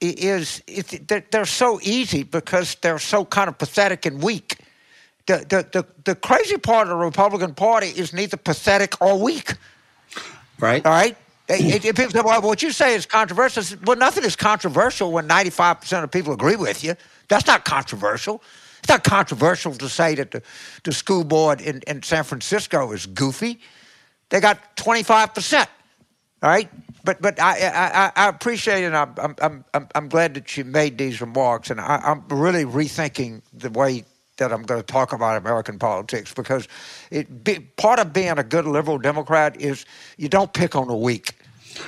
is 0.00 0.60
it, 0.66 1.30
they're 1.30 1.46
so 1.46 1.78
easy 1.82 2.24
because 2.24 2.74
they're 2.82 2.98
so 2.98 3.24
kind 3.24 3.48
of 3.48 3.56
pathetic 3.56 4.04
and 4.04 4.22
weak. 4.22 4.58
The, 5.26 5.38
the, 5.48 5.66
the, 5.72 5.86
the 6.04 6.14
crazy 6.16 6.56
part 6.56 6.88
of 6.88 6.98
the 6.98 7.04
Republican 7.04 7.54
Party 7.54 7.88
is 7.88 8.12
neither 8.12 8.36
pathetic 8.36 9.00
or 9.00 9.18
weak. 9.18 9.54
Right. 10.58 10.84
All 10.84 10.92
right. 10.92 11.16
People 11.48 12.10
say, 12.10 12.20
well, 12.24 12.40
what 12.42 12.62
you 12.62 12.70
say 12.70 12.94
is 12.94 13.06
controversial. 13.06 13.62
Well, 13.84 13.96
nothing 13.96 14.24
is 14.24 14.36
controversial 14.36 15.12
when 15.12 15.28
95% 15.28 16.02
of 16.02 16.10
people 16.10 16.32
agree 16.32 16.56
with 16.56 16.82
you. 16.82 16.94
That's 17.28 17.46
not 17.46 17.64
controversial. 17.64 18.42
It's 18.78 18.88
not 18.88 19.04
controversial 19.04 19.74
to 19.74 19.88
say 19.88 20.14
that 20.16 20.30
the, 20.30 20.42
the 20.84 20.92
school 20.92 21.24
board 21.24 21.60
in, 21.60 21.82
in 21.86 22.02
San 22.02 22.24
Francisco 22.24 22.92
is 22.92 23.06
goofy. 23.06 23.60
They 24.30 24.40
got 24.40 24.76
25%. 24.76 25.66
All 26.42 26.50
right? 26.50 26.68
But 27.04 27.20
but 27.20 27.40
I 27.40 27.58
I, 27.58 28.12
I 28.14 28.28
appreciate 28.28 28.84
it. 28.84 28.92
I'm, 28.92 29.14
I'm 29.18 29.64
I'm 29.74 29.88
I'm 29.94 30.08
glad 30.08 30.34
that 30.34 30.56
you 30.56 30.64
made 30.64 30.98
these 30.98 31.20
remarks, 31.20 31.70
and 31.70 31.80
I, 31.80 32.00
I'm 32.02 32.24
really 32.28 32.64
rethinking 32.64 33.42
the 33.52 33.70
way 33.70 34.04
that 34.42 34.52
I'm 34.52 34.62
going 34.62 34.80
to 34.80 34.86
talk 34.86 35.12
about 35.12 35.36
American 35.36 35.78
politics 35.78 36.34
because 36.34 36.66
it 37.10 37.44
be, 37.44 37.60
part 37.76 38.00
of 38.00 38.12
being 38.12 38.38
a 38.38 38.42
good 38.42 38.66
liberal 38.66 38.98
Democrat 38.98 39.60
is 39.60 39.84
you 40.16 40.28
don't 40.28 40.52
pick 40.52 40.74
on 40.74 40.88
the 40.88 40.96
weak. 40.96 41.34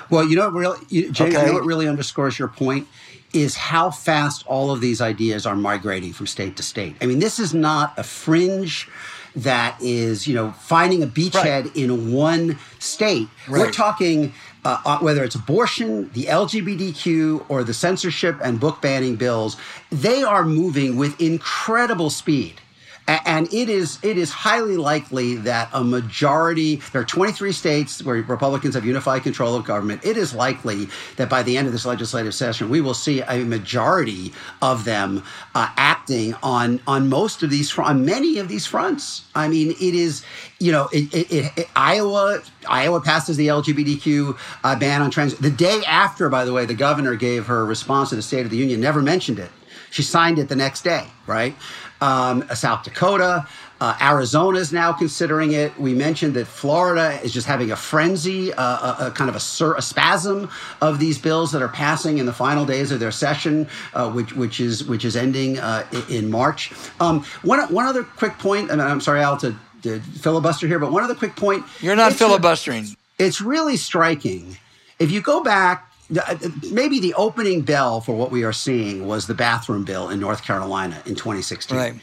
Well, 0.08 0.24
you 0.24 0.36
know 0.36 0.46
what 0.46 0.54
really, 0.54 0.78
you, 0.88 1.10
James, 1.10 1.34
okay. 1.34 1.46
you 1.46 1.52
know 1.52 1.54
what 1.54 1.64
really 1.64 1.88
underscores 1.88 2.38
your 2.38 2.48
point 2.48 2.86
is 3.32 3.56
how 3.56 3.90
fast 3.90 4.46
all 4.46 4.70
of 4.70 4.80
these 4.80 5.00
ideas 5.00 5.44
are 5.44 5.56
migrating 5.56 6.12
from 6.12 6.28
state 6.28 6.56
to 6.56 6.62
state. 6.62 6.94
I 7.00 7.06
mean, 7.06 7.18
this 7.18 7.40
is 7.40 7.52
not 7.52 7.92
a 7.98 8.04
fringe 8.04 8.88
that 9.34 9.76
is, 9.82 10.28
you 10.28 10.34
know, 10.34 10.52
finding 10.52 11.02
a 11.02 11.08
beachhead 11.08 11.64
right. 11.64 11.76
in 11.76 12.12
one 12.12 12.56
state. 12.78 13.28
Right. 13.48 13.62
We're 13.62 13.72
talking 13.72 14.32
uh, 14.64 14.78
uh 14.84 14.98
whether 14.98 15.24
it's 15.24 15.34
abortion, 15.34 16.10
the 16.10 16.24
LGBTQ, 16.24 17.46
or 17.48 17.64
the 17.64 17.74
censorship 17.74 18.38
and 18.42 18.60
book 18.60 18.80
banning 18.80 19.16
bills, 19.16 19.56
they 19.90 20.22
are 20.22 20.44
moving 20.44 20.96
with 20.96 21.20
incredible 21.20 22.10
speed. 22.10 22.60
And 23.06 23.52
it 23.52 23.68
is 23.68 23.98
it 24.02 24.16
is 24.16 24.30
highly 24.30 24.78
likely 24.78 25.36
that 25.36 25.68
a 25.74 25.84
majority 25.84 26.76
there 26.92 27.02
are 27.02 27.04
23 27.04 27.52
states 27.52 28.02
where 28.02 28.22
Republicans 28.22 28.74
have 28.74 28.86
unified 28.86 29.22
control 29.22 29.54
of 29.54 29.64
government. 29.64 30.04
It 30.04 30.16
is 30.16 30.34
likely 30.34 30.88
that 31.16 31.28
by 31.28 31.42
the 31.42 31.58
end 31.58 31.66
of 31.66 31.74
this 31.74 31.84
legislative 31.84 32.34
session, 32.34 32.70
we 32.70 32.80
will 32.80 32.94
see 32.94 33.20
a 33.20 33.44
majority 33.44 34.32
of 34.62 34.84
them 34.84 35.22
uh, 35.54 35.68
acting 35.76 36.34
on 36.42 36.80
on 36.86 37.10
most 37.10 37.42
of 37.42 37.50
these 37.50 37.76
on 37.78 38.06
many 38.06 38.38
of 38.38 38.48
these 38.48 38.64
fronts. 38.64 39.26
I 39.34 39.48
mean, 39.48 39.72
it 39.72 39.94
is 39.94 40.24
you 40.58 40.72
know 40.72 40.88
it, 40.90 41.12
it, 41.12 41.58
it, 41.58 41.68
Iowa 41.76 42.40
Iowa 42.66 43.02
passes 43.02 43.36
the 43.36 43.48
LGBTQ 43.48 44.38
uh, 44.64 44.76
ban 44.78 45.02
on 45.02 45.10
trans. 45.10 45.34
The 45.34 45.50
day 45.50 45.82
after, 45.86 46.30
by 46.30 46.46
the 46.46 46.54
way, 46.54 46.64
the 46.64 46.74
governor 46.74 47.16
gave 47.16 47.46
her 47.46 47.66
response 47.66 48.08
to 48.10 48.16
the 48.16 48.22
State 48.22 48.46
of 48.46 48.50
the 48.50 48.56
Union, 48.56 48.80
never 48.80 49.02
mentioned 49.02 49.38
it. 49.38 49.50
She 49.90 50.02
signed 50.02 50.40
it 50.40 50.48
the 50.48 50.56
next 50.56 50.82
day, 50.82 51.06
right? 51.26 51.54
Um, 52.00 52.44
South 52.54 52.84
Dakota, 52.84 53.46
uh, 53.80 53.96
Arizona 54.00 54.58
is 54.58 54.72
now 54.72 54.92
considering 54.92 55.52
it. 55.52 55.78
We 55.78 55.94
mentioned 55.94 56.34
that 56.34 56.46
Florida 56.46 57.20
is 57.22 57.32
just 57.32 57.46
having 57.46 57.70
a 57.70 57.76
frenzy, 57.76 58.52
uh, 58.52 58.62
a, 58.62 59.06
a, 59.06 59.10
kind 59.10 59.28
of 59.28 59.36
a, 59.36 59.40
sur- 59.40 59.74
a, 59.74 59.82
spasm 59.82 60.48
of 60.80 60.98
these 60.98 61.18
bills 61.18 61.52
that 61.52 61.60
are 61.60 61.68
passing 61.68 62.18
in 62.18 62.26
the 62.26 62.32
final 62.32 62.64
days 62.64 62.90
of 62.92 63.00
their 63.00 63.10
session, 63.10 63.68
uh, 63.94 64.10
which 64.10 64.32
which 64.34 64.60
is 64.60 64.84
which 64.84 65.04
is 65.04 65.16
ending 65.16 65.58
uh, 65.58 65.84
in 66.08 66.30
March. 66.30 66.72
Um, 67.00 67.24
one 67.42 67.60
one 67.72 67.86
other 67.86 68.04
quick 68.04 68.38
point, 68.38 68.70
and 68.70 68.80
I'm 68.80 69.00
sorry, 69.00 69.20
Al, 69.20 69.36
to, 69.38 69.54
to 69.82 70.00
filibuster 70.00 70.66
here, 70.66 70.78
but 70.78 70.92
one 70.92 71.02
other 71.02 71.14
quick 71.14 71.36
point. 71.36 71.64
You're 71.80 71.96
not 71.96 72.12
filibustering. 72.12 72.96
it's 73.18 73.40
really 73.40 73.76
striking. 73.76 74.56
If 74.98 75.10
you 75.10 75.20
go 75.20 75.42
back 75.42 75.90
uh, 75.90 75.93
Uh, 76.14 76.36
maybe 76.70 77.00
the 77.00 77.14
opening 77.14 77.62
bell 77.62 78.00
for 78.00 78.14
what 78.14 78.30
we 78.30 78.44
are 78.44 78.52
seeing 78.52 79.06
was 79.06 79.26
the 79.26 79.34
bathroom 79.34 79.84
bill 79.84 80.10
in 80.10 80.20
North 80.20 80.44
Carolina 80.44 81.02
in 81.06 81.14
2016. 81.14 81.76
Right. 81.76 81.94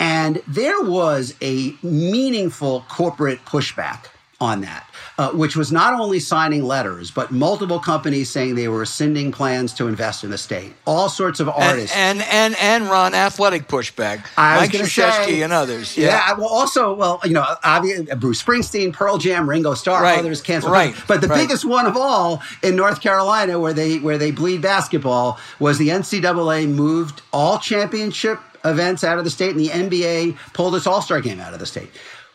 And 0.00 0.42
there 0.48 0.82
was 0.82 1.34
a 1.40 1.74
meaningful 1.82 2.84
corporate 2.88 3.44
pushback 3.44 4.06
on 4.40 4.60
that 4.62 4.88
uh, 5.16 5.30
which 5.30 5.56
was 5.56 5.70
not 5.70 5.98
only 5.98 6.18
signing 6.18 6.64
letters, 6.64 7.10
but 7.10 7.30
multiple 7.30 7.78
companies 7.78 8.30
saying 8.30 8.56
they 8.56 8.66
were 8.68 8.80
rescinding 8.80 9.30
plans 9.30 9.72
to 9.74 9.86
invest 9.86 10.24
in 10.24 10.30
the 10.30 10.38
state. 10.38 10.72
All 10.86 11.08
sorts 11.08 11.40
of 11.40 11.48
artists. 11.48 11.96
And 11.96 12.20
and 12.22 12.54
and, 12.54 12.56
and 12.56 12.84
Ron 12.90 13.14
Athletic 13.14 13.68
pushback. 13.68 14.26
I 14.36 14.56
Mike 14.56 14.70
Krzyzewski 14.70 15.44
and 15.44 15.52
others. 15.52 15.96
Yeah. 15.96 16.06
yeah. 16.06 16.32
Well, 16.34 16.48
also, 16.48 16.94
well, 16.94 17.20
you 17.24 17.32
know, 17.32 17.44
obviously, 17.62 18.14
Bruce 18.16 18.42
Springsteen, 18.42 18.92
Pearl 18.92 19.18
Jam, 19.18 19.48
Ringo 19.48 19.74
Starr, 19.74 20.02
right. 20.02 20.18
others 20.18 20.40
canceled. 20.40 20.72
Right. 20.72 20.94
But 21.06 21.20
the 21.20 21.28
right. 21.28 21.36
biggest 21.36 21.64
one 21.64 21.86
of 21.86 21.96
all 21.96 22.42
in 22.62 22.74
North 22.74 23.00
Carolina, 23.00 23.60
where 23.60 23.72
they 23.72 23.98
where 23.98 24.18
they 24.18 24.32
bleed 24.32 24.62
basketball, 24.62 25.38
was 25.60 25.78
the 25.78 25.88
NCAA 25.88 26.68
moved 26.68 27.22
all 27.32 27.58
championship 27.58 28.40
events 28.64 29.04
out 29.04 29.18
of 29.18 29.24
the 29.24 29.30
state, 29.30 29.50
and 29.50 29.60
the 29.60 29.68
NBA 29.68 30.38
pulled 30.54 30.74
its 30.74 30.86
All 30.86 31.02
Star 31.02 31.20
game 31.20 31.38
out 31.38 31.52
of 31.52 31.60
the 31.60 31.66
state. 31.66 31.90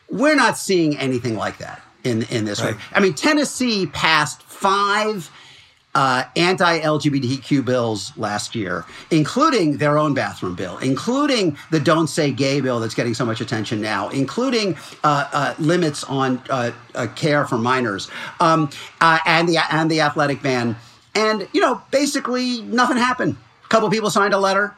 We're 0.10 0.36
not 0.36 0.58
seeing 0.58 0.97
anything 0.97 1.36
like 1.36 1.58
that 1.58 1.82
in 2.04 2.24
in 2.24 2.45
this 2.45 2.62
right. 2.62 2.76
way. 2.76 2.82
I 2.93 3.00
mean, 3.00 3.14
Tennessee 3.14 3.88
passed 3.88 4.41
five 4.43 5.30
uh, 5.95 6.24
anti-LGBTQ 6.36 7.66
bills 7.66 8.16
last 8.16 8.54
year, 8.54 8.86
including 9.10 9.78
their 9.78 9.97
own 9.97 10.14
bathroom 10.14 10.56
bill, 10.56 10.78
including 10.78 11.58
the 11.72 11.80
"Don't 11.80 12.08
Say 12.08 12.32
Gay" 12.32 12.62
bill 12.62 12.80
that's 12.80 12.93
getting 12.93 13.14
so 13.14 13.26
much 13.26 13.41
attention 13.41 13.82
now, 13.82 14.10
including 14.10 14.78
uh, 15.04 15.30
uh, 15.32 15.56
limits 15.60 16.04
on 16.04 16.41
uh, 16.50 16.72
uh, 16.93 17.08
care 17.16 17.45
for 17.45 17.58
minors, 17.58 18.10
um, 18.39 18.70
uh, 19.02 19.20
and 19.26 19.50
the 19.50 19.58
and 19.72 19.89
the 19.89 20.02
athletic 20.02 20.41
ban. 20.41 20.76
And 21.16 21.47
you 21.54 21.62
know, 21.62 21.82
basically, 21.91 22.62
nothing 22.62 22.97
happened. 22.97 23.36
A 23.66 23.68
couple 23.68 23.89
people 23.89 24.10
signed 24.10 24.34
a 24.34 24.39
letter. 24.39 24.76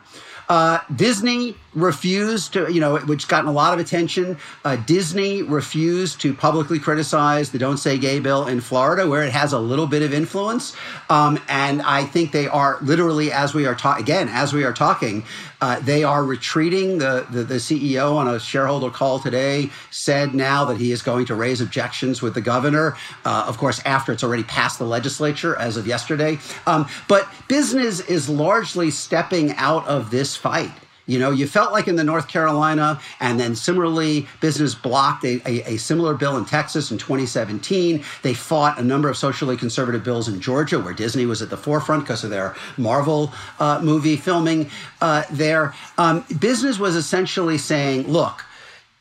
Uh, 0.48 0.80
Disney 0.96 1.56
refused 1.74 2.54
to, 2.54 2.72
you 2.72 2.80
know, 2.80 2.98
which 2.98 3.28
gotten 3.28 3.48
a 3.48 3.52
lot 3.52 3.74
of 3.74 3.80
attention. 3.80 4.38
Uh, 4.66 4.76
Disney 4.76 5.42
refused 5.42 6.22
to 6.22 6.34
publicly 6.34 6.80
criticize 6.80 7.52
the 7.52 7.58
"Don't 7.58 7.78
Say 7.78 7.98
Gay" 7.98 8.20
bill 8.20 8.48
in 8.48 8.62
Florida, 8.62 9.08
where 9.08 9.24
it 9.24 9.32
has 9.32 9.54
a 9.54 9.60
little 9.60 9.88
bit 9.88 10.02
of 10.02 10.14
influence. 10.14 10.76
Um, 11.10 11.40
and 11.48 11.82
I 11.82 12.04
think 12.04 12.32
they 12.32 12.48
are 12.48 12.78
literally, 12.82 13.32
as 13.32 13.54
we 13.54 13.66
are 13.66 13.76
talking 13.76 14.04
again, 14.04 14.28
as 14.30 14.54
we 14.54 14.64
are 14.64 14.74
talking, 14.74 15.24
uh, 15.62 15.80
they 15.80 16.04
are 16.04 16.24
retreating. 16.24 16.98
The, 16.98 17.26
the, 17.30 17.44
the 17.44 17.56
CEO 17.56 18.16
on 18.16 18.28
a 18.28 18.40
shareholder 18.40 18.90
call 18.90 19.20
today 19.20 19.70
said 19.92 20.34
now 20.34 20.66
that 20.66 20.78
he 20.78 20.92
is 20.92 21.02
going 21.02 21.26
to 21.28 21.36
raise 21.36 21.62
objections 21.62 22.22
with 22.22 22.34
the 22.34 22.42
governor. 22.42 22.98
Uh, 23.24 23.46
of 23.48 23.58
course, 23.58 23.82
after 23.86 24.12
it's 24.12 24.24
already 24.24 24.44
passed 24.44 24.80
the 24.80 24.86
legislature 24.86 25.56
as 25.58 25.78
of 25.78 25.88
yesterday. 25.88 26.40
Um, 26.66 26.88
but 27.08 27.30
business 27.48 28.00
is 28.02 28.28
largely 28.28 28.92
stepping 28.92 29.52
out 29.54 29.88
of 29.88 30.12
this 30.12 30.36
fight. 30.36 30.72
You 31.12 31.20
know, 31.20 31.32
you 31.32 31.45
felt 31.45 31.74
like 31.74 31.89
in 31.89 31.97
the 31.97 32.05
North 32.05 32.30
Carolina, 32.30 32.97
and 33.20 33.38
then 33.38 33.53
similarly, 33.53 34.28
business 34.39 34.74
blocked 34.74 35.26
a, 35.26 35.41
a, 35.45 35.74
a, 35.74 35.78
similar 35.78 36.14
bill 36.14 36.38
in 36.38 36.45
Texas 36.45 36.89
in 36.89 36.97
2017. 36.97 38.01
They 38.22 38.34
fought 38.34 38.80
a 38.80 38.82
number 38.82 39.09
of 39.09 39.18
socially 39.18 39.57
conservative 39.57 40.05
bills 40.05 40.30
in 40.30 40.39
Georgia, 40.39 40.80
where 40.80 40.93
Disney 40.93 41.26
was 41.26 41.41
at 41.41 41.49
the 41.49 41.57
forefront 41.57 42.05
because 42.05 42.24
of 42.24 42.30
their 42.30 42.55
Marvel 42.78 43.34
uh, 43.59 43.82
movie 43.84 44.16
filming 44.16 44.70
uh, 45.01 45.24
there. 45.30 45.74
Um, 45.97 46.24
business 46.39 46.80
was 46.80 46.95
essentially 46.95 47.57
saying, 47.57 48.07
look, 48.07 48.45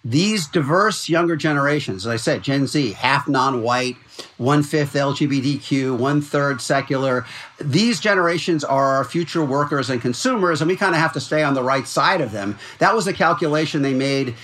these 0.04 0.48
diverse 0.48 1.08
younger 1.08 1.36
generations, 1.36 2.06
as 2.06 2.12
I 2.12 2.16
said, 2.16 2.42
Gen 2.42 2.66
Z, 2.66 2.92
half 2.94 3.28
non 3.28 3.62
white, 3.62 3.96
one 4.38 4.62
fifth 4.62 4.94
LGBTQ, 4.94 5.98
one 5.98 6.20
third 6.20 6.60
secular. 6.60 7.24
These 7.60 8.00
generations 8.00 8.64
are 8.64 8.96
our 8.96 9.04
future 9.04 9.44
workers 9.44 9.90
and 9.90 10.00
consumers, 10.00 10.60
and 10.60 10.68
we 10.68 10.76
kind 10.76 10.94
of 10.94 11.00
have 11.00 11.12
to 11.14 11.20
stay 11.20 11.42
on 11.42 11.54
the 11.54 11.62
right 11.62 11.86
side 11.86 12.20
of 12.20 12.32
them. 12.32 12.58
That 12.78 12.94
was 12.94 13.04
the 13.04 13.12
calculation 13.12 13.82
they 13.82 13.94
made 13.94 14.34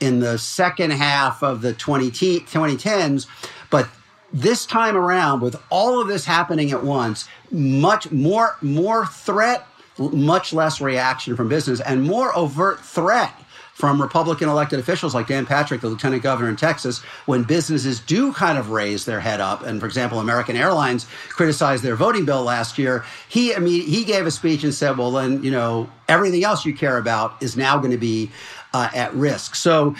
in 0.00 0.20
the 0.20 0.36
second 0.38 0.90
half 0.90 1.42
of 1.42 1.60
the 1.62 1.72
20 1.72 2.10
2010s. 2.10 3.26
But 3.70 3.88
this 4.32 4.66
time 4.66 4.96
around, 4.96 5.40
with 5.40 5.56
all 5.70 6.00
of 6.00 6.08
this 6.08 6.24
happening 6.24 6.72
at 6.72 6.82
once, 6.82 7.28
much 7.50 8.10
more, 8.10 8.56
more 8.62 9.06
threat, 9.06 9.66
much 9.98 10.52
less 10.52 10.80
reaction 10.80 11.36
from 11.36 11.48
business, 11.48 11.80
and 11.80 12.02
more 12.02 12.36
overt 12.36 12.80
threat 12.80 13.32
from 13.72 14.00
Republican 14.00 14.48
elected 14.48 14.78
officials 14.78 15.14
like 15.14 15.26
Dan 15.26 15.46
Patrick, 15.46 15.80
the 15.80 15.88
lieutenant 15.88 16.22
governor 16.22 16.48
in 16.48 16.56
Texas, 16.56 17.00
when 17.26 17.42
businesses 17.42 18.00
do 18.00 18.32
kind 18.32 18.58
of 18.58 18.70
raise 18.70 19.04
their 19.04 19.20
head 19.20 19.40
up. 19.40 19.62
And 19.62 19.80
for 19.80 19.86
example, 19.86 20.20
American 20.20 20.56
Airlines 20.56 21.06
criticized 21.30 21.82
their 21.82 21.96
voting 21.96 22.24
bill 22.24 22.42
last 22.42 22.78
year. 22.78 23.04
He 23.28 23.54
I 23.54 23.58
mean, 23.58 23.82
he 23.82 24.04
gave 24.04 24.26
a 24.26 24.30
speech 24.30 24.62
and 24.62 24.74
said, 24.74 24.98
"Well, 24.98 25.10
then 25.12 25.42
you 25.42 25.50
know 25.50 25.88
everything 26.08 26.44
else 26.44 26.64
you 26.64 26.74
care 26.74 26.98
about 26.98 27.42
is 27.42 27.56
now 27.56 27.78
going 27.78 27.92
to 27.92 27.98
be." 27.98 28.30
Uh, 28.74 28.88
at 28.94 29.12
risk. 29.12 29.54
So 29.54 29.94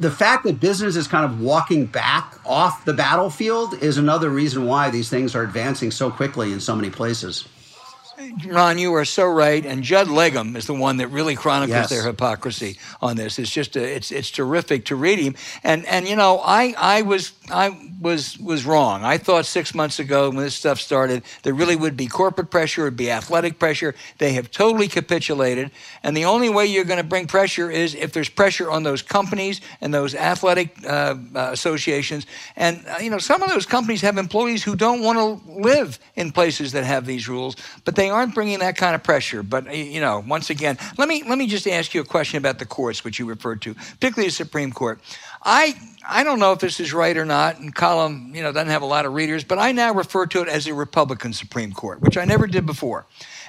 the 0.00 0.10
fact 0.10 0.42
that 0.46 0.58
business 0.58 0.96
is 0.96 1.06
kind 1.06 1.24
of 1.24 1.40
walking 1.40 1.86
back 1.86 2.34
off 2.44 2.84
the 2.84 2.92
battlefield 2.92 3.74
is 3.74 3.98
another 3.98 4.30
reason 4.30 4.66
why 4.66 4.90
these 4.90 5.08
things 5.08 5.36
are 5.36 5.44
advancing 5.44 5.92
so 5.92 6.10
quickly 6.10 6.52
in 6.52 6.58
so 6.58 6.74
many 6.74 6.90
places. 6.90 7.46
Ron, 8.46 8.78
you 8.78 8.94
are 8.94 9.04
so 9.04 9.26
right, 9.26 9.64
and 9.64 9.82
Judd 9.82 10.06
Legum 10.08 10.56
is 10.56 10.66
the 10.66 10.72
one 10.74 10.96
that 10.98 11.08
really 11.08 11.34
chronicles 11.34 11.76
Yes. 11.76 11.90
their 11.90 12.02
hypocrisy 12.02 12.78
on 13.02 13.16
this. 13.16 13.38
It's 13.38 13.50
just 13.50 13.76
a, 13.76 13.82
it's 13.82 14.10
it's 14.10 14.30
terrific 14.30 14.86
to 14.86 14.96
read 14.96 15.18
him, 15.18 15.34
and 15.62 15.84
and 15.86 16.08
you 16.08 16.16
know 16.16 16.40
I 16.42 16.74
I 16.78 17.02
was 17.02 17.32
I 17.50 17.76
was 18.00 18.38
was 18.38 18.64
wrong. 18.64 19.04
I 19.04 19.18
thought 19.18 19.44
six 19.44 19.74
months 19.74 19.98
ago 19.98 20.28
when 20.30 20.38
this 20.38 20.54
stuff 20.54 20.80
started 20.80 21.24
there 21.42 21.52
really 21.52 21.76
would 21.76 21.96
be 21.96 22.06
corporate 22.06 22.50
pressure, 22.50 22.86
it'd 22.86 22.96
be 22.96 23.10
athletic 23.10 23.58
pressure. 23.58 23.94
They 24.16 24.32
have 24.32 24.50
totally 24.50 24.88
capitulated, 24.88 25.70
and 26.02 26.16
the 26.16 26.24
only 26.24 26.48
way 26.48 26.66
you're 26.66 26.84
going 26.84 27.02
to 27.02 27.04
bring 27.08 27.26
pressure 27.26 27.70
is 27.70 27.94
if 27.94 28.12
there's 28.12 28.30
pressure 28.30 28.70
on 28.70 28.82
those 28.82 29.02
companies 29.02 29.60
and 29.82 29.92
those 29.92 30.14
athletic 30.14 30.74
uh, 30.86 31.16
uh, 31.34 31.50
associations, 31.52 32.26
and 32.56 32.82
uh, 32.88 32.96
you 32.98 33.10
know 33.10 33.18
some 33.18 33.42
of 33.42 33.50
those 33.50 33.66
companies 33.66 34.00
have 34.00 34.16
employees 34.16 34.64
who 34.64 34.74
don't 34.74 35.02
want 35.02 35.18
to 35.18 35.50
live 35.60 35.98
in 36.14 36.32
places 36.32 36.72
that 36.72 36.84
have 36.84 37.04
these 37.04 37.28
rules, 37.28 37.56
but 37.84 37.94
they 37.94 38.05
aren't 38.10 38.34
bringing 38.34 38.60
that 38.60 38.76
kind 38.76 38.94
of 38.94 39.02
pressure. 39.02 39.42
But 39.42 39.74
you 39.74 40.00
know, 40.00 40.24
once 40.26 40.50
again, 40.50 40.78
let 40.98 41.08
me 41.08 41.22
let 41.26 41.38
me 41.38 41.46
just 41.46 41.66
ask 41.66 41.94
you 41.94 42.00
a 42.00 42.04
question 42.04 42.38
about 42.38 42.58
the 42.58 42.66
courts, 42.66 43.04
which 43.04 43.18
you 43.18 43.26
referred 43.26 43.62
to, 43.62 43.74
particularly 43.74 44.28
the 44.28 44.34
Supreme 44.34 44.72
Court. 44.72 45.00
I 45.42 45.74
I 46.06 46.24
don't 46.24 46.38
know 46.38 46.52
if 46.52 46.60
this 46.60 46.80
is 46.80 46.92
right 46.92 47.16
or 47.16 47.24
not, 47.24 47.58
and 47.58 47.74
column 47.74 48.32
you 48.34 48.42
know 48.42 48.52
doesn't 48.52 48.70
have 48.70 48.82
a 48.82 48.86
lot 48.86 49.06
of 49.06 49.14
readers, 49.14 49.44
but 49.44 49.58
I 49.58 49.72
now 49.72 49.92
refer 49.92 50.26
to 50.26 50.42
it 50.42 50.48
as 50.48 50.66
a 50.66 50.74
Republican 50.74 51.32
Supreme 51.32 51.72
Court, 51.72 52.00
which 52.00 52.16
I 52.16 52.24
never 52.24 52.46
did 52.46 52.66
before. 52.66 53.06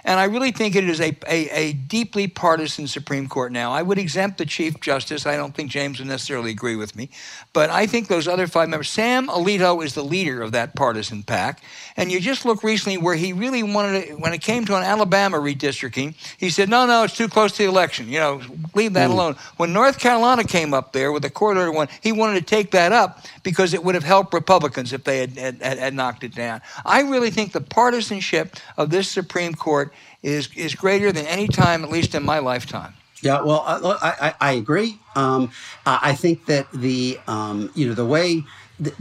And 0.08 0.22
I 0.22 0.24
really 0.24 0.52
think 0.54 0.78
it 0.78 0.86
is 0.86 1.02
a, 1.02 1.16
a, 1.28 1.50
a 1.50 1.74
deeply 1.74 2.30
partisan 2.30 2.88
Supreme 2.88 3.28
Court 3.28 3.52
now. 3.52 3.74
I 3.74 3.82
would 3.82 3.98
exempt 3.98 4.38
the 4.38 4.46
Chief 4.46 4.80
Justice. 4.80 5.26
I 5.26 5.36
don't 5.36 5.54
think 5.54 5.70
James 5.70 6.00
would 6.00 6.08
necessarily 6.08 6.52
agree 6.52 6.78
with 6.78 6.96
me. 6.96 7.10
But 7.52 7.70
I 7.70 7.88
think 7.88 8.08
those 8.08 8.26
other 8.26 8.48
five 8.48 8.70
members, 8.70 8.88
Sam 8.88 9.28
Alito 9.28 9.84
is 9.84 9.96
the 9.96 10.06
leader 10.06 10.42
of 10.42 10.54
that 10.54 10.76
partisan 10.76 11.24
pack. 11.24 11.62
And 11.98 12.10
you 12.10 12.22
just 12.22 12.46
look 12.46 12.64
recently 12.64 12.98
where 12.98 13.16
he 13.16 13.34
really 13.34 13.64
wanted 13.64 14.08
to, 14.08 14.14
when 14.14 14.32
it 14.32 14.38
came 14.38 14.64
to 14.68 14.78
an 14.78 14.84
Alabama 14.84 15.40
redistricting, 15.40 16.16
he 16.38 16.52
said, 16.52 16.70
no, 16.70 16.86
no, 16.86 17.04
it's 17.04 17.18
too 17.18 17.28
close 17.28 17.52
to 17.58 17.64
the 17.64 17.70
election. 17.70 18.08
You 18.08 18.20
know, 18.20 18.42
leave 18.76 18.94
that 18.94 19.08
hmm. 19.08 19.14
alone. 19.14 19.36
When 19.58 19.74
North 19.74 20.00
Carolina 20.00 20.46
came 20.46 20.74
up 20.74 20.94
there 20.94 21.12
with 21.12 21.24
the 21.24 21.30
court 21.30 21.58
order 21.58 21.74
one, 21.74 21.90
he 22.00 22.14
wanted 22.14 22.40
to 22.40 22.46
take 22.46 22.72
that 22.72 22.94
up 22.94 23.26
because 23.44 23.74
it 23.74 23.84
would 23.84 23.96
have 23.96 24.06
helped 24.06 24.34
Republicans 24.34 24.94
if 24.94 25.04
they 25.04 25.20
had, 25.20 25.38
had, 25.38 25.62
had 25.62 25.94
knocked 25.94 26.24
it 26.24 26.34
down. 26.34 26.62
I 26.86 27.02
really 27.02 27.30
think 27.30 27.52
the 27.52 27.60
partisanship 27.60 28.56
of 28.78 28.90
this 28.90 29.10
Supreme 29.10 29.54
Court 29.54 29.92
is, 30.24 30.50
is 30.56 30.76
greater 30.76 31.12
than 31.12 31.26
any 31.26 31.48
time, 31.48 31.84
at 31.84 31.90
least 31.90 32.16
in 32.16 32.24
my 32.24 32.40
lifetime. 32.40 32.94
Yeah, 33.22 33.42
well, 33.42 33.64
I, 33.66 34.16
I, 34.22 34.36
I 34.40 34.52
agree. 34.54 35.00
Um, 35.16 35.50
I 35.86 36.00
I 36.04 36.14
think 36.14 36.46
that 36.46 36.72
the 36.72 37.20
um, 37.28 37.72
you 37.74 37.88
know 37.88 37.96
the 37.96 38.06
way 38.06 38.44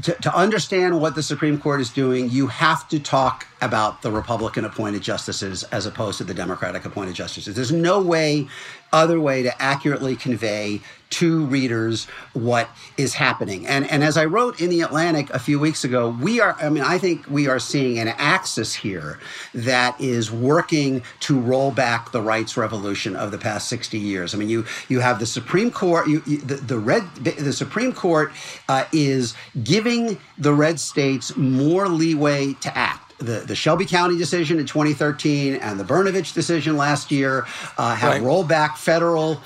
to, 0.02 0.12
to 0.14 0.34
understand 0.34 1.00
what 1.00 1.14
the 1.14 1.22
Supreme 1.22 1.58
Court 1.58 1.80
is 1.80 1.90
doing, 1.90 2.30
you 2.30 2.46
have 2.46 2.88
to 2.88 2.98
talk 2.98 3.46
about 3.60 4.00
the 4.00 4.10
Republican 4.10 4.64
appointed 4.64 5.02
justices 5.02 5.64
as 5.64 5.84
opposed 5.84 6.18
to 6.18 6.24
the 6.24 6.32
Democratic 6.32 6.86
appointed 6.86 7.14
justices. 7.14 7.54
There's 7.54 7.72
no 7.72 8.00
way, 8.00 8.48
other 8.92 9.20
way 9.20 9.42
to 9.42 9.62
accurately 9.62 10.16
convey 10.16 10.80
to 11.11 11.44
readers 11.46 12.07
what 12.32 12.68
is 12.96 13.14
happening. 13.14 13.66
And 13.66 13.88
and 13.90 14.02
as 14.02 14.16
I 14.16 14.24
wrote 14.24 14.61
in 14.61 14.70
the 14.70 14.80
Atlantic 14.82 15.30
a 15.30 15.38
few 15.38 15.59
weeks 15.61 15.84
ago, 15.84 16.16
we 16.20 16.40
are. 16.40 16.57
I 16.61 16.68
mean, 16.68 16.82
I 16.82 16.98
think 16.98 17.28
we 17.28 17.46
are 17.48 17.59
seeing 17.59 17.98
an 17.98 18.09
axis 18.09 18.74
here 18.74 19.18
that 19.54 20.00
is 20.00 20.30
working 20.32 21.02
to 21.20 21.38
roll 21.38 21.70
back 21.70 22.12
the 22.12 22.20
rights 22.20 22.57
revolution 22.57 23.16
of 23.16 23.30
the 23.30 23.38
past 23.38 23.68
60 23.68 23.98
years. 23.98 24.34
I 24.34 24.38
mean, 24.38 24.48
you 24.48 24.64
you 24.88 25.00
have 25.00 25.18
the 25.18 25.26
Supreme 25.26 25.70
Court. 25.70 26.09
You, 26.09 26.22
you, 26.26 26.38
the, 26.38 26.57
the 26.57 26.78
red 26.78 27.02
the 27.16 27.52
Supreme 27.52 27.92
Court 27.92 28.32
uh, 28.68 28.84
is 28.92 29.34
giving 29.62 30.18
the 30.38 30.52
red 30.52 30.80
states 30.80 31.36
more 31.36 31.88
leeway 31.88 32.54
to 32.54 32.76
act 32.76 33.02
the, 33.18 33.40
the 33.46 33.54
Shelby 33.54 33.86
County 33.86 34.18
decision 34.18 34.59
in 34.59 34.66
2013 34.66 35.54
and 35.54 35.80
the 35.80 35.84
Brnovich 35.84 36.34
decision 36.34 36.76
last 36.76 37.11
year 37.11 37.46
uh, 37.78 37.94
have 37.94 38.12
Right. 38.12 38.22
rolled 38.22 38.46
back 38.48 38.76
federal 38.76 39.40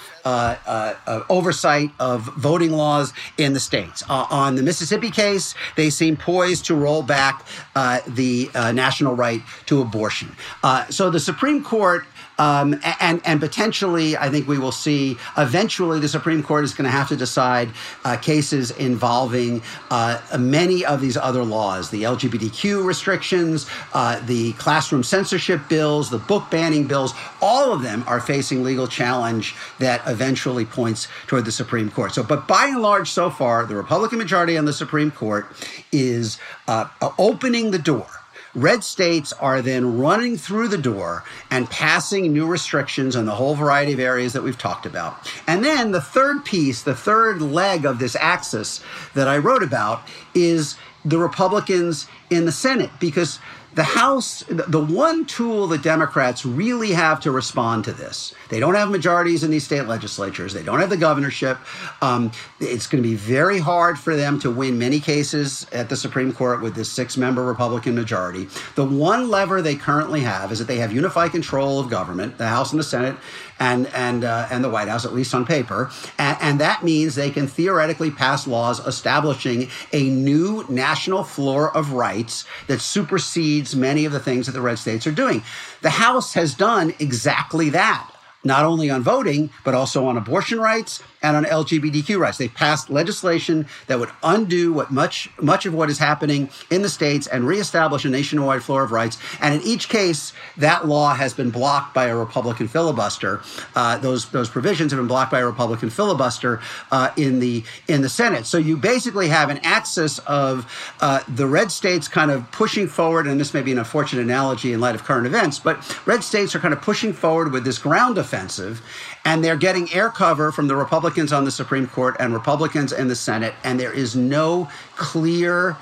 oversight 1.28 1.90
of 1.98 2.22
voting 2.36 2.72
laws 2.72 3.12
in 3.38 3.52
the 3.52 3.60
states. 3.60 4.02
Uh, 4.08 4.26
on 4.30 4.54
the 4.54 4.62
Mississippi 4.62 5.10
case, 5.10 5.54
they 5.76 5.90
seem 5.90 6.16
poised 6.16 6.66
to 6.66 6.74
roll 6.74 7.02
back 7.02 7.46
uh, 7.74 8.00
the 8.06 8.50
uh, 8.54 8.72
national 8.72 9.14
right 9.14 9.42
to 9.66 9.80
abortion. 9.80 10.34
Uh, 10.62 10.86
so 10.86 11.10
the 11.10 11.20
Supreme 11.20 11.62
Court. 11.62 12.04
Um, 12.38 12.80
and 13.00 13.20
and 13.26 13.38
potentially, 13.38 14.16
I 14.16 14.30
think 14.30 14.48
we 14.48 14.58
will 14.58 14.72
see 14.72 15.18
eventually 15.36 16.00
the 16.00 16.08
Supreme 16.08 16.42
Court 16.42 16.64
is 16.64 16.72
going 16.72 16.86
to 16.86 16.90
have 16.90 17.06
to 17.08 17.16
decide 17.16 17.68
uh, 18.02 18.16
cases 18.16 18.70
involving 18.70 19.60
uh, 19.90 20.22
many 20.38 20.82
of 20.86 21.02
these 21.02 21.18
other 21.18 21.44
laws, 21.44 21.90
the 21.90 22.04
LGBTQ 22.04 22.82
restrictions, 22.82 23.68
uh, 23.92 24.20
the 24.24 24.54
classroom 24.54 25.02
censorship 25.02 25.68
bills, 25.68 26.08
the 26.08 26.16
book 26.16 26.50
banning 26.50 26.86
bills. 26.86 27.12
All 27.40 27.72
of 27.72 27.82
them 27.82 28.04
are 28.06 28.20
facing 28.20 28.62
legal 28.62 28.86
challenge 28.86 29.54
that 29.78 30.02
eventually 30.06 30.64
points 30.64 31.08
toward 31.26 31.44
the 31.44 31.52
Supreme 31.52 31.90
Court. 31.90 32.12
So, 32.12 32.22
but 32.22 32.46
by 32.46 32.66
and 32.66 32.82
large, 32.82 33.10
so 33.10 33.30
far, 33.30 33.64
the 33.66 33.76
Republican 33.76 34.18
majority 34.18 34.56
on 34.56 34.64
the 34.64 34.72
Supreme 34.72 35.10
Court 35.10 35.46
is 35.92 36.38
uh, 36.68 36.88
opening 37.18 37.70
the 37.70 37.78
door. 37.78 38.06
Red 38.54 38.82
states 38.82 39.32
are 39.34 39.62
then 39.62 39.98
running 39.98 40.36
through 40.36 40.68
the 40.68 40.78
door 40.78 41.24
and 41.50 41.70
passing 41.70 42.32
new 42.32 42.46
restrictions 42.46 43.14
on 43.14 43.24
the 43.24 43.34
whole 43.34 43.54
variety 43.54 43.92
of 43.92 44.00
areas 44.00 44.32
that 44.32 44.42
we've 44.42 44.58
talked 44.58 44.86
about. 44.86 45.30
And 45.46 45.64
then 45.64 45.92
the 45.92 46.00
third 46.00 46.44
piece, 46.44 46.82
the 46.82 46.94
third 46.94 47.40
leg 47.40 47.84
of 47.84 48.00
this 48.00 48.16
axis 48.16 48.82
that 49.14 49.28
I 49.28 49.38
wrote 49.38 49.62
about 49.62 50.02
is 50.34 50.76
the 51.04 51.18
Republicans 51.18 52.06
in 52.28 52.44
the 52.44 52.52
Senate 52.52 52.90
because 52.98 53.38
the 53.80 53.84
House, 53.84 54.42
the 54.42 54.64
the 54.64 54.78
one 54.78 55.24
tool 55.24 55.66
that 55.68 55.80
Democrats 55.80 56.44
really 56.44 56.92
have 56.92 57.18
to 57.20 57.30
respond 57.30 57.82
to 57.84 57.92
this, 57.92 58.34
they 58.50 58.60
don't 58.60 58.74
have 58.74 58.90
majorities 58.90 59.42
in 59.42 59.50
these 59.50 59.64
state 59.64 59.86
legislatures, 59.86 60.52
they 60.52 60.62
don't 60.62 60.80
have 60.80 60.90
the 60.90 60.98
governorship. 60.98 61.56
Um, 62.02 62.30
it's 62.60 62.86
going 62.86 63.02
to 63.02 63.08
be 63.08 63.14
very 63.14 63.58
hard 63.58 63.98
for 63.98 64.14
them 64.14 64.38
to 64.40 64.50
win 64.50 64.78
many 64.78 65.00
cases 65.00 65.66
at 65.72 65.88
the 65.88 65.96
Supreme 65.96 66.30
Court 66.30 66.60
with 66.60 66.74
this 66.74 66.92
six 66.92 67.16
member 67.16 67.42
Republican 67.42 67.94
majority. 67.94 68.48
The 68.74 68.84
one 68.84 69.30
lever 69.30 69.62
they 69.62 69.76
currently 69.76 70.20
have 70.20 70.52
is 70.52 70.58
that 70.58 70.68
they 70.68 70.76
have 70.76 70.92
unified 70.92 71.30
control 71.30 71.80
of 71.80 71.88
government, 71.88 72.36
the 72.36 72.48
House 72.48 72.72
and 72.72 72.78
the 72.78 72.84
Senate. 72.84 73.16
And 73.60 73.88
and 73.88 74.24
uh, 74.24 74.48
and 74.50 74.64
the 74.64 74.70
White 74.70 74.88
House, 74.88 75.04
at 75.04 75.12
least 75.12 75.34
on 75.34 75.44
paper, 75.44 75.90
and, 76.18 76.38
and 76.40 76.60
that 76.60 76.82
means 76.82 77.14
they 77.14 77.30
can 77.30 77.46
theoretically 77.46 78.10
pass 78.10 78.46
laws 78.46 78.84
establishing 78.86 79.68
a 79.92 80.08
new 80.08 80.64
national 80.70 81.24
floor 81.24 81.76
of 81.76 81.92
rights 81.92 82.46
that 82.68 82.80
supersedes 82.80 83.76
many 83.76 84.06
of 84.06 84.12
the 84.12 84.18
things 84.18 84.46
that 84.46 84.52
the 84.52 84.62
red 84.62 84.78
states 84.78 85.06
are 85.06 85.12
doing. 85.12 85.42
The 85.82 85.90
House 85.90 86.32
has 86.32 86.54
done 86.54 86.94
exactly 86.98 87.68
that 87.70 88.10
not 88.44 88.64
only 88.64 88.88
on 88.88 89.02
voting, 89.02 89.50
but 89.64 89.74
also 89.74 90.06
on 90.06 90.16
abortion 90.16 90.58
rights 90.58 91.02
and 91.22 91.36
on 91.36 91.44
LGBTQ 91.44 92.18
rights. 92.18 92.38
They've 92.38 92.52
passed 92.52 92.90
legislation 92.90 93.66
that 93.86 93.98
would 93.98 94.10
undo 94.22 94.72
what 94.72 94.90
much 94.90 95.28
much 95.40 95.66
of 95.66 95.74
what 95.74 95.90
is 95.90 95.98
happening 95.98 96.50
in 96.70 96.82
the 96.82 96.88
states 96.88 97.26
and 97.26 97.46
reestablish 97.46 98.04
a 98.04 98.08
nationwide 98.08 98.62
floor 98.62 98.82
of 98.82 98.92
rights. 98.92 99.18
And 99.40 99.54
in 99.54 99.62
each 99.62 99.88
case, 99.88 100.32
that 100.56 100.86
law 100.86 101.14
has 101.14 101.34
been 101.34 101.50
blocked 101.50 101.94
by 101.94 102.06
a 102.06 102.16
Republican 102.16 102.68
filibuster. 102.68 103.40
Uh, 103.74 103.98
those 103.98 104.30
those 104.30 104.48
provisions 104.48 104.92
have 104.92 104.98
been 104.98 105.08
blocked 105.08 105.30
by 105.30 105.40
a 105.40 105.46
Republican 105.46 105.90
filibuster 105.90 106.60
uh, 106.90 107.10
in 107.16 107.40
the 107.40 107.64
in 107.88 108.02
the 108.02 108.08
Senate. 108.08 108.46
So 108.46 108.58
you 108.58 108.76
basically 108.76 109.28
have 109.28 109.50
an 109.50 109.58
axis 109.62 110.18
of 110.20 110.66
uh, 111.00 111.20
the 111.28 111.46
red 111.46 111.70
states 111.70 112.08
kind 112.08 112.30
of 112.30 112.50
pushing 112.52 112.86
forward, 112.86 113.26
and 113.26 113.40
this 113.40 113.54
may 113.54 113.62
be 113.62 113.72
an 113.72 113.78
unfortunate 113.78 114.22
analogy 114.22 114.72
in 114.72 114.80
light 114.80 114.94
of 114.94 115.04
current 115.04 115.26
events, 115.26 115.58
but 115.58 115.78
red 116.06 116.22
states 116.22 116.54
are 116.54 116.60
kind 116.60 116.74
of 116.74 116.80
pushing 116.80 117.12
forward 117.12 117.52
with 117.52 117.64
this 117.64 117.78
ground 117.78 118.18
offensive, 118.18 118.82
and 119.24 119.44
they're 119.44 119.56
getting 119.56 119.92
air 119.92 120.08
cover 120.08 120.50
from 120.52 120.68
the 120.68 120.76
Republicans 120.76 121.32
on 121.32 121.44
the 121.44 121.50
Supreme 121.50 121.86
Court 121.86 122.16
and 122.18 122.32
Republicans 122.32 122.92
in 122.92 123.08
the 123.08 123.16
Senate, 123.16 123.54
and 123.64 123.78
there 123.78 123.92
is 123.92 124.16
no 124.16 124.68
clear, 124.96 125.76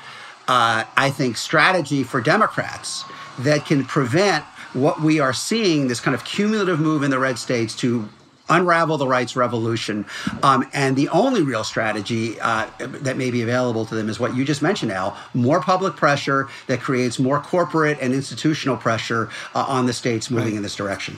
uh, 0.48 0.84
I 0.96 1.10
think, 1.10 1.36
strategy 1.36 2.02
for 2.02 2.20
Democrats 2.20 3.04
that 3.38 3.66
can 3.66 3.84
prevent 3.84 4.44
what 4.72 5.00
we 5.00 5.20
are 5.20 5.32
seeing 5.32 5.88
this 5.88 6.00
kind 6.00 6.14
of 6.14 6.24
cumulative 6.24 6.80
move 6.80 7.02
in 7.02 7.10
the 7.10 7.18
red 7.18 7.38
states 7.38 7.74
to 7.76 8.08
unravel 8.50 8.96
the 8.96 9.06
rights 9.06 9.36
revolution. 9.36 10.06
Um, 10.42 10.66
and 10.72 10.96
the 10.96 11.08
only 11.10 11.42
real 11.42 11.64
strategy 11.64 12.40
uh, 12.40 12.66
that 12.78 13.16
may 13.16 13.30
be 13.30 13.42
available 13.42 13.84
to 13.86 13.94
them 13.94 14.08
is 14.08 14.18
what 14.18 14.34
you 14.34 14.44
just 14.44 14.62
mentioned, 14.62 14.92
Al 14.92 15.16
more 15.34 15.60
public 15.60 15.96
pressure 15.96 16.48
that 16.66 16.80
creates 16.80 17.18
more 17.18 17.40
corporate 17.40 17.98
and 18.00 18.14
institutional 18.14 18.76
pressure 18.76 19.30
uh, 19.54 19.64
on 19.68 19.86
the 19.86 19.92
states 19.92 20.30
moving 20.30 20.56
in 20.56 20.62
this 20.62 20.76
direction. 20.76 21.16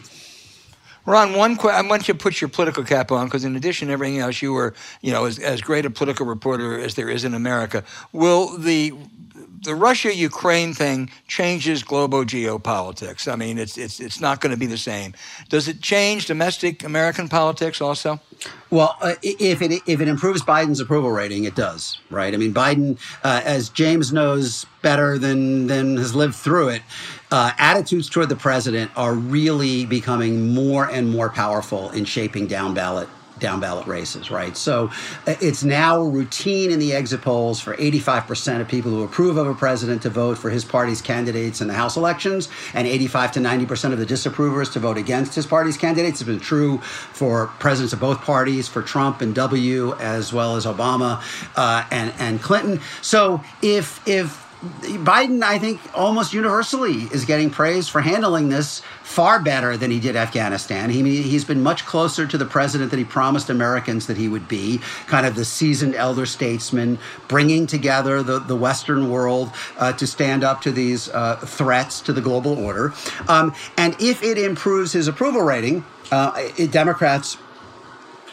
Ron, 1.10 1.34
one 1.34 1.56
que- 1.56 1.70
I 1.70 1.82
want 1.82 2.06
you 2.06 2.14
to 2.14 2.18
put 2.18 2.40
your 2.40 2.48
political 2.48 2.84
cap 2.84 3.10
on 3.10 3.26
because, 3.26 3.44
in 3.44 3.56
addition 3.56 3.88
to 3.88 3.92
everything 3.92 4.18
else, 4.20 4.40
you 4.40 4.52
were, 4.52 4.74
you 5.00 5.12
know, 5.12 5.24
as, 5.24 5.38
as 5.38 5.60
great 5.60 5.84
a 5.84 5.90
political 5.90 6.24
reporter 6.24 6.78
as 6.78 6.94
there 6.94 7.10
is 7.10 7.24
in 7.24 7.34
America. 7.34 7.82
Will 8.12 8.56
the 8.56 8.94
the 9.62 9.74
Russia 9.74 10.14
Ukraine 10.14 10.72
thing 10.72 11.10
changes 11.26 11.82
global 11.82 12.24
geopolitics. 12.24 13.30
I 13.30 13.36
mean, 13.36 13.58
it's 13.58 13.76
it's 13.76 14.00
it's 14.00 14.20
not 14.20 14.40
going 14.40 14.52
to 14.52 14.58
be 14.58 14.66
the 14.66 14.78
same. 14.78 15.12
Does 15.48 15.68
it 15.68 15.82
change 15.82 16.26
domestic 16.26 16.82
American 16.82 17.28
politics 17.28 17.80
also? 17.80 18.20
Well, 18.70 18.96
uh, 19.02 19.14
if 19.22 19.60
it 19.60 19.82
if 19.86 20.00
it 20.00 20.08
improves 20.08 20.42
Biden's 20.42 20.80
approval 20.80 21.10
rating, 21.10 21.44
it 21.44 21.54
does, 21.54 22.00
right? 22.10 22.32
I 22.32 22.36
mean, 22.36 22.54
Biden, 22.54 22.98
uh, 23.22 23.42
as 23.44 23.68
James 23.68 24.12
knows 24.12 24.64
better 24.80 25.18
than 25.18 25.66
than 25.66 25.98
has 25.98 26.14
lived 26.14 26.36
through 26.36 26.68
it, 26.70 26.82
uh, 27.30 27.52
attitudes 27.58 28.08
toward 28.08 28.28
the 28.28 28.36
president 28.36 28.90
are 28.96 29.14
really 29.14 29.86
becoming 29.86 30.52
more 30.54 30.90
and 30.90 31.10
more 31.10 31.30
powerful 31.30 31.90
in 31.90 32.04
shaping 32.04 32.46
down 32.46 32.74
ballot 32.74 33.08
down 33.40 33.58
ballot 33.58 33.86
races, 33.86 34.30
right? 34.30 34.56
So 34.56 34.90
uh, 35.26 35.34
it's 35.40 35.64
now 35.64 36.02
routine 36.02 36.70
in 36.70 36.78
the 36.78 36.92
exit 36.92 37.22
polls 37.22 37.58
for 37.58 37.74
85% 37.76 38.60
of 38.60 38.68
people 38.68 38.90
who 38.90 39.02
approve 39.02 39.36
of 39.36 39.46
a 39.46 39.54
president 39.54 40.02
to 40.02 40.10
vote 40.10 40.38
for 40.38 40.50
his 40.50 40.64
party's 40.64 41.02
candidates 41.02 41.60
in 41.60 41.66
the 41.66 41.74
House 41.74 41.96
elections, 41.96 42.48
and 42.74 42.86
85 42.86 43.32
to 43.32 43.40
90% 43.40 43.92
of 43.92 43.98
the 43.98 44.06
disapprovers 44.06 44.72
to 44.74 44.78
vote 44.78 44.98
against 44.98 45.34
his 45.34 45.46
party's 45.46 45.76
candidates. 45.76 46.20
It's 46.20 46.28
been 46.28 46.38
true 46.38 46.78
for 46.78 47.46
presidents 47.58 47.92
of 47.92 48.00
both 48.00 48.20
parties, 48.20 48.68
for 48.68 48.82
Trump 48.82 49.22
and 49.22 49.34
W, 49.34 49.94
as 49.94 50.32
well 50.32 50.56
as 50.56 50.66
Obama 50.66 51.22
uh, 51.56 51.84
and 51.90 52.12
and 52.18 52.42
Clinton. 52.42 52.80
So 53.00 53.42
if 53.62 54.06
if 54.06 54.49
Biden, 54.60 55.42
I 55.42 55.58
think, 55.58 55.80
almost 55.94 56.34
universally 56.34 57.04
is 57.12 57.24
getting 57.24 57.48
praise 57.48 57.88
for 57.88 58.02
handling 58.02 58.50
this 58.50 58.82
far 59.02 59.40
better 59.40 59.78
than 59.78 59.90
he 59.90 59.98
did 59.98 60.16
Afghanistan. 60.16 60.90
He, 60.90 61.22
he's 61.22 61.46
been 61.46 61.62
much 61.62 61.86
closer 61.86 62.26
to 62.26 62.36
the 62.36 62.44
president 62.44 62.90
that 62.90 62.98
he 62.98 63.04
promised 63.04 63.48
Americans 63.48 64.06
that 64.06 64.18
he 64.18 64.28
would 64.28 64.48
be, 64.48 64.80
kind 65.06 65.24
of 65.24 65.34
the 65.34 65.46
seasoned 65.46 65.94
elder 65.94 66.26
statesman, 66.26 66.98
bringing 67.26 67.66
together 67.66 68.22
the, 68.22 68.38
the 68.38 68.56
Western 68.56 69.08
world 69.08 69.50
uh, 69.78 69.94
to 69.94 70.06
stand 70.06 70.44
up 70.44 70.60
to 70.60 70.70
these 70.70 71.08
uh, 71.08 71.36
threats 71.36 72.02
to 72.02 72.12
the 72.12 72.20
global 72.20 72.58
order. 72.58 72.92
Um, 73.28 73.54
and 73.78 73.96
if 73.98 74.22
it 74.22 74.36
improves 74.36 74.92
his 74.92 75.08
approval 75.08 75.40
rating, 75.40 75.86
uh, 76.12 76.32
it, 76.58 76.70
Democrats 76.70 77.38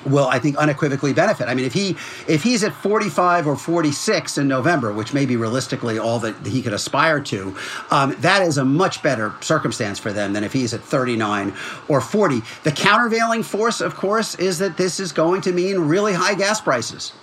will 0.10 0.28
I 0.28 0.40
think 0.40 0.58
unequivocally 0.58 1.14
benefit. 1.14 1.48
I 1.48 1.54
mean, 1.54 1.66
if 1.66 1.74
he 1.74 1.96
if 2.28 2.44
he's 2.44 2.64
at 2.64 2.74
45 2.74 3.48
or 3.48 3.56
46 3.56 4.38
in 4.38 4.48
November, 4.48 4.94
which 4.94 5.14
may 5.14 5.26
be 5.26 5.36
realistically 5.36 6.00
all 6.00 6.20
that 6.20 6.46
he 6.46 6.62
could 6.62 6.74
aspire 6.74 7.20
to, 7.22 7.56
um, 7.92 8.16
that 8.20 8.42
is 8.42 8.58
a 8.58 8.66
much 8.66 9.04
better 9.04 9.34
circumstance 9.42 10.00
for 10.00 10.12
them 10.12 10.34
than 10.34 10.44
if 10.44 10.54
he's 10.54 10.74
at 10.74 10.82
39 10.82 11.54
or 11.88 12.02
40. 12.02 12.42
The 12.64 12.72
countervailing 12.72 13.44
force, 13.44 13.82
of 13.82 13.96
course, 13.96 14.36
is 14.36 14.60
that 14.60 14.78
this 14.78 15.00
is 15.00 15.12
going 15.12 15.42
to 15.42 15.52
mean 15.52 15.80
really 15.80 16.14
high 16.14 16.36
gas 16.36 16.62
prices. 16.62 17.14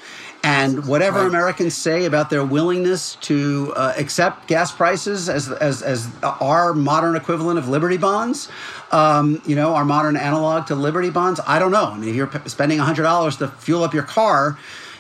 And 0.45 0.87
whatever 0.87 1.21
right. 1.21 1.27
Americans 1.27 1.75
say 1.75 2.05
about 2.05 2.29
their 2.29 2.45
willingness 2.45 3.17
to 3.23 3.73
uh, 3.77 3.95
accept 3.97 4.47
gas 4.47 4.71
prices 4.71 5.31
as, 5.31 5.51
as, 5.51 5.81
as 5.81 6.07
our 6.23 6.75
modern 6.75 7.17
equivalent 7.17 7.59
of 7.59 7.67
Liberty 7.67 7.97
bonds, 7.97 8.51
um, 8.93 9.41
you 9.47 9.57
know, 9.57 9.75
our 9.75 9.87
modern 9.87 10.19
analog 10.19 10.67
to 10.67 10.75
Liberty 10.75 11.09
bonds, 11.09 11.41
I 11.47 11.59
don't 11.59 11.73
know. 11.73 11.87
I 11.87 11.97
mean, 11.97 12.11
if 12.11 12.15
you're 12.15 12.27
p- 12.27 12.47
spending 12.47 12.79
$100 12.79 13.39
to 13.39 13.49
fuel 13.49 13.85
up 13.85 13.95
your 13.95 14.03
car, 14.03 14.59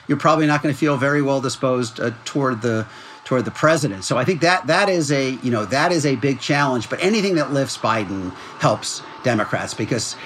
you're 0.09 0.19
probably 0.19 0.47
not 0.47 0.63
going 0.63 0.75
to 0.75 0.79
feel 0.79 0.97
very 0.97 1.21
well 1.21 1.43
disposed 1.43 2.01
uh, 2.01 2.13
toward 2.25 2.63
the 2.63 2.87
toward 3.25 3.45
the 3.45 3.51
president. 3.51 4.05
So 4.05 4.19
I 4.19 4.25
think 4.25 4.43
that 4.43 4.67
that 4.67 4.89
is 4.89 5.11
a 5.11 5.31
you 5.43 5.51
know 5.51 5.65
that 5.67 5.93
is 5.93 6.05
a 6.05 6.17
big 6.17 6.41
challenge. 6.41 6.91
But 6.91 7.03
anything 7.03 7.37
that 7.37 7.53
lifts 7.53 7.79
Biden 7.79 8.33
helps 8.61 9.03
Democrats 9.23 9.73
because 9.73 10.17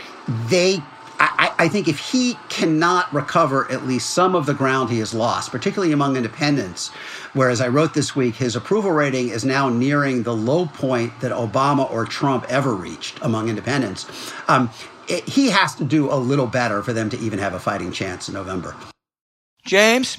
they 0.49 0.83
I, 1.21 1.53
I, 1.59 1.69
think 1.69 1.89
if 1.89 1.99
he 1.99 2.39
cannot 2.49 3.13
recover 3.13 3.71
at 3.73 3.87
least 3.87 4.11
some 4.11 4.35
of 4.37 4.47
the 4.47 4.55
ground 4.55 4.91
he 4.91 5.01
has 5.01 5.13
lost, 5.13 5.51
particularly 5.51 5.93
among 5.93 6.17
independents, 6.17 6.91
whereas 7.33 7.61
I 7.61 7.69
wrote 7.69 7.95
this 7.95 8.15
week, 8.15 8.37
his 8.37 8.55
approval 8.55 8.93
rating 8.93 9.31
is 9.31 9.45
now 9.45 9.69
nearing 9.69 10.23
the 10.23 10.35
low 10.35 10.67
point 10.67 11.19
that 11.21 11.33
Obama 11.33 11.91
or 11.91 12.05
Trump 12.05 12.47
ever 12.49 12.75
reached 12.75 13.19
among 13.23 13.49
independents. 13.49 14.33
Um, 14.47 14.71
it, 15.09 15.29
he 15.29 15.49
has 15.51 15.75
to 15.77 15.85
do 15.85 16.11
a 16.13 16.15
little 16.15 16.47
better 16.47 16.83
for 16.83 16.93
them 16.93 17.11
to 17.11 17.19
even 17.19 17.39
have 17.39 17.55
a 17.55 17.61
fighting 17.61 17.91
chance 17.91 18.29
in 18.29 18.35
November. 18.35 18.77
James? 19.65 20.19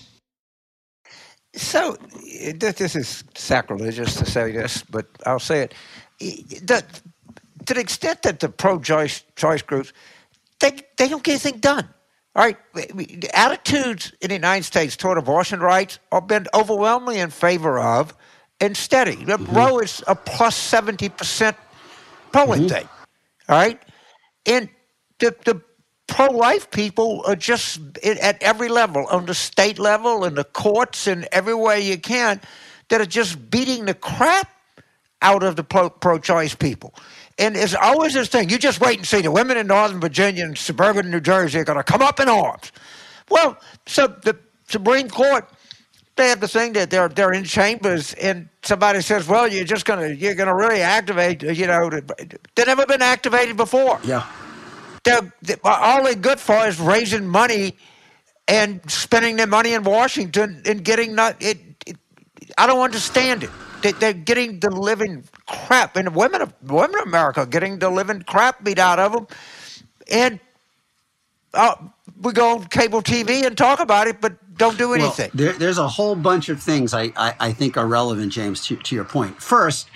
So, 1.55 1.97
this 2.55 2.95
is 2.95 3.23
sacrilegious 3.35 4.15
to 4.17 4.25
say 4.25 4.51
this, 4.51 4.83
but 4.83 5.07
I'll 5.25 5.39
say 5.39 5.61
it. 5.61 5.73
The, 6.19 6.83
to 7.65 7.73
the 7.73 7.79
extent 7.79 8.21
that 8.23 8.39
the 8.39 8.49
pro 8.49 8.79
choice 8.79 9.23
groups, 9.65 9.93
they, 10.59 10.71
they 10.97 11.07
don't 11.07 11.23
get 11.23 11.31
anything 11.31 11.59
done. 11.59 11.87
All 12.35 12.45
right, 12.45 12.57
the 12.73 13.29
attitudes 13.33 14.13
in 14.21 14.29
the 14.29 14.35
United 14.35 14.63
States 14.63 14.95
toward 14.95 15.17
abortion 15.17 15.59
rights 15.59 15.99
have 16.11 16.27
been 16.27 16.47
overwhelmingly 16.53 17.19
in 17.19 17.31
favor 17.31 17.79
of 17.79 18.13
and 18.61 18.77
steady. 18.77 19.15
Mm-hmm. 19.15 19.55
Roe 19.55 19.79
is 19.79 20.03
a 20.07 20.15
plus 20.15 20.55
70% 20.71 21.55
polling 22.31 22.67
mm-hmm. 22.67 22.87
All 23.51 23.57
right? 23.57 23.81
And 24.45 24.69
the, 25.17 25.35
the 25.43 25.61
pro 26.07 26.27
life 26.27 26.69
people 26.69 27.23
are 27.25 27.35
just 27.35 27.79
at 28.03 28.41
every 28.41 28.69
level, 28.69 29.07
on 29.07 29.25
the 29.25 29.33
state 29.33 29.79
level, 29.79 30.23
in 30.23 30.35
the 30.35 30.43
courts, 30.43 31.07
and 31.07 31.27
everywhere 31.31 31.77
you 31.77 31.97
can, 31.97 32.39
that 32.89 33.01
are 33.01 33.05
just 33.05 33.49
beating 33.49 33.85
the 33.85 33.93
crap 33.93 34.49
out 35.21 35.43
of 35.43 35.55
the 35.55 35.63
pro 35.63 36.19
choice 36.19 36.55
people 36.55 36.93
and 37.39 37.55
it's 37.55 37.73
always 37.73 38.13
this 38.13 38.27
thing. 38.27 38.49
You 38.49 38.57
just 38.57 38.81
wait 38.81 38.97
and 38.97 39.07
see. 39.07 39.21
The 39.21 39.31
women 39.31 39.57
in 39.57 39.67
Northern 39.67 39.99
Virginia 39.99 40.43
and 40.45 40.57
suburban 40.57 41.09
New 41.09 41.21
Jersey 41.21 41.59
are 41.59 41.63
going 41.63 41.77
to 41.77 41.83
come 41.83 42.01
up 42.01 42.19
in 42.19 42.27
arms. 42.27 42.71
Well, 43.29 43.57
so 43.85 44.07
the 44.07 44.37
Supreme 44.67 45.09
Court, 45.09 45.49
they 46.17 46.27
have 46.29 46.41
the 46.41 46.47
thing 46.47 46.73
that 46.73 46.89
they're 46.89 47.07
they're 47.07 47.31
in 47.31 47.45
chambers, 47.45 48.13
and 48.15 48.49
somebody 48.63 49.01
says, 49.01 49.27
"Well, 49.27 49.47
you're 49.47 49.63
just 49.63 49.85
gonna 49.85 50.09
you're 50.09 50.35
gonna 50.35 50.55
really 50.55 50.81
activate." 50.81 51.41
You 51.41 51.67
know, 51.67 51.89
they've 51.89 52.67
never 52.67 52.85
been 52.85 53.01
activated 53.01 53.55
before. 53.55 53.99
Yeah. 54.03 54.27
They're, 55.05 55.33
they're, 55.41 55.57
all 55.63 56.03
they're 56.03 56.15
good 56.15 56.39
for 56.39 56.67
is 56.67 56.77
raising 56.77 57.25
money 57.25 57.77
and 58.49 58.81
spending 58.91 59.37
their 59.37 59.47
money 59.47 59.73
in 59.73 59.83
Washington 59.83 60.61
and 60.65 60.83
getting 60.83 61.15
not 61.15 61.41
it, 61.41 61.57
it 61.85 61.95
I 62.57 62.67
don't 62.67 62.83
understand 62.83 63.43
it. 63.43 63.49
They, 63.81 64.09
are 64.09 64.13
getting 64.13 64.59
the 64.59 64.69
living 64.69 65.23
crap, 65.47 65.95
and 65.95 66.15
women 66.15 66.41
of 66.41 66.53
women 66.63 66.99
of 66.99 67.07
America 67.07 67.45
getting 67.45 67.79
the 67.79 67.89
living 67.89 68.23
crap 68.23 68.63
beat 68.63 68.79
out 68.79 68.99
of 68.99 69.13
them, 69.13 69.27
and 70.11 70.39
uh, 71.53 71.75
we 72.21 72.33
go 72.33 72.57
on 72.57 72.65
cable 72.65 73.01
TV 73.01 73.45
and 73.45 73.57
talk 73.57 73.79
about 73.79 74.07
it, 74.07 74.21
but 74.21 74.33
don't 74.57 74.77
do 74.77 74.93
anything. 74.93 75.31
Well, 75.33 75.45
there, 75.45 75.53
there's 75.53 75.77
a 75.77 75.87
whole 75.87 76.15
bunch 76.15 76.49
of 76.49 76.61
things 76.61 76.93
I, 76.93 77.11
I, 77.15 77.33
I 77.39 77.53
think 77.53 77.77
are 77.77 77.87
relevant, 77.87 78.31
James, 78.31 78.65
to, 78.67 78.75
to 78.75 78.95
your 78.95 79.05
point. 79.05 79.41
First, 79.41 79.87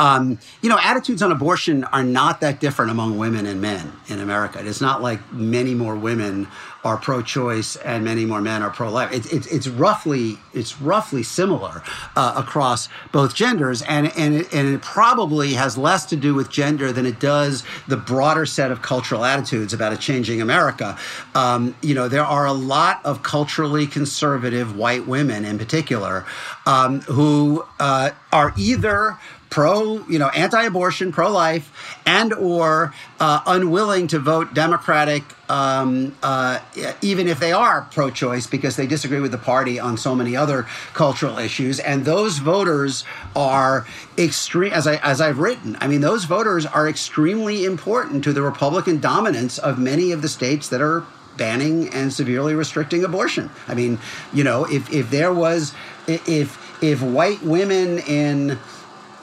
um, 0.00 0.38
you 0.62 0.70
know, 0.70 0.78
attitudes 0.82 1.20
on 1.20 1.30
abortion 1.30 1.84
are 1.84 2.02
not 2.02 2.40
that 2.40 2.58
different 2.58 2.90
among 2.90 3.18
women 3.18 3.44
and 3.44 3.60
men 3.60 3.92
in 4.08 4.18
America. 4.18 4.58
It's 4.64 4.80
not 4.80 5.02
like 5.02 5.20
many 5.30 5.74
more 5.74 5.94
women 5.94 6.48
are 6.82 6.96
pro-choice 6.96 7.76
and 7.76 8.02
many 8.02 8.24
more 8.24 8.40
men 8.40 8.62
are 8.62 8.70
pro-life. 8.70 9.12
It's 9.12 9.30
it's, 9.30 9.46
it's 9.48 9.68
roughly 9.68 10.38
it's 10.54 10.80
roughly 10.80 11.22
similar 11.22 11.82
uh, 12.16 12.32
across 12.34 12.88
both 13.12 13.34
genders, 13.34 13.82
and 13.82 14.10
and 14.16 14.34
it, 14.36 14.54
and 14.54 14.66
it 14.68 14.80
probably 14.80 15.52
has 15.52 15.76
less 15.76 16.06
to 16.06 16.16
do 16.16 16.34
with 16.34 16.48
gender 16.50 16.92
than 16.92 17.04
it 17.04 17.20
does 17.20 17.62
the 17.86 17.98
broader 17.98 18.46
set 18.46 18.70
of 18.70 18.80
cultural 18.80 19.26
attitudes 19.26 19.74
about 19.74 19.92
a 19.92 19.98
changing 19.98 20.40
America. 20.40 20.96
Um, 21.34 21.76
you 21.82 21.94
know, 21.94 22.08
there 22.08 22.24
are 22.24 22.46
a 22.46 22.54
lot 22.54 23.04
of 23.04 23.22
culturally 23.22 23.86
conservative 23.86 24.74
white 24.74 25.06
women, 25.06 25.44
in 25.44 25.58
particular, 25.58 26.24
um, 26.64 27.02
who 27.02 27.66
uh, 27.78 28.12
are 28.32 28.54
either 28.56 29.18
pro, 29.50 30.06
you 30.06 30.18
know, 30.18 30.28
anti-abortion, 30.28 31.12
pro-life, 31.12 31.98
and 32.06 32.32
or 32.32 32.94
uh, 33.18 33.40
unwilling 33.46 34.06
to 34.06 34.18
vote 34.18 34.54
Democratic, 34.54 35.24
um, 35.50 36.16
uh, 36.22 36.60
even 37.02 37.26
if 37.26 37.40
they 37.40 37.52
are 37.52 37.82
pro-choice, 37.90 38.46
because 38.46 38.76
they 38.76 38.86
disagree 38.86 39.20
with 39.20 39.32
the 39.32 39.38
party 39.38 39.78
on 39.80 39.98
so 39.98 40.14
many 40.14 40.36
other 40.36 40.62
cultural 40.94 41.38
issues. 41.38 41.80
And 41.80 42.04
those 42.04 42.38
voters 42.38 43.04
are 43.34 43.86
extreme, 44.16 44.72
as 44.72 44.86
I 44.86 44.96
as 44.96 45.20
I've 45.20 45.38
written. 45.38 45.76
I 45.80 45.88
mean, 45.88 46.00
those 46.00 46.24
voters 46.24 46.64
are 46.64 46.88
extremely 46.88 47.64
important 47.64 48.22
to 48.24 48.32
the 48.32 48.42
Republican 48.42 49.00
dominance 49.00 49.58
of 49.58 49.78
many 49.78 50.12
of 50.12 50.22
the 50.22 50.28
states 50.28 50.68
that 50.68 50.80
are 50.80 51.04
banning 51.36 51.88
and 51.88 52.12
severely 52.12 52.54
restricting 52.54 53.02
abortion. 53.02 53.50
I 53.66 53.74
mean, 53.74 53.98
you 54.32 54.44
know, 54.44 54.64
if 54.64 54.92
if 54.92 55.10
there 55.10 55.32
was 55.32 55.74
if 56.06 56.82
if 56.82 57.02
white 57.02 57.42
women 57.42 57.98
in 58.00 58.58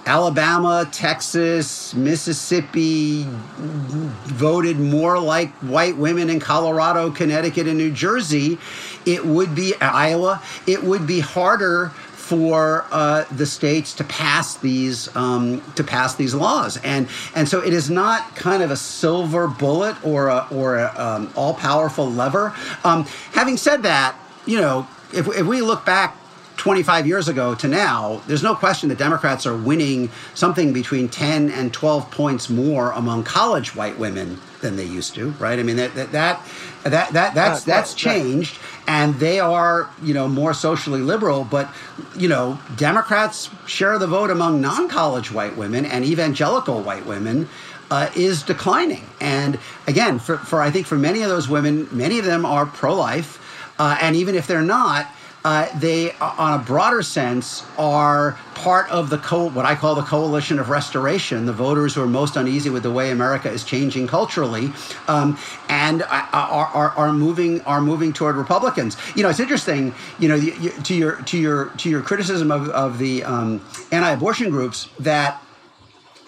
Alabama, 0.08 0.88
Texas, 0.92 1.94
Mississippi 1.94 3.26
voted 3.28 4.80
more 4.80 5.20
like 5.20 5.52
white 5.56 5.98
women 5.98 6.30
in 6.30 6.40
Colorado, 6.40 7.12
Connecticut, 7.12 7.68
and 7.68 7.78
New 7.78 7.92
Jersey, 7.92 8.58
it 9.06 9.26
would 9.26 9.54
be 9.54 9.76
Iowa. 9.82 10.42
It 10.66 10.82
would 10.82 11.06
be 11.06 11.20
harder 11.20 11.90
for 12.14 12.86
uh, 12.92 13.26
the 13.32 13.46
states 13.46 13.94
to 13.96 14.04
pass 14.06 14.58
these 14.58 15.14
um, 15.16 15.62
to 15.76 15.84
pass 15.84 16.16
these 16.16 16.34
laws, 16.34 16.78
and 16.78 17.08
and 17.36 17.48
so 17.48 17.62
it 17.62 17.74
is 17.74 17.90
not 17.90 18.36
kind 18.36 18.64
of 18.64 18.72
a 18.72 18.76
silver 18.76 19.48
bullet 19.48 19.96
or 20.06 20.28
a, 20.28 20.48
or 20.52 20.78
a 20.78 20.94
um, 20.98 21.32
all 21.36 21.54
powerful 21.54 22.10
lever. 22.10 22.54
Um, 22.84 23.04
having 23.34 23.56
said 23.56 23.84
that, 23.84 24.16
you 24.46 24.60
know, 24.60 24.88
if 25.14 25.28
if 25.28 25.46
we 25.46 25.62
look 25.62 25.86
back 25.86 26.18
25 26.58 27.08
years 27.08 27.28
ago 27.28 27.56
to 27.56 27.68
now, 27.68 28.22
there's 28.28 28.44
no 28.44 28.56
question 28.56 28.90
that 28.90 28.98
Democrats 28.98 29.46
are 29.46 29.56
winning 29.56 30.10
something 30.34 30.74
between 30.74 31.08
10 31.08 31.52
and 31.52 31.72
12 31.72 32.12
points 32.12 32.50
more 32.50 32.92
among 32.92 33.24
college 33.24 33.76
white 33.76 33.98
women 33.98 34.40
than 34.62 34.76
they 34.76 34.84
used 34.86 35.14
to, 35.16 35.30
right? 35.32 35.60
I 35.60 35.64
mean 35.64 35.78
that 35.78 35.94
that 35.96 36.12
that, 36.12 36.46
that, 36.84 37.14
that 37.14 37.36
that's 37.36 37.64
that's 37.64 37.94
changed 37.94 38.58
and 38.88 39.14
they 39.16 39.40
are, 39.40 39.90
you 40.02 40.14
know, 40.14 40.28
more 40.28 40.54
socially 40.54 41.02
liberal, 41.02 41.44
but 41.44 41.70
you 42.16 42.28
know, 42.28 42.58
Democrats 42.76 43.50
share 43.68 44.00
the 44.00 44.08
vote 44.08 44.32
among 44.32 44.60
non-college 44.60 45.32
white 45.32 45.56
women 45.58 45.86
and 45.86 46.04
evangelical 46.04 46.82
white 46.82 47.06
women 47.06 47.48
uh, 47.92 48.10
is 48.16 48.44
declining. 48.44 49.06
And 49.22 49.60
again, 49.88 50.20
for, 50.20 50.38
for 50.38 50.62
I 50.62 50.72
think 50.72 50.88
for 50.88 50.98
many 50.98 51.22
of 51.22 51.30
those 51.30 51.48
women, 51.48 51.88
many 51.92 52.20
of 52.20 52.26
them 52.26 52.46
are 52.46 52.66
pro-life, 52.66 53.44
uh, 53.80 53.98
and 54.02 54.16
even 54.16 54.36
if 54.36 54.48
they're 54.48 54.62
not, 54.62 55.08
uh, 55.48 55.80
they, 55.80 56.12
uh, 56.12 56.36
on 56.38 56.60
a 56.60 56.62
broader 56.62 57.02
sense, 57.02 57.64
are 57.78 58.38
part 58.54 58.90
of 58.90 59.10
the 59.10 59.18
co- 59.18 59.48
what 59.48 59.66
I 59.66 59.76
call 59.76 59.96
the 59.96 60.02
coalition 60.02 60.60
of 60.60 60.68
restoration, 60.68 61.46
the 61.46 61.54
voters 61.54 61.96
who 61.96 62.02
are 62.02 62.08
most 62.08 62.36
uneasy 62.36 62.70
with 62.70 62.84
the 62.84 62.92
way 62.92 63.12
America 63.12 63.50
is 63.50 63.64
changing 63.64 64.08
culturally, 64.08 64.74
um, 65.08 65.38
and 65.70 66.02
uh, 66.02 66.28
are, 66.34 66.68
are, 66.68 66.90
are, 66.90 67.14
moving 67.14 67.62
are 67.62 67.80
moving 67.80 68.12
toward 68.12 68.36
Republicans. 68.36 68.98
You 69.16 69.24
know, 69.24 69.30
it's 69.30 69.40
interesting. 69.40 69.96
You 70.20 70.28
know, 70.28 70.38
to 70.38 70.94
your 70.94 71.22
to 71.22 71.38
your 71.38 71.68
to 71.78 71.90
your 71.90 72.02
criticism 72.02 72.52
of, 72.52 72.68
of 72.68 72.98
the 72.98 73.24
um, 73.24 73.62
anti-abortion 73.94 74.50
groups 74.50 74.90
that 75.00 75.42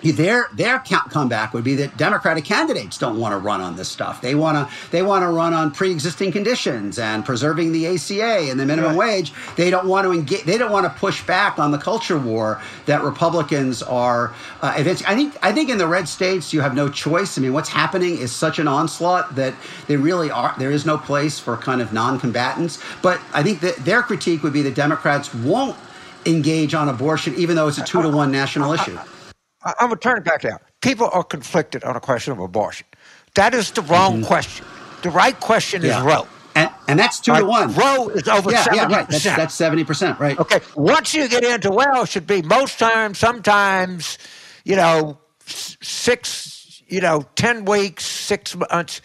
their 0.01 0.47
their 0.53 0.79
comeback 0.79 1.53
would 1.53 1.63
be 1.63 1.75
that 1.75 1.97
Democratic 1.97 2.45
candidates 2.45 2.97
don't 2.97 3.19
want 3.19 3.33
to 3.33 3.37
run 3.37 3.61
on 3.61 3.75
this 3.75 3.89
stuff. 3.89 4.21
They 4.21 4.35
want 4.35 4.57
to 4.57 4.75
they 4.91 5.01
want 5.01 5.23
to 5.23 5.29
run 5.29 5.53
on 5.53 5.71
pre-existing 5.71 6.31
conditions 6.31 6.99
and 6.99 7.25
preserving 7.25 7.71
the 7.71 7.87
ACA 7.87 8.49
and 8.49 8.59
the 8.59 8.65
minimum 8.65 8.97
right. 8.97 9.15
wage. 9.15 9.33
They 9.55 9.69
don't 9.69 9.87
want 9.87 10.05
to 10.05 10.11
engage. 10.11 10.43
They 10.43 10.57
don't 10.57 10.71
want 10.71 10.85
to 10.85 10.99
push 10.99 11.25
back 11.25 11.59
on 11.59 11.71
the 11.71 11.77
culture 11.77 12.17
war 12.17 12.61
that 12.85 13.03
Republicans 13.03 13.83
are 13.83 14.33
uh. 14.61 14.73
I 14.75 14.83
think 14.83 15.37
I 15.43 15.51
think 15.51 15.69
in 15.69 15.77
the 15.77 15.87
red 15.87 16.07
states 16.07 16.53
you 16.53 16.61
have 16.61 16.73
no 16.73 16.89
choice. 16.89 17.37
I 17.37 17.41
mean, 17.41 17.53
what's 17.53 17.69
happening 17.69 18.17
is 18.17 18.31
such 18.31 18.59
an 18.59 18.67
onslaught 18.67 19.35
that 19.35 19.53
they 19.87 19.97
really 19.97 20.31
are. 20.31 20.55
There 20.57 20.71
is 20.71 20.85
no 20.85 20.97
place 20.97 21.39
for 21.39 21.57
kind 21.57 21.81
of 21.81 21.93
non-combatants. 21.93 22.79
But 23.01 23.19
I 23.33 23.43
think 23.43 23.59
that 23.61 23.77
their 23.77 24.01
critique 24.01 24.43
would 24.43 24.53
be 24.53 24.61
that 24.63 24.75
Democrats 24.75 25.33
won't 25.33 25.77
engage 26.25 26.73
on 26.73 26.89
abortion, 26.89 27.33
even 27.35 27.55
though 27.55 27.67
it's 27.67 27.77
a 27.77 27.83
two 27.83 28.01
to 28.01 28.09
one 28.09 28.31
national 28.31 28.73
issue. 28.73 28.97
I, 29.63 29.73
am 29.79 29.87
going 29.87 29.91
to 29.91 29.97
turn 29.97 30.17
it 30.17 30.23
back 30.23 30.41
down. 30.41 30.59
People 30.81 31.09
are 31.11 31.23
conflicted 31.23 31.83
on 31.83 31.95
a 31.95 31.99
question 31.99 32.31
of 32.31 32.39
abortion. 32.39 32.87
That 33.35 33.53
is 33.53 33.71
the 33.71 33.81
wrong 33.83 34.17
mm-hmm. 34.17 34.25
question. 34.25 34.65
The 35.01 35.09
right 35.09 35.39
question 35.39 35.81
yeah. 35.81 35.99
is 35.99 36.05
Roe. 36.05 36.27
And, 36.55 36.69
and, 36.87 36.99
that's 36.99 37.19
two 37.19 37.31
right. 37.31 37.39
to 37.39 37.45
one. 37.45 37.73
Roe 37.73 38.09
is 38.09 38.27
over 38.27 38.51
yeah, 38.51 38.63
70%. 38.63 38.75
Yeah, 38.75 38.83
right. 38.87 39.07
That's, 39.07 39.23
that's 39.23 39.57
70%, 39.57 40.19
right. 40.19 40.37
Okay. 40.39 40.59
Once 40.75 41.13
you 41.13 41.27
get 41.29 41.43
into, 41.43 41.71
well, 41.71 42.03
it 42.03 42.09
should 42.09 42.27
be 42.27 42.41
most 42.41 42.79
times, 42.79 43.17
sometimes, 43.17 44.17
you 44.65 44.75
know, 44.75 45.17
six, 45.45 46.81
you 46.87 47.01
know, 47.01 47.23
10 47.35 47.65
weeks, 47.65 48.05
six 48.05 48.55
months. 48.55 49.01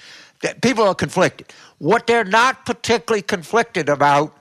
People 0.63 0.85
are 0.85 0.95
conflicted. 0.95 1.53
What 1.79 2.07
they're 2.07 2.25
not 2.25 2.67
particularly 2.67 3.23
conflicted 3.23 3.89
about 3.89 4.37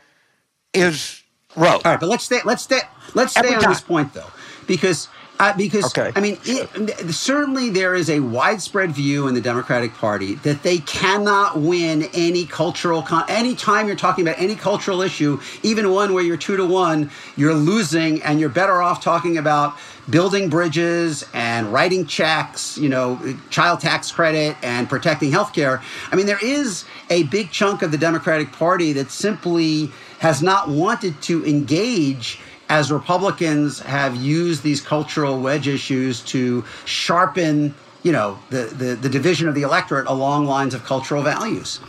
is 0.74 1.22
Roe. 1.56 1.68
All 1.68 1.82
right, 1.84 2.00
but 2.00 2.10
let's 2.10 2.24
stay, 2.24 2.40
let's 2.46 2.64
stay, 2.64 2.80
let's 3.14 3.34
stay 3.34 3.42
Every 3.42 3.56
on 3.56 3.62
time. 3.62 3.72
this 3.72 3.82
point, 3.82 4.14
though, 4.14 4.32
because– 4.66 5.10
uh, 5.40 5.56
because 5.58 5.86
okay. 5.86 6.12
I 6.16 6.22
mean, 6.22 6.38
it, 6.46 7.12
certainly 7.12 7.70
there 7.70 7.96
is 7.96 8.10
a 8.10 8.20
widespread 8.20 8.92
view 8.92 9.28
in 9.28 9.34
the 9.34 9.42
Democratic 9.42 9.94
Party 9.94 10.36
that 10.36 10.64
they 10.64 10.78
cannot 10.78 11.60
win 11.60 12.04
any 12.14 12.46
cultural. 12.46 13.02
Con- 13.02 13.26
anytime 13.28 13.88
you're 13.88 13.96
talking 13.96 14.26
about 14.26 14.40
any 14.40 14.56
cultural 14.56 15.02
issue, 15.02 15.42
even 15.64 15.92
one 15.92 16.14
where 16.14 16.24
you're 16.24 16.38
two 16.38 16.56
to 16.58 16.66
one, 16.66 17.10
you're 17.36 17.54
losing, 17.54 18.22
and 18.24 18.40
you're 18.40 18.50
better 18.50 18.82
off 18.82 19.04
talking 19.04 19.38
about 19.38 19.76
building 20.10 20.50
bridges 20.50 21.26
and 21.34 21.72
writing 21.74 22.06
checks, 22.06 22.78
you 22.78 22.90
know, 22.90 23.20
child 23.50 23.80
tax 23.80 24.12
credit 24.12 24.56
and 24.62 24.88
protecting 24.88 25.32
health 25.32 25.54
care. 25.54 25.82
I 26.12 26.16
mean, 26.16 26.26
there 26.26 26.44
is 26.44 26.86
a 27.10 27.24
big 27.24 27.52
chunk 27.52 27.82
of 27.82 27.92
the 27.92 27.98
Democratic 27.98 28.52
Party 28.52 28.94
that 28.94 29.10
simply 29.10 29.92
has 30.20 30.42
not 30.42 30.70
wanted 30.70 31.22
to 31.24 31.46
engage 31.46 32.40
as 32.70 32.92
Republicans 32.92 33.80
have 33.80 34.16
used 34.16 34.64
these 34.64 34.82
cultural 34.82 35.40
wedge 35.40 35.68
issues 35.68 36.22
to 36.22 36.64
sharpen, 36.86 37.74
you 38.04 38.12
know, 38.12 38.40
the, 38.50 38.66
the, 38.66 38.96
the 38.96 39.10
division 39.10 39.48
of 39.48 39.56
the 39.56 39.62
electorate 39.62 40.08
along 40.08 40.46
lines 40.46 40.74
of 40.74 40.84
cultural 40.84 41.22
values. 41.22 41.80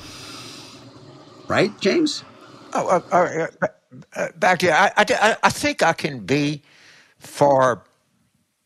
Right, 1.49 1.79
James? 1.81 2.25
Oh, 2.73 2.89
uh, 2.89 3.47
uh, 3.63 3.67
uh, 4.17 4.29
back 4.37 4.59
to 4.61 4.67
you. 4.67 4.73
I, 4.73 4.91
I, 4.97 5.37
I 5.43 5.51
think 5.51 5.83
I 5.83 5.93
can 5.93 6.21
be 6.21 6.63
for 7.19 7.85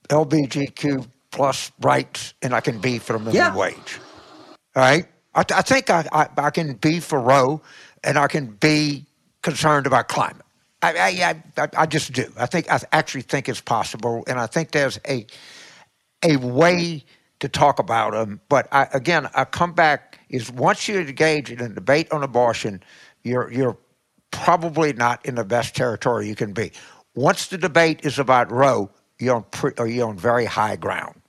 LBGQ 0.08 1.06
plus 1.30 1.70
rights, 1.80 2.34
and 2.42 2.54
I 2.54 2.60
can 2.60 2.78
be 2.78 2.98
for 2.98 3.14
the 3.14 3.18
minimum 3.18 3.36
yeah. 3.36 3.56
wage. 3.56 4.00
All 4.74 4.82
right? 4.82 5.06
I, 5.34 5.44
I 5.54 5.62
think 5.62 5.90
I, 5.90 6.06
I, 6.12 6.28
I 6.36 6.50
can 6.50 6.74
be 6.74 7.00
for 7.00 7.20
Roe, 7.20 7.60
and 8.02 8.16
I 8.16 8.26
can 8.28 8.46
be 8.46 9.04
concerned 9.42 9.86
about 9.86 10.08
climate. 10.08 10.44
I, 10.80 11.42
I, 11.56 11.68
I, 11.76 11.86
just 11.86 12.12
do. 12.12 12.24
I 12.36 12.46
think 12.46 12.70
I 12.70 12.80
actually 12.92 13.22
think 13.22 13.48
it's 13.48 13.60
possible, 13.60 14.22
and 14.28 14.38
I 14.38 14.46
think 14.46 14.70
there's 14.70 15.00
a 15.08 15.26
a 16.22 16.36
way 16.36 17.04
to 17.40 17.48
talk 17.48 17.78
about 17.78 18.12
them. 18.12 18.40
But 18.48 18.68
I, 18.72 18.86
again, 18.92 19.28
I 19.34 19.44
come 19.44 19.72
back 19.72 20.20
is 20.28 20.50
once 20.50 20.88
you 20.88 20.98
engage 21.00 21.50
in 21.50 21.60
a 21.60 21.68
debate 21.68 22.12
on 22.12 22.22
abortion, 22.22 22.82
you're 23.22 23.50
you're 23.50 23.76
probably 24.30 24.92
not 24.92 25.24
in 25.26 25.34
the 25.34 25.44
best 25.44 25.74
territory 25.74 26.28
you 26.28 26.36
can 26.36 26.52
be. 26.52 26.70
Once 27.14 27.48
the 27.48 27.58
debate 27.58 28.04
is 28.04 28.18
about 28.18 28.50
Roe, 28.52 28.90
you're 29.18 29.36
on, 29.36 29.44
pre, 29.50 29.72
you're 29.92 30.08
on 30.08 30.16
very 30.16 30.44
high 30.44 30.76
ground. 30.76 31.20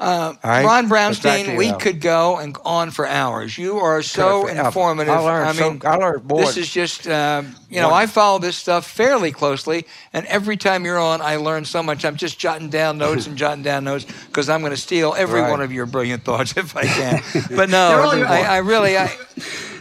Uh, 0.00 0.34
right. 0.42 0.64
Ron 0.64 0.88
Brownstein, 0.88 1.58
we 1.58 1.74
could 1.74 2.00
go 2.00 2.38
and 2.38 2.56
on 2.64 2.90
for 2.90 3.06
hours. 3.06 3.58
You 3.58 3.76
are 3.76 4.00
so 4.00 4.44
Perfect. 4.44 4.64
informative. 4.64 5.12
I, 5.14 5.42
I 5.42 5.52
mean, 5.52 5.78
so, 5.78 6.36
this 6.36 6.56
is 6.56 6.72
just, 6.72 7.06
uh, 7.06 7.42
you 7.68 7.82
know, 7.82 7.90
I 7.90 8.06
follow 8.06 8.38
this 8.38 8.56
stuff 8.56 8.90
fairly 8.90 9.30
closely, 9.30 9.86
and 10.14 10.24
every 10.24 10.56
time 10.56 10.86
you're 10.86 10.98
on, 10.98 11.20
I 11.20 11.36
learn 11.36 11.66
so 11.66 11.82
much. 11.82 12.06
I'm 12.06 12.16
just 12.16 12.38
jotting 12.38 12.70
down 12.70 12.96
notes 13.06 13.26
and 13.26 13.36
jotting 13.36 13.62
down 13.62 13.84
notes 13.84 14.06
because 14.28 14.48
I'm 14.48 14.60
going 14.60 14.72
to 14.72 14.80
steal 14.80 15.14
every 15.18 15.42
right. 15.42 15.50
one 15.50 15.60
of 15.60 15.70
your 15.70 15.84
brilliant 15.84 16.24
thoughts 16.24 16.56
if 16.56 16.74
I 16.74 16.84
can. 16.84 17.22
But 17.54 17.68
no, 17.68 18.10
I, 18.26 18.40
I, 18.40 18.56
really, 18.58 18.96
I. 18.96 19.14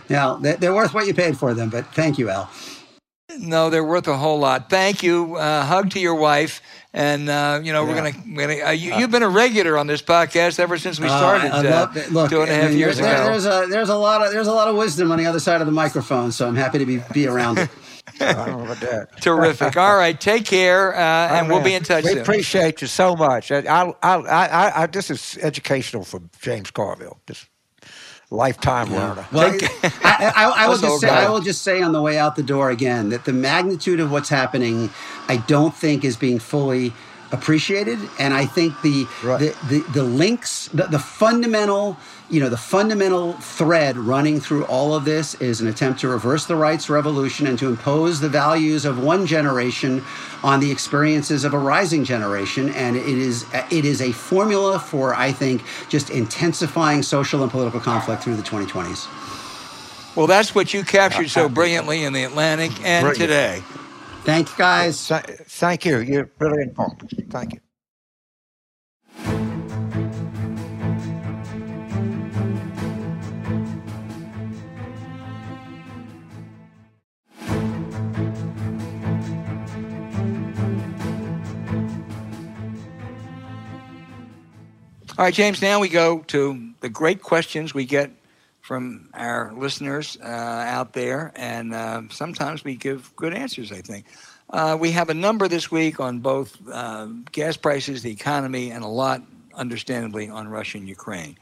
Now 0.09 0.35
they're 0.35 0.73
worth 0.73 0.93
what 0.93 1.07
you 1.07 1.13
paid 1.13 1.37
for 1.37 1.53
them, 1.53 1.69
but 1.69 1.85
thank 1.93 2.17
you, 2.17 2.29
Al. 2.29 2.49
No, 3.37 3.69
they're 3.69 3.85
worth 3.85 4.07
a 4.07 4.17
whole 4.17 4.39
lot. 4.39 4.69
Thank 4.69 5.01
you. 5.01 5.35
Uh, 5.35 5.63
hug 5.63 5.91
to 5.91 5.99
your 5.99 6.15
wife. 6.15 6.61
And 6.91 7.29
uh, 7.29 7.61
you 7.63 7.71
know 7.71 7.83
yeah. 7.83 7.89
we're 7.89 7.95
gonna, 8.11 8.23
we're 8.35 8.47
gonna 8.47 8.69
uh, 8.69 8.71
you, 8.71 8.93
have 8.93 9.11
been 9.11 9.21
a 9.21 9.29
regular 9.29 9.77
on 9.77 9.85
this 9.85 10.01
podcast 10.01 10.59
ever 10.59 10.77
since 10.79 10.99
we 10.99 11.07
uh, 11.07 11.17
started 11.17 11.51
uh, 11.51 11.87
Look, 12.09 12.31
two 12.31 12.41
and 12.41 12.49
a 12.49 12.55
half 12.55 12.65
I 12.65 12.67
mean, 12.69 12.77
years 12.79 12.97
there, 12.97 13.13
ago. 13.13 13.25
There's 13.25 13.45
a 13.45 13.67
there's 13.69 13.89
a 13.89 13.95
lot 13.95 14.25
of 14.25 14.33
there's 14.33 14.47
a 14.47 14.53
lot 14.53 14.67
of 14.67 14.75
wisdom 14.75 15.11
on 15.11 15.19
the 15.19 15.27
other 15.27 15.39
side 15.39 15.61
of 15.61 15.67
the 15.67 15.71
microphone, 15.71 16.31
so 16.31 16.47
I'm 16.47 16.55
happy 16.55 16.79
to 16.79 16.85
be 16.87 16.99
be 17.13 17.27
around 17.27 17.59
it. 17.59 17.69
I 18.19 18.33
don't 18.33 18.57
know 18.57 18.65
about 18.65 18.79
that. 18.79 19.21
Terrific. 19.21 19.77
All 19.77 19.95
right, 19.95 20.19
take 20.19 20.45
care, 20.45 20.95
uh, 20.95 20.99
and 20.99 21.47
we'll 21.47 21.63
be 21.63 21.75
in 21.75 21.83
touch. 21.83 22.05
We 22.05 22.11
soon. 22.11 22.19
appreciate 22.19 22.81
you 22.81 22.87
so 22.87 23.15
much. 23.15 23.51
I, 23.51 23.59
I, 23.61 23.93
I, 24.01 24.83
I, 24.83 24.87
this 24.87 25.11
is 25.11 25.37
educational 25.41 26.03
for 26.03 26.21
James 26.41 26.71
Carville. 26.71 27.19
Just 27.27 27.47
lifetime 28.31 28.91
yeah. 28.91 29.09
learner. 29.09 29.27
Well, 29.31 29.57
I, 29.83 30.31
I, 30.35 30.53
I 30.57 30.67
will 30.67 30.77
just 30.77 31.01
say, 31.01 31.09
I 31.09 31.29
will 31.29 31.41
just 31.41 31.61
say 31.61 31.81
on 31.81 31.91
the 31.91 32.01
way 32.01 32.17
out 32.17 32.35
the 32.35 32.43
door 32.43 32.69
again 32.69 33.09
that 33.09 33.25
the 33.25 33.33
magnitude 33.33 33.99
of 33.99 34.11
what's 34.11 34.29
happening, 34.29 34.89
I 35.27 35.37
don't 35.37 35.75
think 35.75 36.03
is 36.03 36.15
being 36.15 36.39
fully 36.39 36.93
appreciated. 37.31 37.99
And 38.19 38.33
I 38.33 38.45
think 38.45 38.81
the 38.81 39.07
right. 39.23 39.39
the, 39.39 39.55
the, 39.67 39.91
the 39.91 40.03
links, 40.03 40.67
the, 40.69 40.83
the 40.83 40.99
fundamental 40.99 41.97
you 42.29 42.39
know, 42.39 42.49
the 42.49 42.57
fundamental 42.57 43.33
thread 43.33 43.97
running 43.97 44.39
through 44.39 44.63
all 44.65 44.93
of 44.93 45.03
this 45.03 45.33
is 45.35 45.61
an 45.61 45.67
attempt 45.67 45.99
to 46.01 46.07
reverse 46.07 46.45
the 46.45 46.55
rights 46.55 46.89
revolution 46.89 47.47
and 47.47 47.57
to 47.57 47.67
impose 47.67 48.19
the 48.19 48.29
values 48.29 48.85
of 48.85 49.03
one 49.03 49.25
generation 49.25 50.03
on 50.43 50.59
the 50.59 50.69
experiences 50.69 51.43
of 51.43 51.53
a 51.53 51.57
rising 51.57 52.03
generation. 52.03 52.69
And 52.69 52.95
it 52.95 53.05
is 53.05 53.45
it 53.71 53.83
is 53.83 54.01
a 54.01 54.11
formula 54.11 54.79
for, 54.79 55.15
I 55.15 55.31
think, 55.31 55.63
just 55.89 56.11
intensifying 56.11 57.01
social 57.01 57.41
and 57.41 57.51
political 57.51 57.79
conflict 57.79 58.23
through 58.23 58.35
the 58.35 58.43
2020s. 58.43 59.07
Well, 60.15 60.27
that's 60.27 60.53
what 60.53 60.73
you 60.73 60.83
captured 60.83 61.29
so 61.29 61.49
brilliantly 61.49 62.03
in 62.03 62.13
the 62.13 62.23
Atlantic 62.23 62.71
and 62.83 63.05
Brilliant. 63.05 63.17
today. 63.17 63.63
Thank 64.29 64.49
you, 64.51 64.57
guys. 64.59 65.07
Thank 65.07 65.85
you. 65.85 65.97
You're 66.01 66.29
important. 66.39 67.31
Thank 67.31 67.53
you. 67.53 67.59
All 85.17 85.25
right, 85.25 85.33
James, 85.33 85.59
now 85.59 85.79
we 85.79 85.89
go 85.89 86.19
to 86.27 86.71
the 86.81 86.89
great 86.89 87.23
questions 87.23 87.73
we 87.73 87.85
get 87.85 88.11
from 88.69 89.09
our 89.15 89.51
listeners 89.57 90.15
uh, 90.21 90.27
out 90.27 90.93
there, 90.93 91.31
and 91.35 91.73
uh, 91.73 92.03
sometimes 92.11 92.63
we 92.63 92.75
give 92.75 93.11
good 93.15 93.33
answers, 93.33 93.71
I 93.71 93.81
think. 93.81 94.05
Uh, 94.51 94.77
we 94.79 94.91
have 94.91 95.09
a 95.09 95.13
number 95.15 95.47
this 95.47 95.71
week 95.71 95.99
on 95.99 96.19
both 96.19 96.55
uh, 96.71 97.07
gas 97.31 97.57
prices, 97.57 98.03
the 98.03 98.11
economy, 98.11 98.69
and 98.69 98.83
a 98.83 98.87
lot, 98.87 99.23
understandably, 99.55 100.29
on 100.29 100.47
Russia 100.47 100.77
and 100.77 100.87
Ukraine. 100.87 101.35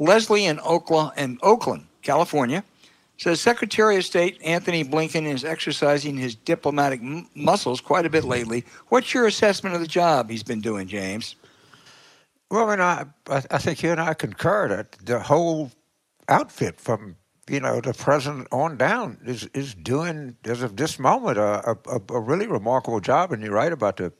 Leslie 0.00 0.46
in 0.46 0.58
Oakland, 0.64 1.12
in 1.16 1.38
Oakland, 1.42 1.86
California, 2.02 2.64
says 3.16 3.40
Secretary 3.40 3.96
of 3.96 4.04
State 4.04 4.40
Antony 4.42 4.82
Blinken 4.82 5.32
is 5.32 5.44
exercising 5.44 6.16
his 6.16 6.34
diplomatic 6.34 7.00
m- 7.00 7.28
muscles 7.36 7.80
quite 7.80 8.06
a 8.06 8.10
bit 8.10 8.24
lately. 8.24 8.64
What's 8.88 9.14
your 9.14 9.28
assessment 9.28 9.76
of 9.76 9.80
the 9.80 9.86
job 9.86 10.30
he's 10.30 10.42
been 10.42 10.60
doing, 10.60 10.88
James? 10.88 11.36
Well, 12.50 12.68
I 12.68 12.70
mean, 12.70 12.80
I, 12.80 13.06
I 13.28 13.58
think 13.58 13.84
you 13.84 13.92
and 13.92 14.00
I 14.00 14.14
concur 14.14 14.66
that 14.66 14.90
the 15.06 15.20
whole 15.20 15.70
outfit 16.28 16.80
from 16.80 17.16
you 17.48 17.60
know 17.60 17.80
the 17.80 17.92
president 17.92 18.48
on 18.52 18.76
down 18.76 19.18
is 19.24 19.44
is 19.54 19.74
doing 19.74 20.36
as 20.44 20.62
of 20.62 20.76
this 20.76 20.98
moment 20.98 21.38
a, 21.38 21.76
a, 21.86 22.00
a 22.10 22.20
really 22.20 22.46
remarkable 22.46 23.00
job. 23.00 23.32
And 23.32 23.42
you're 23.42 23.52
right 23.52 23.72
about 23.72 23.96
the 23.96 24.12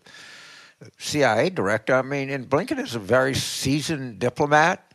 CIA 0.98 1.50
director. 1.50 1.94
I 1.94 2.03
mean, 2.03 2.30
and 2.30 2.48
Blinken 2.48 2.78
is 2.78 2.94
a 2.94 2.98
very 2.98 3.34
seasoned 3.34 4.18
diplomat. 4.18 4.92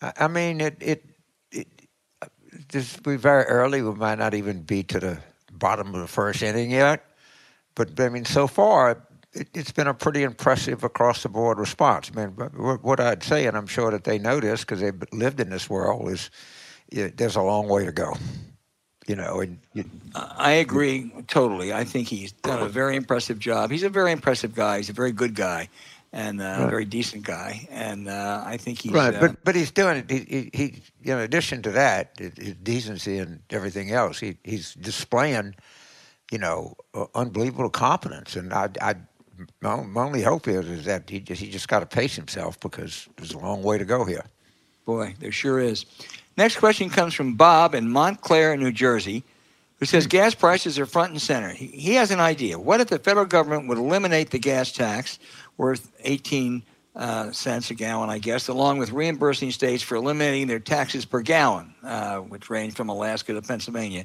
I, 0.00 0.12
I 0.20 0.28
mean, 0.28 0.60
it 0.60 0.76
it 0.80 1.04
it 1.50 1.68
this 2.72 2.96
be 2.96 3.16
very 3.16 3.44
early. 3.44 3.82
We 3.82 3.94
might 3.94 4.18
not 4.18 4.34
even 4.34 4.62
be 4.62 4.82
to 4.84 5.00
the 5.00 5.18
bottom 5.52 5.94
of 5.94 6.00
the 6.00 6.08
first 6.08 6.42
inning 6.42 6.70
yet. 6.70 7.04
But 7.74 7.98
I 8.00 8.08
mean, 8.08 8.24
so 8.24 8.46
far 8.46 9.06
it, 9.38 9.48
has 9.54 9.70
been 9.70 9.86
a 9.86 9.94
pretty 9.94 10.22
impressive 10.22 10.84
across 10.84 11.22
the 11.22 11.28
board 11.28 11.58
response. 11.58 12.10
I 12.14 12.26
mean, 12.26 12.30
what 12.30 13.00
I'd 13.00 13.22
say, 13.22 13.46
and 13.46 13.56
I'm 13.56 13.66
sure 13.66 13.90
that 13.90 14.04
they 14.04 14.18
know 14.18 14.40
this 14.40 14.60
because 14.60 14.80
they've 14.80 15.02
lived 15.12 15.40
in 15.40 15.50
this 15.50 15.70
world, 15.70 16.10
is 16.10 16.30
there's 16.90 17.36
a 17.36 17.42
long 17.42 17.68
way 17.68 17.84
to 17.84 17.92
go. 17.92 18.14
You 19.06 19.16
know, 19.16 19.40
and 19.40 19.58
you, 19.72 19.84
I 20.14 20.52
agree 20.52 21.10
totally. 21.28 21.72
I 21.72 21.84
think 21.84 22.08
he's 22.08 22.32
done 22.32 22.60
a 22.60 22.68
very 22.68 22.94
impressive 22.94 23.38
job. 23.38 23.70
He's 23.70 23.82
a 23.82 23.88
very 23.88 24.12
impressive 24.12 24.54
guy. 24.54 24.76
He's 24.76 24.90
a 24.90 24.92
very 24.92 25.12
good 25.12 25.34
guy, 25.34 25.70
and 26.12 26.42
uh, 26.42 26.44
right. 26.44 26.60
a 26.64 26.68
very 26.68 26.84
decent 26.84 27.24
guy. 27.24 27.66
And 27.70 28.06
uh, 28.06 28.42
I 28.44 28.58
think 28.58 28.80
he's 28.80 28.92
right. 28.92 29.14
Uh, 29.14 29.20
but 29.20 29.44
but 29.44 29.54
he's 29.54 29.70
doing 29.70 29.96
it. 29.96 30.10
He, 30.10 30.18
he, 30.18 30.50
he 30.52 30.64
you 31.00 31.12
know, 31.12 31.18
in 31.18 31.24
addition 31.24 31.62
to 31.62 31.70
that, 31.70 32.18
his 32.18 32.54
decency 32.56 33.16
and 33.16 33.40
everything 33.48 33.92
else, 33.92 34.20
he 34.20 34.36
he's 34.44 34.74
displaying, 34.74 35.54
you 36.30 36.36
know, 36.36 36.76
unbelievable 37.14 37.70
competence. 37.70 38.36
And 38.36 38.52
I 38.52 38.68
I 38.82 38.96
my, 39.60 39.76
my 39.82 40.02
only 40.02 40.22
hope 40.22 40.48
is 40.48 40.68
is 40.68 40.84
that 40.84 41.08
he 41.08 41.20
just 41.20 41.40
he 41.40 41.50
just 41.50 41.68
got 41.68 41.80
to 41.80 41.86
pace 41.86 42.16
himself 42.16 42.58
because 42.60 43.08
there's 43.16 43.32
a 43.32 43.38
long 43.38 43.62
way 43.62 43.78
to 43.78 43.84
go 43.84 44.04
here. 44.04 44.24
Boy, 44.84 45.14
there 45.18 45.32
sure 45.32 45.60
is. 45.60 45.84
Next 46.36 46.56
question 46.56 46.88
comes 46.88 47.14
from 47.14 47.34
Bob 47.34 47.74
in 47.74 47.90
Montclair, 47.90 48.56
New 48.56 48.72
Jersey, 48.72 49.24
who 49.78 49.86
says 49.86 50.04
hmm. 50.04 50.10
gas 50.10 50.34
prices 50.34 50.78
are 50.78 50.86
front 50.86 51.12
and 51.12 51.20
center. 51.20 51.50
He, 51.50 51.66
he 51.66 51.94
has 51.94 52.10
an 52.10 52.20
idea. 52.20 52.58
What 52.58 52.80
if 52.80 52.88
the 52.88 52.98
federal 52.98 53.26
government 53.26 53.68
would 53.68 53.78
eliminate 53.78 54.30
the 54.30 54.38
gas 54.38 54.72
tax 54.72 55.18
worth 55.56 55.90
18 56.00 56.62
uh, 56.96 57.30
cents 57.32 57.70
a 57.70 57.74
gallon, 57.74 58.10
I 58.10 58.18
guess, 58.18 58.48
along 58.48 58.78
with 58.78 58.90
reimbursing 58.92 59.50
states 59.52 59.82
for 59.82 59.96
eliminating 59.96 60.48
their 60.48 60.58
taxes 60.58 61.04
per 61.04 61.20
gallon, 61.20 61.74
uh, 61.82 62.18
which 62.18 62.50
range 62.50 62.74
from 62.74 62.88
Alaska 62.88 63.32
to 63.34 63.42
Pennsylvania? 63.42 64.04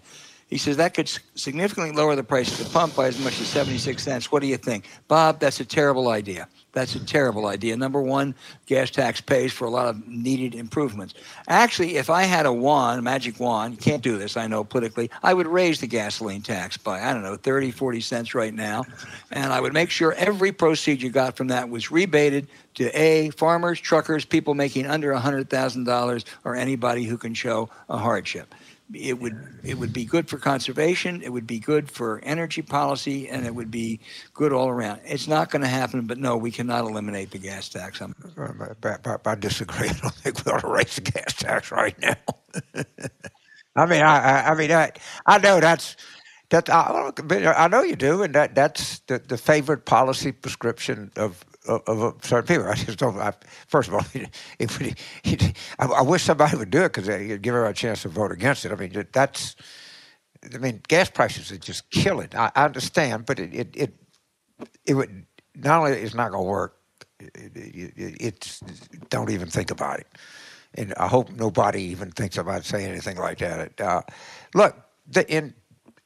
He 0.54 0.60
says 0.60 0.78
that 0.78 0.94
could 0.94 1.10
significantly 1.34 1.96
lower 1.96 2.16
the 2.16 2.24
price 2.24 2.52
of 2.52 2.64
the 2.64 2.72
pump 2.72 2.96
by 2.96 3.08
as 3.08 3.20
much 3.24 3.42
as 3.42 3.48
76 3.48 4.04
cents. 4.04 4.32
What 4.32 4.44
do 4.44 4.48
you 4.48 4.58
think? 4.58 4.88
Bob, 5.08 5.40
that's 5.40 5.60
a 5.60 5.66
terrible 5.66 6.10
idea. 6.10 6.48
That's 6.74 6.94
a 6.94 7.04
terrible 7.04 7.48
idea. 7.48 7.76
Number 7.76 8.00
one, 8.04 8.36
gas 8.68 8.92
tax 8.92 9.20
pays 9.20 9.52
for 9.52 9.66
a 9.66 9.72
lot 9.72 9.88
of 9.88 10.08
needed 10.08 10.54
improvements. 10.54 11.16
Actually, 11.48 11.98
if 11.98 12.12
I 12.12 12.26
had 12.26 12.46
a 12.46 12.54
wand, 12.54 13.00
a 13.00 13.02
magic 13.02 13.40
wand, 13.40 13.74
you 13.74 13.80
can't 13.80 14.04
do 14.04 14.20
this, 14.20 14.38
I 14.38 14.46
know 14.46 14.64
politically, 14.64 15.10
I 15.24 15.34
would 15.34 15.48
raise 15.48 15.80
the 15.80 15.88
gasoline 15.88 16.44
tax 16.44 16.78
by, 16.78 17.02
I 17.02 17.14
don't 17.14 17.24
know, 17.24 17.36
30, 17.36 17.72
40 17.72 18.02
cents 18.02 18.36
right 18.36 18.54
now. 18.54 18.86
And 19.32 19.52
I 19.52 19.60
would 19.60 19.74
make 19.74 19.90
sure 19.90 20.14
every 20.14 20.52
proceed 20.52 21.02
you 21.02 21.10
got 21.10 21.36
from 21.36 21.48
that 21.48 21.68
was 21.68 21.90
rebated 21.90 22.48
to 22.76 22.92
A, 22.92 23.32
farmers, 23.32 23.80
truckers, 23.80 24.24
people 24.24 24.54
making 24.54 24.86
under 24.86 25.14
$100,000, 25.14 26.26
or 26.44 26.56
anybody 26.56 27.06
who 27.06 27.18
can 27.18 27.34
show 27.34 27.72
a 27.90 27.98
hardship 27.98 28.54
it 28.94 29.20
would 29.20 29.60
it 29.64 29.78
would 29.78 29.94
be 29.94 30.06
good 30.06 30.30
for 30.30 30.38
conservation, 30.38 31.22
it 31.22 31.30
would 31.30 31.48
be 31.48 31.60
good 31.60 31.90
for 31.90 32.20
energy 32.24 32.62
policy, 32.62 33.30
and 33.30 33.46
it 33.46 33.56
would 33.56 33.72
be 33.72 34.00
good 34.34 34.54
all 34.54 34.70
around. 34.70 35.02
It's 35.06 35.28
not 35.28 35.50
going 35.50 35.62
to 35.62 35.68
happen, 35.68 36.06
but 36.06 36.18
no, 36.18 36.38
we 36.38 36.52
cannot 36.52 36.82
eliminate 36.82 37.32
the 37.32 37.38
gas 37.38 37.70
tax. 37.70 38.02
I'm, 38.02 38.16
I, 38.84 38.98
I, 39.06 39.18
I 39.26 39.36
disagree. 39.36 39.90
I 39.90 39.94
don't 39.94 40.14
think 40.16 40.46
we 40.46 40.52
ought 40.52 40.62
to 40.62 40.68
raise 40.68 40.96
the 40.96 41.02
gas 41.02 41.34
tax 41.36 41.72
right 41.72 41.98
now. 42.00 42.16
I 43.76 43.86
mean, 43.86 44.02
I, 44.02 44.50
I 44.50 44.56
mean, 44.56 44.72
I, 44.72 44.92
I 45.26 45.40
know 45.40 45.60
that's 45.60 45.96
that. 46.50 46.70
I, 46.70 47.12
I 47.58 47.68
know 47.68 47.82
you 47.82 47.96
do, 47.96 48.22
and 48.24 48.36
that 48.36 48.54
that's 48.56 49.00
the, 49.08 49.20
the 49.20 49.38
favorite 49.38 49.86
policy 49.86 50.32
prescription 50.32 51.12
of 51.16 51.44
of, 51.66 51.82
of 51.88 52.26
certain 52.26 52.48
people. 52.48 52.70
I 52.70 52.76
just 52.76 53.00
don't. 53.00 53.18
I, 53.18 53.34
first 53.68 53.90
of 53.90 53.96
all, 53.96 54.02
he, 54.14 54.96
he, 55.24 55.54
I, 55.80 55.86
I, 55.86 56.02
wish 56.02 56.24
somebody 56.24 56.58
would 56.58 56.70
do 56.70 56.84
it 56.84 56.94
because 56.94 57.08
it'd 57.08 57.42
give 57.42 57.54
her 57.54 57.66
a 57.66 57.74
chance 57.74 58.04
to 58.04 58.10
vote 58.10 58.32
against 58.32 58.66
it. 58.66 58.72
I 58.72 58.76
mean, 58.76 59.08
that's. 59.12 59.56
I 60.54 60.58
mean, 60.58 60.82
gas 60.88 61.10
prices 61.10 61.52
are 61.52 61.58
just 61.58 61.90
killing. 61.90 62.30
I, 62.34 62.52
I 62.56 62.66
understand, 62.66 63.26
but 63.26 63.40
it, 63.40 63.54
it 63.54 63.76
it 63.76 63.94
it 64.86 64.94
would 64.94 65.26
not 65.56 65.80
only 65.80 65.94
it's 65.94 66.16
not 66.16 66.32
going 66.32 66.44
to 66.44 66.50
work. 66.50 66.78
It, 67.20 67.52
it, 67.56 67.94
it's 68.20 68.60
don't 69.10 69.30
even 69.30 69.50
think 69.50 69.72
about 69.72 70.00
it, 70.00 70.08
and 70.76 70.94
I 70.96 71.08
hope 71.08 71.32
nobody 71.32 71.84
even 71.84 72.12
thinks 72.12 72.38
about 72.38 72.66
saying 72.66 72.88
anything 72.88 73.18
like 73.18 73.38
that. 73.38 73.80
Uh, 73.80 74.02
look, 74.54 74.76
the, 75.08 75.30
in 75.34 75.54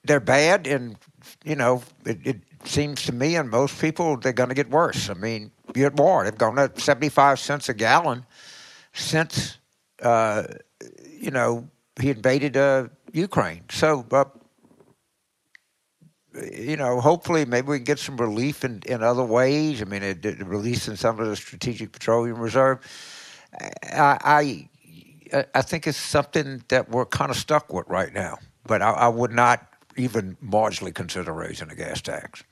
they're 0.04 0.20
bad, 0.20 0.68
and 0.68 0.98
you 1.44 1.56
know 1.56 1.82
it, 2.06 2.20
it 2.24 2.42
seems 2.66 3.04
to 3.04 3.14
me 3.14 3.36
and 3.36 3.50
most 3.50 3.80
people 3.80 4.18
they're 4.18 4.34
going 4.34 4.50
to 4.50 4.56
get 4.56 4.70
worse. 4.70 5.10
I 5.10 5.14
mean, 5.14 5.52
you're 5.76 5.88
at 5.88 5.96
war. 5.96 6.24
They've 6.24 6.38
gone 6.38 6.58
up 6.60 6.80
75 6.80 7.40
cents 7.40 7.70
a 7.70 7.74
gallon 7.74 8.26
since, 8.94 9.58
uh, 10.02 10.44
you 11.12 11.32
know, 11.32 11.70
he 12.00 12.10
invaded 12.10 12.58
uh, 12.58 12.88
Ukraine. 13.14 13.64
So, 13.70 14.06
uh, 14.12 14.26
you 16.54 16.78
know, 16.78 17.02
hopefully 17.02 17.46
maybe 17.46 17.68
we 17.68 17.78
can 17.78 17.86
get 17.86 18.00
some 18.00 18.18
relief 18.18 18.64
in, 18.64 18.82
in 18.86 19.02
other 19.02 19.24
ways. 19.24 19.82
I 19.82 19.86
mean, 19.86 20.04
it, 20.04 20.26
it 20.26 20.46
releasing 20.46 20.96
some 20.96 21.20
of 21.20 21.28
the 21.28 21.36
Strategic 21.36 21.92
Petroleum 21.92 22.38
Reserve. 22.38 22.80
I, 23.92 24.70
I, 25.34 25.44
I 25.56 25.62
think 25.62 25.88
it's 25.88 25.98
something 25.98 26.64
that 26.68 26.90
we're 26.90 27.06
kind 27.06 27.32
of 27.32 27.38
stuck 27.38 27.74
with 27.74 27.88
right 27.88 28.14
now. 28.14 28.38
But 28.66 28.82
I, 28.82 28.92
I 28.92 29.08
would 29.08 29.32
not 29.32 29.66
even 29.98 30.38
marginally 30.44 30.94
consider 30.94 31.34
raising 31.34 31.68
the 31.68 31.76
gas 31.76 32.02
tax. 32.02 32.44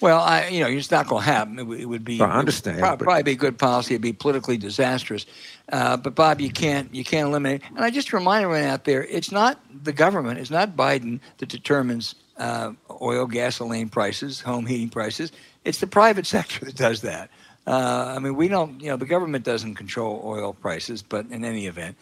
Well, 0.00 0.20
I, 0.20 0.48
you 0.48 0.60
know, 0.60 0.66
it's 0.66 0.90
not 0.90 1.08
going 1.08 1.24
to 1.24 1.30
happen. 1.30 1.58
It, 1.58 1.62
w- 1.62 1.82
it, 1.82 1.84
would 1.84 2.04
be. 2.04 2.18
Well, 2.18 2.30
I 2.30 2.38
understand. 2.38 2.76
Would 2.76 2.82
probably, 2.82 3.04
probably 3.04 3.22
be 3.22 3.34
good 3.34 3.58
policy. 3.58 3.94
It'd 3.94 4.02
be 4.02 4.14
politically 4.14 4.56
disastrous. 4.56 5.26
Uh, 5.70 5.98
but 5.98 6.14
Bob, 6.14 6.40
you 6.40 6.50
can't 6.50 6.92
you 6.94 7.04
can't 7.04 7.28
eliminate. 7.28 7.62
And 7.68 7.80
I 7.80 7.90
just 7.90 8.12
remind 8.12 8.44
everyone 8.44 8.64
out 8.64 8.84
there, 8.84 9.04
it's 9.04 9.30
not 9.30 9.60
the 9.84 9.92
government, 9.92 10.38
it's 10.38 10.50
not 10.50 10.74
Biden 10.74 11.20
that 11.38 11.50
determines 11.50 12.14
uh, 12.38 12.72
oil, 13.02 13.26
gasoline 13.26 13.90
prices, 13.90 14.40
home 14.40 14.64
heating 14.64 14.88
prices. 14.88 15.32
It's 15.64 15.78
the 15.78 15.86
private 15.86 16.26
sector 16.34 16.64
that 16.64 16.76
does 16.76 17.02
that. 17.02 17.30
Uh, 17.66 18.14
I 18.16 18.18
mean, 18.18 18.36
we 18.36 18.48
don't. 18.48 18.80
You 18.80 18.88
know, 18.88 18.96
the 18.96 19.06
government 19.06 19.44
doesn't 19.44 19.74
control 19.74 20.22
oil 20.24 20.54
prices, 20.54 21.02
but 21.02 21.26
in 21.26 21.44
any 21.44 21.66
event, 21.66 21.96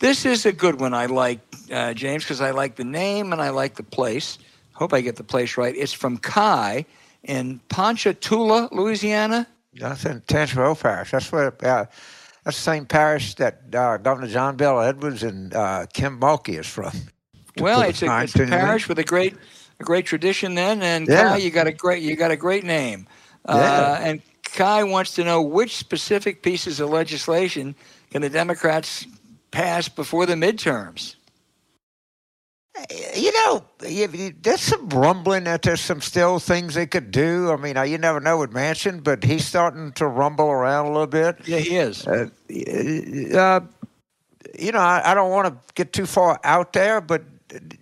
this 0.00 0.26
is 0.26 0.44
a 0.46 0.52
good 0.52 0.80
one. 0.80 0.92
I 0.92 1.06
like 1.06 1.40
uh, 1.72 1.94
James 1.94 2.24
because 2.24 2.40
I 2.40 2.50
like 2.50 2.76
the 2.76 2.84
name 2.84 3.32
and 3.32 3.40
I 3.40 3.50
like 3.50 3.76
the 3.76 3.82
place. 3.82 4.38
Hope 4.72 4.92
I 4.92 5.00
get 5.00 5.16
the 5.16 5.24
place 5.24 5.56
right. 5.56 5.74
It's 5.76 5.92
from 5.92 6.18
Kai 6.18 6.86
in 7.22 7.60
Ponchatoula, 7.68 8.70
Louisiana. 8.72 9.46
That's 9.74 10.04
in 10.04 10.22
Tangipahoa 10.22 10.80
Parish. 10.80 11.12
That's 11.12 11.30
where. 11.30 11.54
Uh, 11.64 11.86
that's 12.44 12.56
the 12.56 12.62
same 12.62 12.86
parish 12.86 13.34
that 13.34 13.62
uh, 13.74 13.98
Governor 13.98 14.28
John 14.28 14.56
Bel 14.56 14.80
Edwards 14.80 15.22
and 15.22 15.52
uh, 15.54 15.86
Kim 15.92 16.18
Mulkey 16.18 16.58
is 16.58 16.66
from. 16.66 16.92
Well, 17.58 17.82
it's 17.82 18.02
a, 18.02 18.22
it's 18.22 18.34
a 18.34 18.46
parish 18.46 18.88
with 18.88 18.98
a 18.98 19.04
great, 19.04 19.36
a 19.78 19.84
great 19.84 20.06
tradition. 20.06 20.54
Then, 20.54 20.82
and 20.82 21.06
yeah. 21.06 21.30
Kai, 21.30 21.36
you 21.36 21.50
got 21.50 21.66
a 21.66 21.72
great, 21.72 22.02
you 22.02 22.16
got 22.16 22.30
a 22.30 22.36
great 22.36 22.64
name. 22.64 23.06
Uh, 23.44 23.58
yeah. 23.58 24.08
and 24.08 24.22
Kai 24.42 24.84
wants 24.84 25.14
to 25.16 25.24
know 25.24 25.42
which 25.42 25.76
specific 25.76 26.42
pieces 26.42 26.80
of 26.80 26.88
legislation 26.88 27.74
can 28.10 28.22
the 28.22 28.30
Democrats 28.30 29.06
pass 29.50 29.88
before 29.88 30.26
the 30.26 30.34
midterms 30.34 31.16
you 33.14 33.32
know, 33.32 33.64
there's 33.78 34.60
some 34.60 34.88
rumbling 34.88 35.44
that 35.44 35.62
there's 35.62 35.80
some 35.80 36.00
still 36.00 36.38
things 36.38 36.74
they 36.74 36.86
could 36.86 37.10
do. 37.10 37.50
I 37.50 37.56
mean, 37.56 37.76
you 37.90 37.98
never 37.98 38.20
know 38.20 38.38
with 38.38 38.52
Manchin, 38.52 39.02
but 39.02 39.24
he's 39.24 39.46
starting 39.46 39.92
to 39.92 40.06
rumble 40.06 40.48
around 40.48 40.86
a 40.86 40.90
little 40.90 41.06
bit. 41.06 41.36
Yeah, 41.46 41.58
he 41.58 41.76
is. 41.76 42.06
Uh, 42.06 42.28
uh, 43.34 43.60
you 44.58 44.72
know, 44.72 44.78
I, 44.78 45.02
I 45.04 45.14
don't 45.14 45.30
want 45.30 45.48
to 45.48 45.74
get 45.74 45.92
too 45.92 46.06
far 46.06 46.40
out 46.44 46.72
there, 46.72 47.00
but 47.00 47.22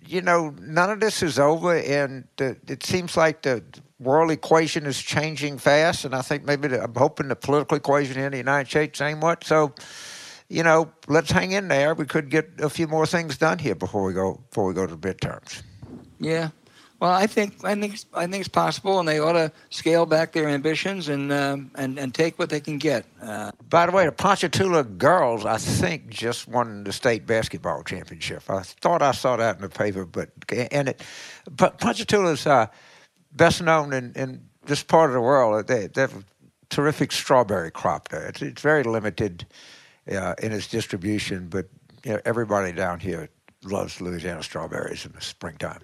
you 0.05 0.21
know, 0.21 0.53
none 0.61 0.89
of 0.89 0.99
this 0.99 1.21
is 1.21 1.37
over, 1.37 1.77
and 1.77 2.27
the, 2.37 2.57
it 2.67 2.83
seems 2.83 3.15
like 3.15 3.43
the 3.43 3.63
world 3.99 4.31
equation 4.31 4.85
is 4.85 4.99
changing 4.99 5.59
fast, 5.59 6.05
and 6.05 6.15
I 6.15 6.21
think 6.21 6.43
maybe 6.43 6.69
the, 6.69 6.83
I'm 6.83 6.95
hoping 6.95 7.27
the 7.27 7.35
political 7.35 7.77
equation 7.77 8.19
in 8.19 8.31
the 8.31 8.37
United 8.37 8.69
States 8.69 8.97
same 8.97 9.19
what 9.19 9.43
so 9.43 9.73
you 10.49 10.63
know, 10.63 10.91
let's 11.07 11.31
hang 11.31 11.51
in 11.51 11.67
there. 11.67 11.93
We 11.93 12.05
could 12.05 12.29
get 12.29 12.49
a 12.59 12.69
few 12.69 12.87
more 12.87 13.05
things 13.05 13.37
done 13.37 13.59
here 13.59 13.75
before 13.75 14.03
we 14.03 14.13
go 14.13 14.41
before 14.49 14.65
we 14.65 14.73
go 14.73 14.85
to 14.85 14.95
the 14.95 15.13
midterms. 15.13 15.61
Yeah. 16.19 16.49
Well, 16.99 17.11
I 17.11 17.27
think 17.27 17.63
I 17.63 17.75
think 17.75 17.97
I 18.13 18.27
think 18.27 18.41
it's 18.41 18.49
possible, 18.49 18.99
and 18.99 19.07
they 19.07 19.19
ought 19.19 19.33
to 19.33 19.53
scale 19.69 20.05
back 20.05 20.33
their 20.33 20.49
ambitions 20.49 21.07
and 21.07 21.31
um, 21.31 21.71
and 21.75 21.97
and 21.97 22.13
take 22.13 22.37
what 22.37 22.49
they 22.49 22.59
can 22.59 22.77
get. 22.77 23.05
Uh, 23.21 23.51
By 23.69 23.85
the 23.85 23.93
way, 23.93 24.05
the 24.05 24.11
Ponchatoula 24.11 24.83
girls, 24.83 25.45
I 25.45 25.57
think, 25.57 26.09
just 26.09 26.49
won 26.49 26.83
the 26.83 26.91
state 26.91 27.25
basketball 27.25 27.83
championship. 27.83 28.43
I 28.49 28.63
thought 28.63 29.01
I 29.01 29.13
saw 29.13 29.37
that 29.37 29.55
in 29.55 29.61
the 29.61 29.69
paper, 29.69 30.05
but 30.05 30.31
and 30.71 30.89
it, 30.89 31.01
but 31.49 31.79
Ponchatoula's 31.79 32.45
uh, 32.45 32.67
best 33.31 33.61
known 33.61 33.93
in, 33.93 34.11
in 34.15 34.41
this 34.65 34.83
part 34.83 35.09
of 35.09 35.13
the 35.13 35.21
world. 35.21 35.67
They, 35.67 35.87
they 35.87 36.01
have 36.01 36.17
a 36.17 36.23
terrific 36.69 37.13
strawberry 37.13 37.71
crop 37.71 38.09
there. 38.09 38.27
It's, 38.27 38.41
it's 38.41 38.61
very 38.61 38.83
limited 38.83 39.45
uh, 40.11 40.35
in 40.41 40.51
its 40.51 40.67
distribution, 40.67 41.47
but 41.49 41.67
you 42.03 42.13
know, 42.13 42.19
everybody 42.25 42.71
down 42.71 42.99
here 42.99 43.29
loves 43.63 43.99
Louisiana 44.01 44.43
strawberries 44.43 45.05
in 45.05 45.11
the 45.11 45.21
springtime. 45.21 45.81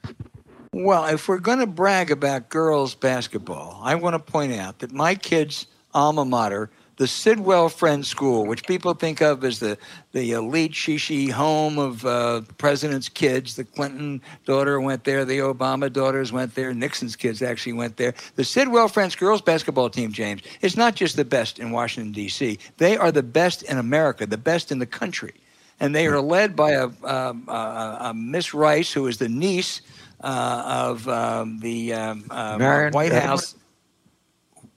Well, 0.72 1.06
if 1.06 1.28
we're 1.28 1.40
going 1.40 1.60
to 1.60 1.68
brag 1.68 2.12
about 2.12 2.50
girls 2.50 2.96
basketball, 2.96 3.80
I 3.82 3.96
want 3.96 4.14
to 4.14 4.20
point 4.20 4.54
out 4.54 4.80
that 4.80 4.92
my 4.92 5.16
kids' 5.16 5.68
alma 5.94 6.26
mater, 6.26 6.70
the 6.98 7.08
Sidwell 7.08 7.70
Friends 7.70 8.08
School, 8.08 8.46
which 8.46 8.66
people 8.66 8.94
think 8.94 9.22
of 9.22 9.44
as 9.44 9.60
the, 9.60 9.78
the 10.14 10.32
elite 10.32 10.72
shishi 10.72 11.30
home 11.30 11.78
of 11.78 12.06
uh, 12.06 12.40
the 12.40 12.54
president's 12.54 13.10
kids, 13.10 13.56
the 13.56 13.66
Clinton 13.66 14.22
daughter 14.46 14.80
went 14.80 15.04
there, 15.04 15.26
the 15.26 15.40
Obama 15.40 15.92
daughters 15.92 16.32
went 16.32 16.56
there, 16.56 16.74
Nixon's 16.74 17.16
kids 17.16 17.42
actually 17.42 17.74
went 17.74 17.98
there. 17.98 18.14
The 18.36 18.44
Sidwell 18.44 18.88
Friends 18.88 19.16
girls 19.16 19.42
basketball 19.42 19.90
team, 19.90 20.12
James, 20.14 20.42
is 20.62 20.78
not 20.78 20.96
just 20.96 21.18
the 21.18 21.26
best 21.26 21.60
in 21.60 21.72
Washington, 21.72 22.14
D.C., 22.14 22.58
they 22.78 22.96
are 22.96 23.12
the 23.12 23.24
best 23.24 23.64
in 23.64 23.78
America, 23.78 24.26
the 24.26 24.38
best 24.38 24.72
in 24.72 24.80
the 24.80 24.86
country. 24.86 25.34
And 25.80 25.94
they 25.94 26.08
are 26.08 26.22
led 26.22 26.56
by 26.56 26.72
a, 26.72 26.86
um, 27.04 27.50
a, 27.50 27.98
a 28.00 28.14
Miss 28.14 28.54
Rice, 28.54 28.94
who 28.94 29.08
is 29.08 29.18
the 29.18 29.28
niece 29.28 29.82
uh, 30.22 30.64
of 30.66 31.08
um, 31.10 31.60
the 31.60 31.94
um, 31.94 32.26
uh, 32.30 32.90
White? 32.92 33.12
House. 33.12 33.56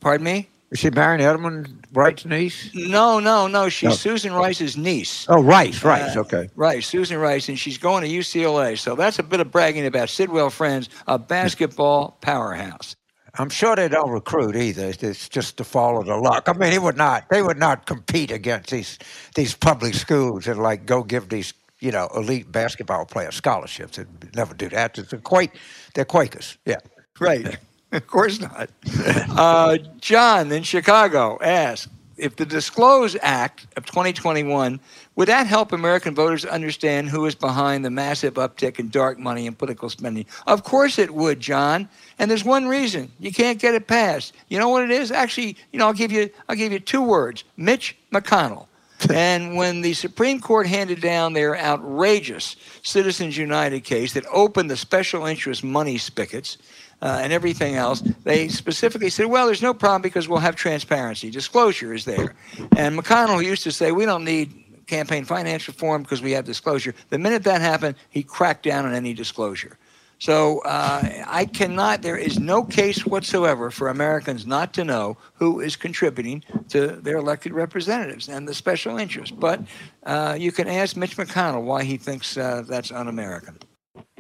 Pardon 0.01 0.25
me? 0.25 0.49
Is 0.71 0.81
she 0.81 0.91
Marion 0.91 1.21
Edelman 1.21 1.83
Wright's 1.95 2.27
niece? 2.27 2.71
No, 2.75 3.21
no, 3.21 3.47
no. 3.47 3.71
She's 3.71 3.89
No. 3.89 3.95
Susan 3.95 4.33
Rice's 4.35 4.77
niece. 4.77 5.25
Oh, 5.29 5.43
Rice, 5.43 5.83
Rice. 5.83 6.15
Uh, 6.15 6.21
okay. 6.21 6.51
Right, 6.57 6.85
Susan 6.85 7.17
Rice, 7.19 7.49
and 7.49 7.59
she's 7.59 7.79
going 7.79 8.05
to 8.05 8.09
UCLA. 8.11 8.79
So 8.79 8.95
that's 8.95 9.19
a 9.19 9.23
bit 9.23 9.41
of 9.41 9.51
bragging 9.51 9.87
about 9.87 10.11
Sidwell 10.11 10.51
Friends, 10.51 10.91
a 11.07 11.19
basketball 11.19 12.19
powerhouse. 12.21 12.97
I'm 13.39 13.49
sure 13.51 13.77
they 13.77 13.89
don't 13.89 14.11
recruit 14.11 14.57
either. 14.57 14.93
It's 15.01 15.29
just 15.29 15.57
to 15.59 15.65
follow 15.65 16.03
the 16.03 16.17
luck. 16.17 16.49
I 16.49 16.53
mean, 16.53 16.71
they 16.71 16.79
would 16.79 16.97
not. 16.97 17.29
They 17.31 17.41
would 17.41 17.59
not 17.59 17.87
compete 17.87 18.31
against 18.31 18.71
these 18.71 18.99
these 19.35 19.55
public 19.55 19.95
schools 19.95 20.47
and 20.47 20.61
like 20.61 20.87
go 20.87 21.03
give 21.03 21.29
these 21.29 21.55
you 21.81 21.93
know 21.93 22.09
elite 22.15 22.51
basketball 22.51 23.07
players 23.07 23.37
scholarships. 23.37 23.97
They'd 23.97 24.35
never 24.35 24.55
do 24.55 24.69
that. 24.71 24.95
They're 24.95 25.21
quite. 25.21 25.53
They're 25.95 26.05
Quakers. 26.05 26.59
Yeah. 26.67 26.81
Right. 27.21 27.59
of 27.93 28.07
course 28.07 28.41
not. 28.41 28.71
Uh, 29.39 29.79
John 30.01 30.51
in 30.51 30.65
Chicago 30.65 31.39
asked 31.41 31.89
if 32.17 32.35
the 32.35 32.45
Disclose 32.45 33.17
Act 33.23 33.69
of 33.77 33.87
2021 33.87 34.81
would 35.15 35.29
that 35.29 35.47
help 35.47 35.73
American 35.73 36.15
voters 36.15 36.45
understand 36.45 37.09
who 37.09 37.27
is 37.27 37.35
behind 37.35 37.85
the 37.85 37.91
massive 37.91 38.35
uptick 38.35 38.79
in 38.79 38.89
dark 38.89 39.19
money 39.19 39.47
and 39.47 39.57
political 39.57 39.89
spending? 39.89 40.27
Of 40.47 40.65
course 40.65 40.99
it 40.99 41.13
would, 41.13 41.41
John. 41.41 41.89
And 42.19 42.31
there's 42.31 42.45
one 42.45 42.69
reason 42.69 43.11
you 43.21 43.33
can't 43.33 43.59
get 43.59 43.75
it 43.75 43.87
passed. 43.87 44.33
You 44.49 44.59
know 44.59 44.69
what 44.69 44.85
it 44.85 44.91
is? 44.91 45.11
Actually, 45.11 45.57
you 45.73 45.79
know, 45.79 45.87
I'll 45.87 45.93
give 45.93 46.13
you 46.13 46.31
I'll 46.49 46.57
give 46.57 46.73
you 46.73 46.81
two 46.81 47.03
words: 47.03 47.45
Mitch 47.57 47.97
McConnell. 48.13 48.67
and 49.13 49.57
when 49.57 49.81
the 49.81 49.93
Supreme 49.93 50.41
Court 50.41 50.67
handed 50.67 51.01
down 51.01 51.33
their 51.33 51.57
outrageous 51.57 52.57
Citizens 52.83 53.37
United 53.37 53.85
case 53.85 54.13
that 54.15 54.25
opened 54.33 54.71
the 54.71 54.77
special 54.77 55.25
interest 55.27 55.63
money 55.63 55.99
spigots 55.99 56.59
uh, 57.01 57.21
and 57.23 57.33
everything 57.33 57.77
else, 57.77 58.01
they 58.25 58.49
specifically 58.49 59.11
said, 59.11 59.27
well, 59.27 59.47
there's 59.47 59.63
no 59.63 59.75
problem 59.75 60.03
because 60.03 60.29
we'll 60.29 60.39
have 60.39 60.57
transparency. 60.57 61.31
Disclosure 61.31 61.95
is 61.95 62.05
there. 62.05 62.35
And 62.77 62.99
McConnell 62.99 63.45
used 63.45 63.63
to 63.65 63.73
say, 63.73 63.93
we 63.93 64.05
don't 64.05 64.25
need 64.25 64.87
campaign 64.87 65.25
finance 65.25 65.69
reform 65.69 66.03
because 66.03 66.23
we 66.23 66.33
have 66.33 66.45
disclosure. 66.45 66.95
The 67.11 67.19
minute 67.19 67.45
that 67.45 67.61
happened, 67.61 67.97
he 68.11 68.23
cracked 68.23 68.65
down 68.65 68.87
on 68.87 68.95
any 68.95 69.15
disclosure. 69.15 69.79
So 70.21 70.61
uh, 70.65 71.25
I 71.29 71.45
cannot, 71.45 72.03
there 72.03 72.17
is 72.17 72.41
no 72.41 72.65
case 72.65 73.07
whatsoever 73.07 73.71
for 73.71 73.89
Americans 73.89 74.47
not 74.47 74.73
to 74.75 74.85
know 74.85 75.17
who 75.35 75.61
is 75.61 75.77
contributing 75.77 76.43
to 76.71 76.89
their 76.89 77.19
elected 77.19 77.53
representatives 77.53 78.29
and 78.29 78.49
the 78.49 78.55
special 78.55 78.99
interest. 78.99 79.39
But 79.39 79.61
uh, 80.05 80.37
you 80.37 80.51
can 80.51 80.67
ask 80.67 80.97
Mitch 80.97 81.17
McConnell 81.17 81.63
why 81.63 81.85
he 81.85 81.97
thinks 81.97 82.37
uh, 82.37 82.65
that's 82.67 82.91
un 82.91 83.07
American. 83.07 83.59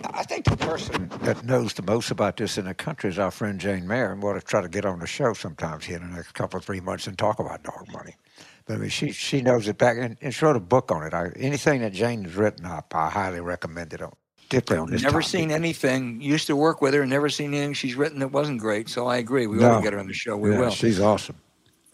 I 0.05 0.23
think 0.23 0.45
the 0.45 0.57
person 0.57 1.09
that 1.23 1.45
knows 1.45 1.75
the 1.75 1.83
most 1.83 2.11
about 2.11 2.37
this 2.37 2.59
in 2.59 2.65
the 2.67 2.75
country 2.75 3.11
is 3.11 3.19
our 3.19 3.31
friend 3.31 3.59
Jane 3.61 3.87
Mayer, 3.87 4.13
and 4.13 4.23
we'll 4.23 4.41
try 4.41 4.61
to 4.63 4.69
get 4.69 4.85
on 4.85 4.99
the 5.01 5.07
show 5.07 5.33
sometimes 5.35 5.85
here 5.85 5.97
in 5.97 6.11
the 6.11 6.17
next 6.17 6.33
couple 6.33 6.59
of 6.59 6.65
three 6.65 6.81
months 6.81 7.07
and 7.07 7.19
talk 7.19 7.39
about 7.39 7.63
dark 7.63 7.91
money. 7.93 8.15
But 8.67 8.75
I 8.75 8.77
mean, 8.79 8.91
she 8.91 9.13
she 9.13 9.41
knows 9.43 9.67
it 9.69 9.79
back, 9.79 9.97
and, 9.99 10.17
and 10.21 10.35
she 10.35 10.45
wrote 10.45 10.57
a 10.57 10.61
book 10.61 10.93
on 10.93 11.03
it. 11.05 11.15
I, 11.15 11.29
anything 11.37 11.81
that 11.81 11.93
Jane 11.93 12.25
has 12.25 12.35
written 12.35 12.67
up, 12.67 12.95
I 12.95 13.09
highly 13.11 13.41
recommend 13.41 13.93
it 13.93 14.03
on. 14.03 14.13
Particularly 14.49 14.83
on 14.83 14.91
this 14.91 15.03
Never 15.03 15.21
topic. 15.21 15.29
seen 15.29 15.51
anything, 15.51 16.21
used 16.23 16.47
to 16.47 16.57
work 16.57 16.81
with 16.81 16.95
her, 16.95 17.03
and 17.03 17.11
never 17.11 17.29
seen 17.29 17.53
anything 17.53 17.75
she's 17.75 17.97
written 17.97 18.19
that 18.21 18.29
wasn't 18.33 18.61
great. 18.61 18.89
So 18.89 19.07
I 19.07 19.19
agree. 19.19 19.47
We 19.47 19.59
No. 19.59 19.73
ought 19.73 19.77
to 19.79 19.83
get 19.83 19.93
her 19.93 19.99
on 19.99 20.07
the 20.07 20.15
show. 20.15 20.37
We 20.39 20.53
yeah, 20.53 20.61
will. 20.61 20.71
She's 20.71 21.01
awesome. 21.01 21.37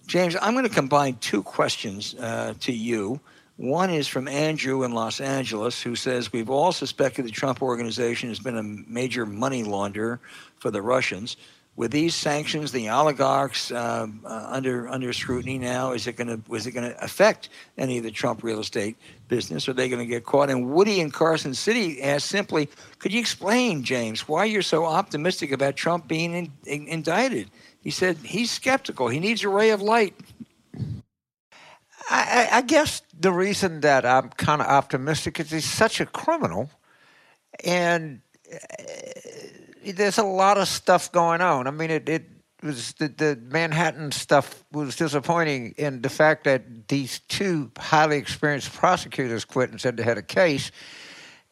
James, 0.07 0.37
I'm 0.41 0.53
going 0.55 0.69
to 0.69 0.73
combine 0.75 1.17
two 1.17 1.43
questions 1.43 2.15
uh, 2.21 2.55
to 2.61 2.73
you. 2.73 3.19
One 3.57 3.91
is 3.91 4.09
from 4.09 4.27
Andrew 4.27 4.83
in 4.83 4.93
Los 4.93 5.21
Angeles, 5.21 5.81
who 5.81 5.95
says 5.95 6.33
We've 6.33 6.51
all 6.51 6.73
suspected 6.73 7.25
the 7.25 7.31
Trump 7.31 7.63
organization 7.63 8.29
has 8.29 8.41
been 8.41 8.57
a 8.57 8.63
major 8.63 9.27
money 9.27 9.63
launderer 9.63 10.19
for 10.59 10.73
the 10.73 10.83
Russians. 10.83 11.37
With 11.77 11.91
these 11.91 12.15
sanctions, 12.15 12.71
the 12.71 12.89
oligarchs 12.89 13.73
uh, 13.73 14.07
uh, 14.25 14.47
under 14.49 14.89
under 14.89 15.13
scrutiny 15.13 15.59
now, 15.59 15.93
is 15.93 16.07
it 16.07 16.17
going 16.17 16.43
to 16.43 16.55
is 16.55 16.67
it 16.67 16.73
going 16.73 16.89
to 16.89 17.05
affect 17.05 17.49
any 17.79 17.99
of 17.99 18.05
the 18.05 18.11
Trump 18.11 18.43
real 18.43 18.61
estate 18.61 18.97
business? 19.29 19.69
Are 19.69 19.73
they 19.73 19.89
going 19.89 20.01
to 20.01 20.07
get 20.07 20.25
caught? 20.25 20.51
And 20.51 20.71
Woody 20.71 21.01
in 21.01 21.11
Carson 21.11 21.55
City 21.55 22.01
asked 22.03 22.27
simply, 22.27 22.69
"Could 22.99 23.13
you 23.13 23.21
explain, 23.21 23.83
James, 23.83 24.29
why 24.29 24.45
you're 24.45 24.63
so 24.63 24.85
optimistic 24.85 25.51
about 25.51 25.75
Trump 25.75 26.07
being 26.07 26.33
in, 26.35 26.53
in, 26.65 26.87
indicted?" 26.87 27.51
He 27.81 27.91
said 27.91 28.19
he's 28.19 28.53
skeptical. 28.53 29.09
He 29.09 29.19
needs 29.19 29.43
a 29.43 29.49
ray 29.49 29.71
of 29.71 29.83
light. 29.83 30.15
I, 32.11 32.49
I, 32.53 32.63
guess 32.63 33.03
the 33.19 33.33
reason 33.33 33.81
that 33.81 34.05
I'm 34.05 34.29
kind 34.31 34.61
of 34.61 34.69
optimistic 34.69 35.41
is 35.41 35.51
he's 35.51 35.65
such 35.65 36.01
a 36.01 36.07
criminal, 36.07 36.71
and 37.65 38.21
uh, 38.53 38.59
there's 39.85 40.19
a 40.19 40.25
lot 40.25 40.59
of 40.59 40.69
stuff 40.69 41.11
going 41.13 41.41
on. 41.41 41.67
I 41.67 41.71
mean, 41.71 41.91
it, 41.91 42.09
it 42.09 42.25
was 42.63 42.93
the, 42.95 43.09
the 43.09 43.41
Manhattan 43.49 44.13
stuff 44.13 44.65
was 44.73 44.97
disappointing 44.97 45.75
in 45.77 46.03
the 46.03 46.09
fact 46.09 46.45
that 46.45 46.89
these 46.89 47.21
two 47.29 47.71
highly 47.79 48.17
experienced 48.17 48.73
prosecutors 48.73 49.45
quit 49.45 49.71
and 49.71 49.81
said 49.81 49.97
they 49.97 50.03
had 50.03 50.19
a 50.19 50.23
case, 50.23 50.73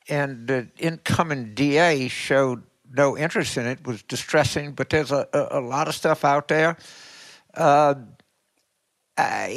and 0.09 0.47
the 0.49 0.69
incoming 0.79 1.55
DA 1.55 2.09
showed 2.09 2.63
no 2.95 3.17
interest 3.17 3.57
in 3.57 3.67
it. 3.67 3.87
Was 3.87 4.03
distressing, 4.03 4.73
but 4.73 4.91
there's 4.91 5.13
a, 5.13 5.27
a, 5.33 5.59
a 5.59 5.61
lot 5.61 5.89
of 5.89 5.95
stuff 5.95 6.25
out 6.25 6.49
there. 6.49 6.77
Uh, 7.55 7.95
I, 9.19 9.49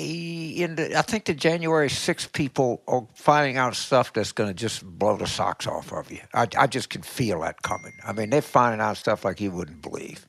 in 0.57 0.75
the, 0.75 0.97
I 0.97 1.01
think 1.01 1.25
the 1.25 1.33
January 1.33 1.89
6 1.89 2.27
people 2.27 2.83
are 2.87 3.07
finding 3.15 3.57
out 3.57 3.75
stuff 3.75 4.11
that's 4.13 4.33
going 4.33 4.49
to 4.49 4.53
just 4.53 4.83
blow 4.85 5.17
the 5.17 5.27
socks 5.27 5.65
off 5.65 5.93
of 5.93 6.11
you. 6.11 6.19
I, 6.33 6.47
I 6.57 6.67
just 6.67 6.89
can 6.89 7.01
feel 7.01 7.41
that 7.41 7.61
coming. 7.61 7.93
I 8.05 8.11
mean, 8.11 8.29
they're 8.29 8.41
finding 8.41 8.81
out 8.81 8.97
stuff 8.97 9.23
like 9.23 9.39
you 9.39 9.51
wouldn't 9.51 9.81
believe. 9.81 10.27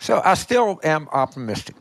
So 0.00 0.22
I 0.24 0.34
still 0.34 0.80
am 0.82 1.08
optimistic. 1.12 1.76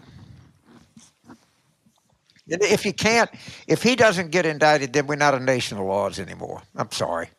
If 2.47 2.86
you 2.86 2.93
can't, 2.93 3.30
if 3.68 3.84
he 3.84 3.95
doesn't 3.95 4.32
get 4.32 4.45
indicted, 4.45 4.93
then 4.93 5.07
we're 5.07 5.15
not 5.15 5.36
a 5.36 5.39
nation 5.39 5.78
of 5.78 5.86
laws 5.86 6.20
anymore. 6.20 6.61
I'm 6.76 6.91
sorry. 6.91 7.30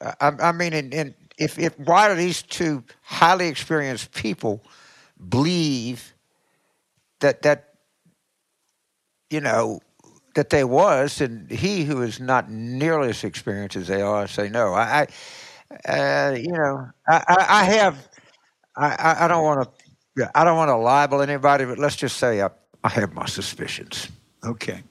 I, 0.00 0.32
I 0.40 0.52
mean, 0.52 0.72
in, 0.72 0.92
in, 0.92 1.14
if, 1.40 1.58
if 1.58 1.76
why 1.80 2.08
do 2.08 2.14
these 2.14 2.42
two 2.42 2.84
highly 3.02 3.48
experienced 3.48 4.12
people 4.12 4.62
believe 5.28 6.14
that 7.20 7.42
that 7.42 7.74
you 9.30 9.40
know 9.40 9.80
that 10.34 10.50
they 10.50 10.64
was, 10.64 11.20
and 11.20 11.50
he 11.50 11.84
who 11.84 12.02
is 12.02 12.20
not 12.20 12.50
nearly 12.50 13.08
as 13.10 13.24
experienced 13.24 13.76
as 13.76 13.88
they 13.88 14.00
are 14.02 14.28
say 14.28 14.48
no. 14.48 14.74
I, 14.74 15.02
I 15.02 15.06
uh, 15.88 16.32
you 16.36 16.52
know, 16.52 16.88
I, 17.08 17.24
I, 17.28 17.46
I 17.48 17.64
have, 17.64 18.08
I, 18.76 19.16
I- 19.20 19.28
don't 19.28 19.44
want 19.44 19.68
to, 20.16 20.30
I 20.34 20.44
don't 20.44 20.56
want 20.56 20.68
to 20.68 20.76
libel 20.76 21.22
anybody, 21.22 21.64
but 21.64 21.78
let's 21.78 21.96
just 21.96 22.16
say 22.16 22.42
I, 22.42 22.50
I 22.82 22.88
have 22.88 23.12
my 23.14 23.26
suspicions. 23.26 24.08
Okay. 24.44 24.82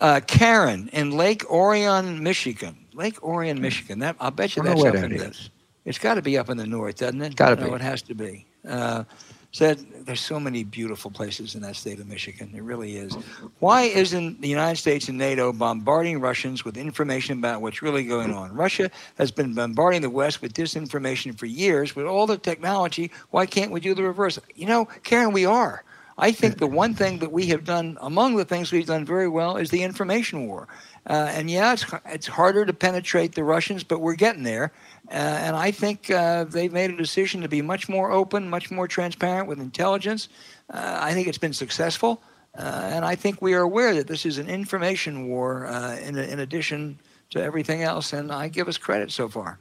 Uh, 0.00 0.20
Karen 0.26 0.88
in 0.92 1.10
Lake 1.12 1.48
Orion, 1.50 2.22
Michigan. 2.22 2.86
Lake 2.94 3.22
Orion, 3.22 3.60
Michigan. 3.60 3.98
That 4.00 4.16
I'll 4.20 4.30
bet 4.30 4.56
you 4.56 4.62
that's 4.62 4.82
know 4.82 4.88
up 4.88 4.94
in 4.94 5.02
that 5.02 5.10
the. 5.10 5.26
is. 5.30 5.50
It's 5.84 5.98
got 5.98 6.14
to 6.14 6.22
be 6.22 6.38
up 6.38 6.48
in 6.50 6.56
the 6.56 6.66
north, 6.66 6.96
doesn't 6.96 7.20
it? 7.22 7.36
Gotta 7.36 7.56
No, 7.56 7.68
be. 7.68 7.74
It 7.74 7.80
has 7.82 8.02
to 8.02 8.14
be. 8.14 8.46
Uh, 8.66 9.04
said 9.52 9.78
there's 10.04 10.20
so 10.20 10.40
many 10.40 10.64
beautiful 10.64 11.10
places 11.12 11.54
in 11.54 11.62
that 11.62 11.76
state 11.76 12.00
of 12.00 12.08
Michigan. 12.08 12.50
It 12.56 12.62
really 12.62 12.96
is. 12.96 13.14
Why 13.60 13.82
isn't 13.82 14.40
the 14.40 14.48
United 14.48 14.76
States 14.78 15.08
and 15.08 15.16
NATO 15.16 15.52
bombarding 15.52 16.20
Russians 16.20 16.64
with 16.64 16.76
information 16.76 17.38
about 17.38 17.62
what's 17.62 17.80
really 17.80 18.04
going 18.04 18.34
on? 18.34 18.52
Russia 18.52 18.90
has 19.16 19.30
been 19.30 19.54
bombarding 19.54 20.02
the 20.02 20.10
West 20.10 20.42
with 20.42 20.54
disinformation 20.54 21.38
for 21.38 21.46
years. 21.46 21.94
With 21.94 22.06
all 22.06 22.26
the 22.26 22.36
technology, 22.36 23.12
why 23.30 23.46
can't 23.46 23.70
we 23.70 23.78
do 23.80 23.94
the 23.94 24.02
reverse? 24.02 24.40
You 24.56 24.66
know, 24.66 24.86
Karen, 25.04 25.32
we 25.32 25.46
are. 25.46 25.84
I 26.18 26.32
think 26.32 26.58
the 26.58 26.66
one 26.66 26.94
thing 26.94 27.18
that 27.18 27.32
we 27.32 27.46
have 27.46 27.64
done, 27.64 27.98
among 28.00 28.36
the 28.36 28.44
things 28.44 28.72
we've 28.72 28.86
done 28.86 29.04
very 29.04 29.28
well, 29.28 29.56
is 29.56 29.70
the 29.70 29.82
information 29.82 30.46
war. 30.48 30.68
Uh, 31.06 31.30
and 31.32 31.50
yeah, 31.50 31.72
it's, 31.72 31.84
it's 32.06 32.26
harder 32.26 32.64
to 32.64 32.72
penetrate 32.72 33.34
the 33.34 33.44
Russians, 33.44 33.84
but 33.84 34.00
we're 34.00 34.14
getting 34.14 34.42
there. 34.42 34.72
Uh, 35.10 35.14
and 35.14 35.54
I 35.54 35.70
think 35.70 36.10
uh, 36.10 36.44
they've 36.44 36.72
made 36.72 36.90
a 36.90 36.96
decision 36.96 37.42
to 37.42 37.48
be 37.48 37.60
much 37.60 37.88
more 37.88 38.10
open, 38.10 38.48
much 38.48 38.70
more 38.70 38.88
transparent 38.88 39.46
with 39.46 39.60
intelligence. 39.60 40.28
Uh, 40.72 40.98
I 41.00 41.12
think 41.12 41.28
it's 41.28 41.38
been 41.38 41.52
successful. 41.52 42.22
Uh, 42.56 42.90
and 42.92 43.04
I 43.04 43.16
think 43.16 43.42
we 43.42 43.54
are 43.54 43.62
aware 43.62 43.94
that 43.94 44.06
this 44.06 44.24
is 44.24 44.38
an 44.38 44.48
information 44.48 45.28
war 45.28 45.66
uh, 45.66 45.96
in, 45.96 46.16
in 46.16 46.38
addition 46.38 47.00
to 47.30 47.42
everything 47.42 47.82
else. 47.82 48.12
And 48.12 48.32
I 48.32 48.48
give 48.48 48.68
us 48.68 48.78
credit 48.78 49.10
so 49.10 49.28
far. 49.28 49.58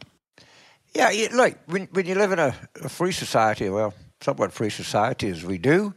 Yeah, 0.94 1.12
look, 1.34 1.58
when, 1.66 1.88
when 1.92 2.06
you 2.06 2.16
live 2.16 2.32
in 2.32 2.40
a, 2.40 2.56
a 2.84 2.90
free 2.90 3.12
society, 3.12 3.68
well, 3.70 3.94
somewhat 4.22 4.54
free 4.54 4.70
society 4.70 5.28
as 5.30 5.44
we 5.44 5.58
do, 5.58 5.94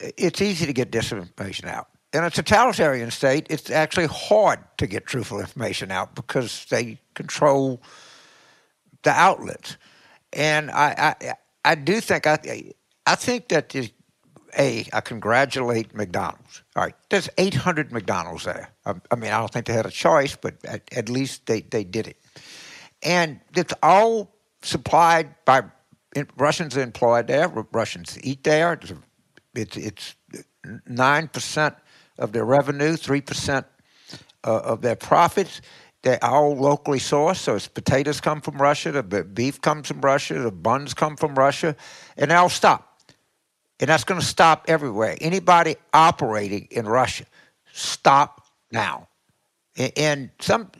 it's 0.00 0.42
easy 0.42 0.66
to 0.66 0.72
get 0.72 0.90
disinformation 0.90 1.66
out 1.66 1.88
in 2.14 2.22
a 2.22 2.30
totalitarian 2.30 3.10
state, 3.10 3.48
it's 3.50 3.70
actually 3.70 4.06
hard 4.06 4.60
to 4.78 4.86
get 4.86 5.04
truthful 5.04 5.40
information 5.40 5.90
out 5.90 6.14
because 6.14 6.64
they 6.70 6.98
control 7.14 7.82
the 9.02 9.10
outlets. 9.10 9.76
And 10.32 10.70
I, 10.70 11.16
I, 11.20 11.34
I 11.64 11.74
do 11.74 12.00
think 12.00 12.26
I, 12.26 12.38
I 13.04 13.14
think 13.16 13.48
that 13.48 13.74
a 14.56 14.86
I 14.92 15.00
congratulate 15.00 15.94
McDonald's. 15.94 16.62
All 16.76 16.84
right, 16.84 16.94
there's 17.10 17.28
800 17.36 17.90
McDonald's 17.90 18.44
there. 18.44 18.70
I, 18.86 18.94
I 19.10 19.16
mean, 19.16 19.32
I 19.32 19.38
don't 19.38 19.52
think 19.52 19.66
they 19.66 19.72
had 19.72 19.86
a 19.86 19.90
choice, 19.90 20.36
but 20.36 20.54
at, 20.64 20.82
at 20.96 21.08
least 21.08 21.46
they, 21.46 21.62
they 21.62 21.82
did 21.82 22.06
it. 22.06 22.16
And 23.02 23.40
it's 23.56 23.74
all 23.82 24.32
supplied 24.62 25.34
by 25.44 25.64
Russians 26.36 26.76
employed 26.76 27.26
there. 27.26 27.48
Russians 27.72 28.18
eat 28.22 28.44
there. 28.44 28.78
It's 29.54 29.76
it's 29.76 30.14
nine 30.86 31.28
percent 31.28 31.74
of 32.18 32.32
their 32.32 32.44
revenue, 32.44 32.96
3% 32.96 33.64
uh, 34.44 34.60
of 34.60 34.82
their 34.82 34.96
profits. 34.96 35.60
They're 36.02 36.22
all 36.22 36.54
locally 36.54 36.98
sourced, 36.98 37.36
so 37.36 37.56
it's 37.56 37.66
potatoes 37.66 38.20
come 38.20 38.40
from 38.40 38.58
Russia, 38.58 38.92
the 38.92 39.24
beef 39.24 39.60
comes 39.60 39.88
from 39.88 40.02
Russia, 40.02 40.34
the 40.34 40.52
buns 40.52 40.92
come 40.92 41.16
from 41.16 41.34
Russia, 41.34 41.74
and 42.16 42.30
they'll 42.30 42.50
stop. 42.50 43.00
And 43.80 43.88
that's 43.88 44.04
going 44.04 44.20
to 44.20 44.26
stop 44.26 44.66
everywhere. 44.68 45.16
Anybody 45.20 45.76
operating 45.92 46.68
in 46.70 46.86
Russia, 46.86 47.24
stop 47.72 48.46
now. 48.70 49.08
And 49.96 50.30
some, 50.40 50.70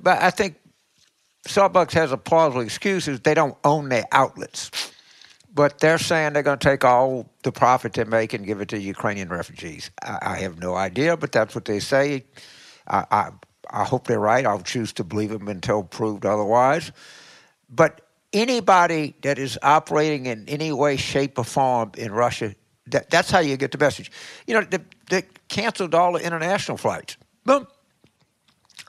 but 0.00 0.22
I 0.22 0.30
think 0.30 0.56
Starbucks 1.46 1.92
has 1.92 2.10
a 2.10 2.16
plausible 2.16 2.62
excuse 2.62 3.08
is 3.08 3.20
they 3.20 3.34
don't 3.34 3.56
own 3.64 3.88
their 3.88 4.06
outlets 4.12 4.91
but 5.54 5.78
they're 5.78 5.98
saying 5.98 6.32
they're 6.32 6.42
going 6.42 6.58
to 6.58 6.68
take 6.68 6.84
all 6.84 7.30
the 7.42 7.52
profit 7.52 7.92
they 7.92 8.04
make 8.04 8.32
and 8.32 8.46
give 8.46 8.60
it 8.60 8.68
to 8.68 8.80
Ukrainian 8.80 9.28
refugees. 9.28 9.90
I, 10.02 10.18
I 10.22 10.36
have 10.38 10.58
no 10.58 10.74
idea, 10.74 11.16
but 11.16 11.32
that's 11.32 11.54
what 11.54 11.64
they 11.64 11.80
say. 11.80 12.24
I, 12.88 13.04
I, 13.10 13.30
I 13.70 13.84
hope 13.84 14.06
they're 14.06 14.18
right. 14.18 14.46
I'll 14.46 14.60
choose 14.60 14.92
to 14.94 15.04
believe 15.04 15.30
them 15.30 15.48
until 15.48 15.82
proved 15.82 16.24
otherwise. 16.24 16.92
But 17.68 18.00
anybody 18.32 19.14
that 19.22 19.38
is 19.38 19.58
operating 19.62 20.26
in 20.26 20.48
any 20.48 20.72
way, 20.72 20.96
shape, 20.96 21.38
or 21.38 21.44
form 21.44 21.92
in 21.96 22.12
Russia, 22.12 22.54
that, 22.88 23.10
that's 23.10 23.30
how 23.30 23.40
you 23.40 23.56
get 23.56 23.72
the 23.72 23.78
message. 23.78 24.10
You 24.46 24.54
know, 24.54 24.62
they, 24.62 24.78
they 25.10 25.22
canceled 25.48 25.94
all 25.94 26.12
the 26.12 26.24
international 26.24 26.78
flights. 26.78 27.16
Boom. 27.44 27.66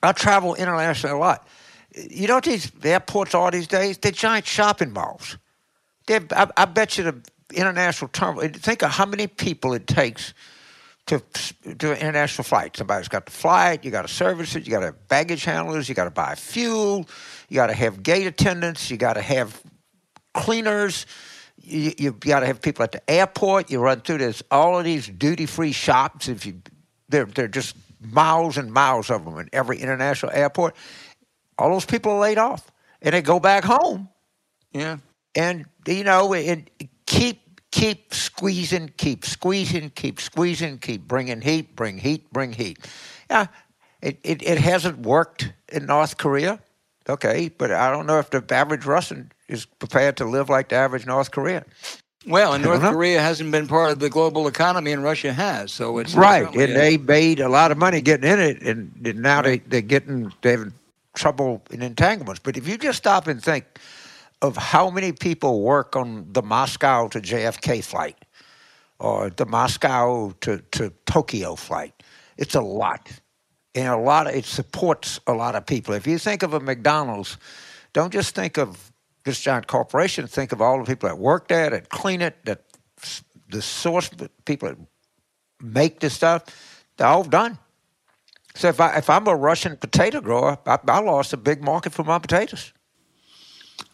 I 0.01 0.11
travel 0.11 0.55
internationally 0.55 1.15
a 1.15 1.19
lot. 1.19 1.47
You 1.95 2.27
know 2.27 2.35
what 2.35 2.43
these 2.45 2.71
airports 2.83 3.35
are 3.35 3.51
these 3.51 3.67
days? 3.67 3.97
They're 3.97 4.11
giant 4.11 4.45
shopping 4.45 4.91
malls. 4.91 5.37
I, 6.09 6.47
I 6.57 6.65
bet 6.65 6.97
you 6.97 7.03
the 7.05 7.21
international 7.53 8.09
terminal. 8.09 8.49
Think 8.49 8.83
of 8.83 8.91
how 8.91 9.05
many 9.05 9.27
people 9.27 9.73
it 9.73 9.87
takes 9.87 10.33
to 11.05 11.21
do 11.75 11.91
an 11.91 11.97
international 11.97 12.43
flight. 12.43 12.77
Somebody's 12.77 13.09
got 13.09 13.25
the 13.25 13.31
flight, 13.31 13.83
you 13.83 13.91
got 13.91 14.03
to 14.03 14.13
service 14.13 14.55
it, 14.55 14.65
you 14.65 14.71
got 14.71 14.79
to 14.79 14.87
have 14.87 15.07
baggage 15.07 15.43
handlers, 15.43 15.89
you 15.89 15.95
got 15.95 16.05
to 16.05 16.11
buy 16.11 16.35
fuel, 16.35 17.07
you 17.49 17.55
got 17.55 17.67
to 17.67 17.73
have 17.73 18.03
gate 18.03 18.25
attendants, 18.25 18.89
you 18.89 18.97
got 18.97 19.13
to 19.13 19.21
have 19.21 19.61
cleaners, 20.33 21.05
you, 21.61 21.91
you 21.97 22.11
got 22.13 22.39
to 22.39 22.45
have 22.45 22.61
people 22.61 22.83
at 22.83 22.93
the 22.93 23.09
airport. 23.09 23.69
You 23.69 23.79
run 23.79 24.01
through 24.01 24.19
this 24.19 24.43
all 24.49 24.79
of 24.79 24.85
these 24.85 25.07
duty 25.07 25.45
free 25.45 25.71
shops. 25.71 26.27
If 26.27 26.45
you, 26.45 26.61
they're 27.09 27.25
they're 27.25 27.47
just 27.47 27.75
miles 28.01 28.57
and 28.57 28.71
miles 28.71 29.09
of 29.09 29.23
them 29.23 29.37
in 29.39 29.49
every 29.53 29.77
international 29.77 30.31
airport. 30.33 30.75
All 31.57 31.69
those 31.69 31.85
people 31.85 32.13
are 32.13 32.19
laid 32.19 32.37
off, 32.37 32.71
and 33.01 33.13
they 33.13 33.21
go 33.21 33.39
back 33.39 33.63
home. 33.63 34.09
Yeah 34.71 34.97
and 35.35 35.65
you 35.87 36.03
know, 36.03 36.33
and 36.33 36.69
keep 37.05 37.61
keep 37.71 38.13
squeezing, 38.13 38.93
keep 38.97 39.25
squeezing, 39.25 39.89
keep 39.95 40.21
squeezing, 40.21 40.77
keep 40.77 41.07
bringing 41.07 41.41
heat, 41.41 41.75
bring 41.75 41.97
heat, 41.97 42.31
bring 42.31 42.53
heat. 42.53 42.77
Yeah, 43.29 43.47
it, 44.01 44.19
it, 44.23 44.43
it 44.43 44.57
hasn't 44.59 44.99
worked 44.99 45.51
in 45.69 45.87
North 45.87 46.17
Korea, 46.17 46.59
okay, 47.09 47.49
but 47.57 47.71
I 47.71 47.89
don't 47.89 48.05
know 48.05 48.19
if 48.19 48.29
the 48.29 48.43
average 48.51 48.85
Russian 48.85 49.31
is 49.47 49.65
prepared 49.65 50.17
to 50.17 50.25
live 50.25 50.49
like 50.49 50.69
the 50.69 50.75
average 50.75 51.05
North 51.07 51.31
Korean. 51.31 51.63
Well, 52.27 52.53
and 52.53 52.63
North 52.63 52.81
Korea 52.81 53.19
hasn't 53.21 53.51
been 53.51 53.67
part 53.67 53.91
of 53.91 53.99
the 53.99 54.09
global 54.09 54.47
economy, 54.47 54.91
and 54.91 55.03
Russia 55.03 55.33
has. 55.33 55.73
So 55.73 55.97
it's 55.97 56.13
right, 56.13 56.47
and 56.47 56.71
a, 56.71 56.73
they 56.73 56.97
made 56.97 57.39
a 57.39 57.49
lot 57.49 57.71
of 57.71 57.77
money 57.77 58.01
getting 58.01 58.29
in 58.29 58.39
it, 58.39 58.61
and 58.61 59.21
now 59.21 59.41
they 59.41 59.57
they're 59.57 59.81
getting 59.81 60.31
they 60.41 60.51
have 60.51 60.71
trouble 61.15 61.61
in 61.71 61.81
entanglements. 61.81 62.39
But 62.41 62.55
if 62.55 62.67
you 62.67 62.77
just 62.77 62.99
stop 62.99 63.27
and 63.27 63.43
think 63.43 63.65
of 64.43 64.57
how 64.57 64.89
many 64.89 65.13
people 65.13 65.61
work 65.61 65.95
on 65.95 66.27
the 66.33 66.43
Moscow 66.43 67.07
to 67.07 67.21
JFK 67.21 67.81
flight 67.83 68.17
or 68.99 69.29
the 69.29 69.45
Moscow 69.45 70.33
to, 70.41 70.57
to 70.71 70.91
Tokyo 71.05 71.55
flight. 71.55 72.03
It's 72.37 72.53
a 72.53 72.61
lot. 72.61 73.09
And 73.73 73.87
a 73.87 73.97
lot 73.97 74.27
of, 74.27 74.35
it 74.35 74.45
supports 74.45 75.19
a 75.27 75.33
lot 75.33 75.55
of 75.55 75.65
people. 75.65 75.93
If 75.95 76.05
you 76.05 76.19
think 76.19 76.43
of 76.43 76.53
a 76.53 76.59
McDonald's, 76.59 77.37
don't 77.93 78.11
just 78.11 78.35
think 78.35 78.57
of 78.57 78.91
this 79.23 79.39
giant 79.39 79.67
corporation. 79.67 80.27
Think 80.27 80.51
of 80.51 80.61
all 80.61 80.77
the 80.77 80.85
people 80.85 81.07
that 81.07 81.17
work 81.17 81.47
there, 81.47 81.69
that 81.69 81.87
clean 81.89 82.21
it, 82.21 82.43
that 82.45 82.65
the 83.49 83.61
source 83.61 84.09
people 84.45 84.67
that 84.67 84.77
make 85.61 86.01
the 86.01 86.09
stuff. 86.09 86.43
They're 86.97 87.07
all 87.07 87.23
done. 87.23 87.57
So 88.55 88.67
if 88.67 88.81
I 88.81 88.97
if 88.97 89.09
I'm 89.09 89.27
a 89.27 89.35
Russian 89.35 89.77
potato 89.77 90.19
grower, 90.21 90.57
I, 90.65 90.77
I 90.87 90.99
lost 90.99 91.33
a 91.33 91.37
big 91.37 91.63
market 91.63 91.93
for 91.93 92.03
my 92.03 92.19
potatoes. 92.19 92.73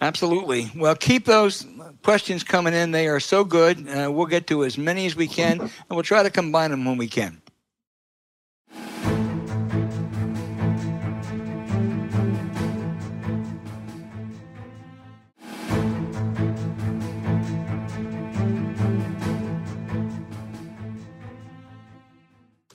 Absolutely. 0.01 0.71
Well, 0.75 0.95
keep 0.95 1.25
those 1.25 1.65
questions 2.03 2.43
coming 2.43 2.73
in. 2.73 2.91
They 2.91 3.07
are 3.07 3.19
so 3.19 3.43
good. 3.43 3.87
Uh, 3.87 4.09
we'll 4.11 4.27
get 4.27 4.47
to 4.47 4.63
as 4.63 4.77
many 4.77 5.05
as 5.05 5.15
we 5.15 5.27
can, 5.27 5.59
and 5.59 5.71
we'll 5.89 6.03
try 6.03 6.23
to 6.23 6.29
combine 6.29 6.71
them 6.71 6.85
when 6.85 6.97
we 6.97 7.07
can. 7.07 7.41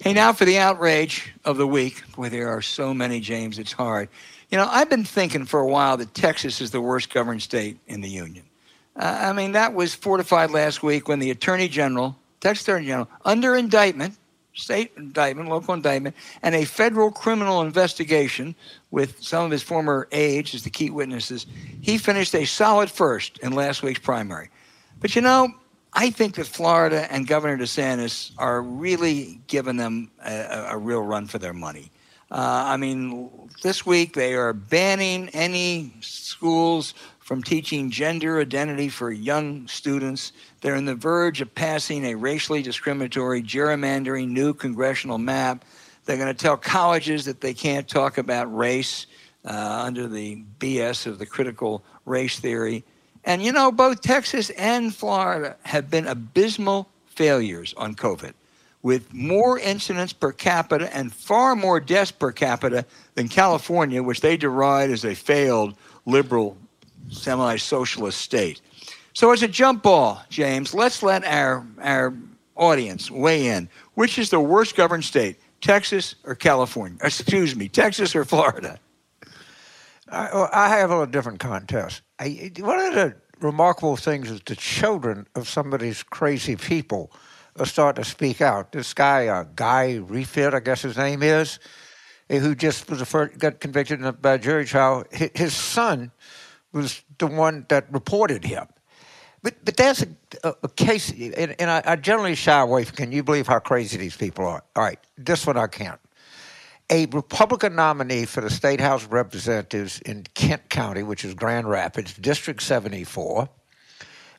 Hey, 0.01 0.13
now 0.13 0.35
for 0.35 0.45
the 0.45 0.59
outrage 0.59 1.33
of 1.47 1.57
the 1.57 1.67
week. 1.67 2.03
Boy, 2.15 2.29
there 2.29 2.51
are 2.51 2.61
so 2.61 2.93
many, 2.93 3.21
James, 3.21 3.59
it's 3.59 3.73
hard. 3.73 4.11
You 4.55 4.61
know, 4.61 4.69
I've 4.71 4.89
been 4.89 5.03
thinking 5.03 5.47
for 5.47 5.59
a 5.59 5.67
while 5.67 5.97
that 5.97 6.15
Texas 6.15 6.61
is 6.61 6.71
the 6.71 6.81
worst 6.81 7.13
governed 7.13 7.43
state 7.43 7.77
in 7.89 8.03
the 8.03 8.09
union. 8.09 8.45
Uh, 8.95 9.19
I 9.23 9.33
mean, 9.33 9.51
that 9.51 9.75
was 9.75 9.97
fortified 9.97 10.53
last 10.53 10.81
week 10.81 11.09
when 11.09 11.19
the 11.19 11.33
Attorney 11.33 11.67
General, 11.67 12.17
Texas 12.39 12.63
Attorney 12.63 12.87
General, 12.87 13.09
under 13.25 13.57
indictment, 13.57 14.15
state 14.53 14.93
indictment, 14.97 15.49
local 15.49 15.75
indictment, 15.75 16.15
and 16.41 16.55
a 16.55 16.65
federal 16.65 17.11
criminal 17.11 17.63
investigation 17.63 18.55
with 18.93 19.21
some 19.21 19.45
of 19.45 19.51
his 19.51 19.65
former 19.65 20.07
aides 20.13 20.55
as 20.55 20.63
the 20.63 20.71
key 20.71 20.89
witnesses, 20.89 21.47
he 21.81 21.99
finished 21.99 22.33
a 22.33 22.45
solid 22.45 22.89
first 22.89 23.39
in 23.39 23.55
last 23.55 23.83
week's 23.83 23.99
primary. 23.99 24.51
But 25.01 25.17
you 25.17 25.23
know, 25.23 25.49
I 25.95 26.11
think 26.11 26.37
that 26.37 26.47
Florida 26.47 27.13
and 27.13 27.27
Governor 27.27 27.59
DeSantis 27.59 28.31
are 28.39 28.63
really 28.63 29.41
giving 29.49 29.79
them 29.79 30.13
a, 30.25 30.69
a 30.71 30.79
real 30.79 31.03
run 31.03 31.27
for 31.27 31.41
their 31.41 31.53
money. 31.53 31.91
Uh, 32.31 32.65
I 32.67 32.77
mean, 32.77 33.31
this 33.63 33.85
week 33.87 34.15
they 34.15 34.35
are 34.35 34.53
banning 34.53 35.29
any 35.31 35.93
schools 36.01 36.95
from 37.21 37.43
teaching 37.43 37.91
gender 37.91 38.41
identity 38.41 38.89
for 38.89 39.11
young 39.11 39.67
students. 39.67 40.33
They're 40.61 40.75
on 40.75 40.85
the 40.85 40.95
verge 40.95 41.41
of 41.41 41.55
passing 41.55 42.05
a 42.05 42.15
racially 42.15 42.63
discriminatory 42.63 43.43
gerrymandering 43.43 44.29
new 44.29 44.53
congressional 44.53 45.19
map. 45.19 45.65
They're 46.05 46.19
going 46.19 46.35
to 46.35 46.35
tell 46.35 46.59
colleges 46.59 47.25
that 47.25 47.41
they 47.41 47.55
can't 47.55 47.89
talk 47.89 48.19
about 48.19 48.55
race 48.55 49.07
uh, 49.45 49.83
under 49.85 50.07
the 50.07 50.43
BS 50.59 51.07
of 51.07 51.19
the 51.19 51.27
critical 51.27 51.83
race 52.05 52.39
theory. 52.39 52.85
And 53.25 53.43
you 53.43 53.53
know, 53.53 53.73
both 53.73 54.03
Texas 54.03 54.51
and 54.51 54.95
Florida 54.95 55.57
have 55.63 55.91
been 55.91 56.07
abysmal 56.07 56.89
failures 57.07 57.73
on 57.77 57.95
COVID, 57.95 58.35
with 58.85 59.15
more 59.15 59.59
incidents 59.59 60.13
per 60.13 60.31
capita 60.31 60.95
and 60.95 61.11
far 61.11 61.57
more 61.57 61.81
deaths 61.81 62.13
per 62.13 62.31
capita 62.31 62.85
than 63.15 63.29
California, 63.29 64.03
which 64.03 64.21
they 64.21 64.37
deride 64.37 64.91
as 64.91 65.07
a 65.07 65.15
failed 65.15 65.75
liberal 66.05 66.57
semi 67.09 67.57
socialist 67.57 68.21
state. 68.21 68.61
So, 69.15 69.33
as 69.33 69.43
a 69.43 69.49
jump 69.49 69.83
ball, 69.83 70.23
James, 70.29 70.75
let's 70.75 71.03
let 71.03 71.25
our, 71.25 71.67
our 71.81 72.15
audience 72.57 73.11
weigh 73.11 73.47
in. 73.47 73.71
Which 73.95 74.19
is 74.19 74.29
the 74.29 74.41
worst 74.41 74.77
governed 74.77 75.05
state, 75.05 75.39
Texas 75.63 76.17
or 76.25 76.35
California? 76.35 76.99
Excuse 77.03 77.57
me, 77.57 77.69
Texas 77.69 78.15
or 78.15 78.27
Florida? 78.27 78.79
I, 80.11 80.49
I 80.53 80.69
have 80.69 80.91
a 80.91 81.07
different 81.07 81.41
contest. 81.41 82.03
I, 82.19 82.53
one 82.59 82.81
of 82.81 82.95
the 82.95 83.15
remarkable 83.41 83.97
things 83.97 84.31
is 84.31 84.43
the 84.43 84.57
children 84.57 85.27
of 85.35 85.49
some 85.49 85.73
of 85.73 85.81
these 85.81 86.03
crazy 86.03 86.57
people 86.57 87.11
starting 87.63 88.03
to 88.03 88.09
speak 88.09 88.41
out. 88.41 88.73
This 88.73 88.95
guy, 88.95 89.29
uh, 89.29 89.45
Guy 89.55 90.01
Reffitt, 90.01 90.55
I 90.55 90.61
guess 90.61 90.83
his 90.83 90.97
name 90.97 91.23
is, 91.23 91.59
eh, 92.29 92.39
who 92.39 92.55
just 92.55 92.91
was 92.91 92.99
the 92.99 93.07
first, 93.07 93.39
got 93.39 93.61
convicted 93.61 94.01
in 94.01 94.17
a 94.25 94.39
jury 94.39 94.65
trial. 94.65 95.05
His 95.13 95.55
son 95.55 96.11
was 96.73 97.03
the 97.19 97.27
one 97.27 97.67
that 97.69 97.93
reported 97.93 98.45
him. 98.45 98.67
But 99.43 99.63
but 99.63 99.77
that's 99.77 100.03
a, 100.03 100.09
a, 100.43 100.55
a 100.63 100.69
case, 100.69 101.11
and, 101.11 101.55
and 101.59 101.71
I, 101.71 101.83
I, 101.85 101.97
generally 101.97 102.35
shy 102.35 102.59
away 102.59 102.85
from. 102.85 102.97
Can 102.97 103.13
you 103.13 103.23
believe 103.23 103.47
how 103.47 103.59
crazy 103.59 103.99
these 103.99 104.17
people 104.17 104.47
are? 104.47 104.65
All 104.75 104.83
right, 104.83 104.99
this 105.19 105.47
one 105.47 105.59
I 105.59 105.67
can't. 105.67 106.01
A 106.89 107.05
Republican 107.07 107.77
nominee 107.77 108.25
for 108.25 108.41
the 108.41 108.49
State 108.49 108.81
House 108.81 109.05
of 109.05 109.13
Representatives 109.13 110.01
in 110.01 110.25
Kent 110.33 110.71
County, 110.71 111.03
which 111.03 111.27
is 111.27 111.35
Grand 111.35 111.69
Rapids, 111.69 112.15
District 112.15 112.63
74. 112.63 113.49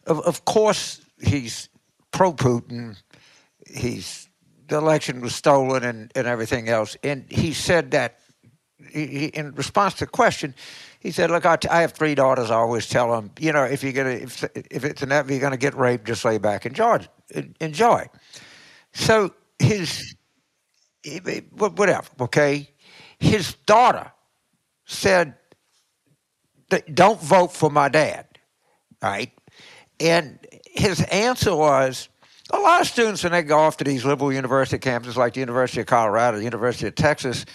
Of, 0.07 0.19
of 0.21 0.45
course, 0.45 1.01
he's 1.21 1.69
pro 2.15 2.33
Putin. 2.33 2.95
He's 3.67 4.29
the 4.67 4.77
election 4.77 5.21
was 5.21 5.35
stolen 5.35 5.83
and, 5.83 6.11
and 6.15 6.25
everything 6.25 6.69
else. 6.69 6.97
And 7.03 7.25
he 7.29 7.53
said 7.53 7.91
that 7.91 8.19
he, 8.89 9.25
in 9.25 9.53
response 9.53 9.95
to 9.95 10.05
the 10.05 10.11
question, 10.11 10.55
he 10.99 11.11
said, 11.11 11.29
"Look, 11.29 11.45
I, 11.45 11.57
t- 11.57 11.67
I 11.67 11.81
have 11.81 11.91
three 11.91 12.15
daughters. 12.15 12.49
I 12.49 12.55
always 12.55 12.87
tell 12.87 13.11
them, 13.11 13.31
you 13.39 13.51
know, 13.51 13.63
if 13.63 13.83
you're 13.83 13.93
gonna, 13.93 14.09
if, 14.09 14.43
if 14.55 14.83
it's 14.83 15.03
inevitable 15.03 15.33
you're 15.33 15.41
gonna 15.41 15.57
get 15.57 15.75
raped, 15.75 16.07
just 16.07 16.25
lay 16.25 16.37
back 16.37 16.65
and 16.65 16.73
enjoy. 16.73 17.05
enjoy. 17.59 18.07
So 18.93 19.33
his, 19.59 20.15
whatever, 21.57 22.07
okay. 22.21 22.69
His 23.19 23.53
daughter 23.65 24.11
said, 24.85 25.35
"Don't 26.93 27.21
vote 27.21 27.51
for 27.53 27.69
my 27.69 27.89
dad," 27.89 28.25
right? 29.01 29.31
And 29.99 30.39
his 30.75 31.01
answer 31.01 31.55
was, 31.55 32.09
a 32.51 32.59
lot 32.59 32.81
of 32.81 32.87
students 32.87 33.23
when 33.23 33.31
they 33.31 33.41
go 33.41 33.57
off 33.57 33.77
to 33.77 33.83
these 33.83 34.05
liberal 34.05 34.31
university 34.31 34.77
campuses 34.77 35.15
like 35.15 35.33
the 35.33 35.39
University 35.39 35.81
of 35.81 35.87
Colorado, 35.87 36.37
the 36.37 36.43
University 36.43 36.87
of 36.87 36.95
Texas 36.95 37.45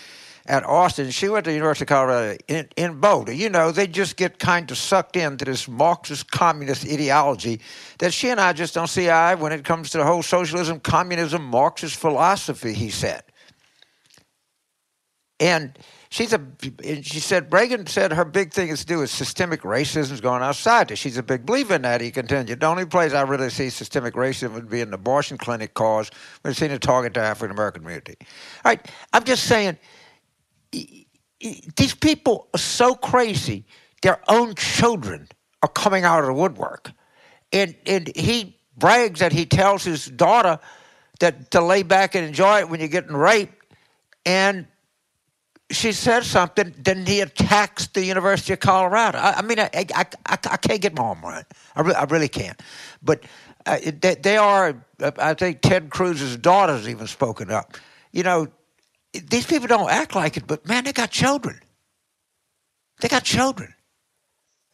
at 0.46 0.64
Austin. 0.64 1.10
She 1.10 1.28
went 1.28 1.44
to 1.44 1.50
the 1.50 1.54
University 1.54 1.84
of 1.84 1.88
Colorado 1.88 2.36
in, 2.48 2.68
in 2.76 2.98
Boulder. 2.98 3.32
You 3.32 3.50
know, 3.50 3.70
they 3.70 3.86
just 3.86 4.16
get 4.16 4.38
kind 4.40 4.68
of 4.70 4.76
sucked 4.76 5.16
into 5.16 5.44
this 5.44 5.68
Marxist 5.68 6.30
communist 6.30 6.84
ideology 6.84 7.60
that 7.98 8.12
she 8.12 8.30
and 8.30 8.40
I 8.40 8.52
just 8.52 8.74
don't 8.74 8.88
see 8.88 9.08
eye 9.08 9.36
when 9.36 9.52
it 9.52 9.64
comes 9.64 9.90
to 9.90 9.98
the 9.98 10.04
whole 10.04 10.22
socialism, 10.22 10.80
communism, 10.80 11.44
Marxist 11.44 11.96
philosophy, 11.96 12.72
he 12.72 12.90
said. 12.90 13.22
And 15.38 15.78
she's 16.10 16.34
a 16.34 16.40
she 17.02 17.20
said 17.20 17.52
Regan 17.52 17.86
said 17.86 18.12
her 18.12 18.24
big 18.24 18.52
thing 18.52 18.68
is 18.68 18.80
to 18.80 18.86
do 18.86 18.98
with 18.98 19.10
systemic 19.10 19.62
racism 19.62 20.12
is 20.12 20.20
going 20.20 20.42
outside. 20.42 20.96
She's 20.98 21.16
a 21.16 21.22
big 21.22 21.46
believer 21.46 21.74
in 21.74 21.82
that. 21.82 22.02
He 22.02 22.10
continued. 22.10 22.60
The 22.60 22.66
only 22.66 22.84
place 22.84 23.14
I 23.14 23.22
really 23.22 23.50
see 23.50 23.70
systemic 23.70 24.14
racism 24.14 24.52
would 24.52 24.68
be 24.68 24.82
in 24.82 24.90
the 24.90 24.96
abortion 24.96 25.38
clinic 25.38 25.72
cause 25.72 26.10
when 26.42 26.50
it's 26.50 26.60
seen 26.60 26.70
a 26.70 26.78
target 26.78 27.14
to 27.14 27.20
African 27.20 27.56
American 27.56 27.82
community. 27.82 28.16
All 28.20 28.72
right, 28.72 28.90
I'm 29.12 29.24
just 29.24 29.44
saying 29.44 29.78
these 30.70 31.94
people 31.94 32.48
are 32.54 32.58
so 32.58 32.94
crazy, 32.94 33.64
their 34.02 34.20
own 34.28 34.54
children 34.54 35.28
are 35.62 35.68
coming 35.68 36.04
out 36.04 36.20
of 36.20 36.26
the 36.26 36.34
woodwork. 36.34 36.92
And, 37.52 37.74
and 37.86 38.14
he 38.14 38.56
brags 38.76 39.20
that 39.20 39.32
he 39.32 39.46
tells 39.46 39.84
his 39.84 40.06
daughter 40.06 40.58
that 41.20 41.50
to 41.50 41.60
lay 41.60 41.82
back 41.82 42.14
and 42.14 42.24
enjoy 42.24 42.60
it 42.60 42.68
when 42.68 42.80
you're 42.80 42.88
getting 42.88 43.16
raped. 43.16 43.54
And 44.24 44.66
she 45.70 45.92
says 45.92 46.26
something, 46.26 46.74
then 46.78 47.06
he 47.06 47.20
attacks 47.20 47.86
the 47.88 48.04
University 48.04 48.52
of 48.52 48.60
Colorado. 48.60 49.18
I, 49.18 49.34
I 49.38 49.42
mean, 49.42 49.60
I, 49.60 49.70
I, 49.74 50.04
I, 50.26 50.38
I, 50.50 50.56
can't 50.56 50.80
get 50.80 50.96
my 50.96 51.02
arm 51.04 51.24
around. 51.24 51.46
I, 51.76 51.80
re- 51.82 51.94
I 51.94 52.04
really 52.04 52.28
can't. 52.28 52.60
But 53.02 53.24
uh, 53.66 53.78
they, 54.00 54.16
they, 54.16 54.36
are, 54.36 54.84
I 55.00 55.34
think 55.34 55.60
Ted 55.60 55.90
Cruz's 55.90 56.36
daughter's 56.36 56.88
even 56.88 57.06
spoken 57.06 57.50
up. 57.50 57.76
You 58.12 58.24
know, 58.24 58.48
these 59.12 59.46
people 59.46 59.68
don't 59.68 59.90
act 59.90 60.14
like 60.14 60.36
it, 60.36 60.46
but 60.46 60.66
man, 60.66 60.84
they 60.84 60.92
got 60.92 61.10
children. 61.10 61.60
They 63.00 63.08
got 63.08 63.24
children. 63.24 63.74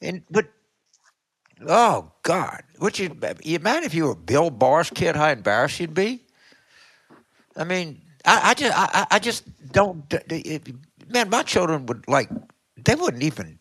And 0.01 0.23
but 0.31 0.47
oh 1.67 2.13
God, 2.23 2.63
would 2.81 2.99
you 2.99 3.17
you 3.43 3.59
man 3.61 3.85
if 3.85 3.95
you 3.95 4.07
were 4.07 4.15
Bill 4.15 4.51
Barr's 4.51 4.91
kid, 4.91 5.17
how 5.17 5.29
embarrassed 5.29 5.81
you'd 5.81 5.95
be? 5.95 6.23
I 7.57 7.65
mean, 7.65 8.03
I, 8.27 8.51
I 8.51 8.55
just 8.55 8.79
I, 8.79 9.07
I 9.11 9.19
just 9.19 9.73
don't. 9.73 10.13
Man, 11.09 11.31
my 11.31 11.43
children 11.43 11.87
would 11.87 12.07
like 12.09 12.29
they 12.77 12.95
wouldn't 12.95 13.23
even 13.23 13.59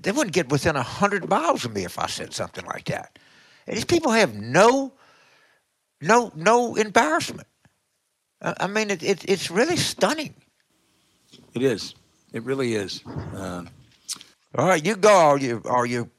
they 0.00 0.12
wouldn't 0.12 0.34
get 0.34 0.50
within 0.50 0.76
a 0.76 0.82
hundred 0.82 1.28
miles 1.28 1.64
of 1.64 1.74
me 1.74 1.84
if 1.84 1.98
I 1.98 2.06
said 2.06 2.32
something 2.34 2.64
like 2.66 2.84
that. 2.86 3.18
And 3.66 3.76
these 3.76 3.84
people 3.84 4.12
have 4.12 4.34
no 4.34 4.92
no 6.00 6.30
no 6.34 6.74
embarrassment. 6.76 7.48
I 8.42 8.66
mean, 8.66 8.90
it, 8.90 9.02
it, 9.02 9.24
it's 9.28 9.50
really 9.50 9.76
stunning. 9.76 10.34
It 11.54 11.62
is. 11.62 11.94
It 12.32 12.42
really 12.42 12.74
is. 12.74 13.02
Um, 13.34 13.70
all 14.56 14.66
right, 14.66 14.84
you 14.84 14.96
go, 14.96 15.10
all 15.10 15.40
you, 15.40 15.62
all 15.68 15.86
you 15.86 16.10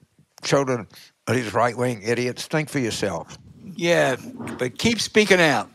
children 0.43 0.87
of 1.27 1.35
these 1.35 1.53
right 1.53 1.77
wing 1.77 2.01
idiots. 2.03 2.47
Think 2.47 2.69
for 2.69 2.79
yourself. 2.79 3.37
Yeah, 3.75 4.15
but 4.57 4.77
keep 4.77 4.99
speaking 4.99 5.39
out. 5.39 5.69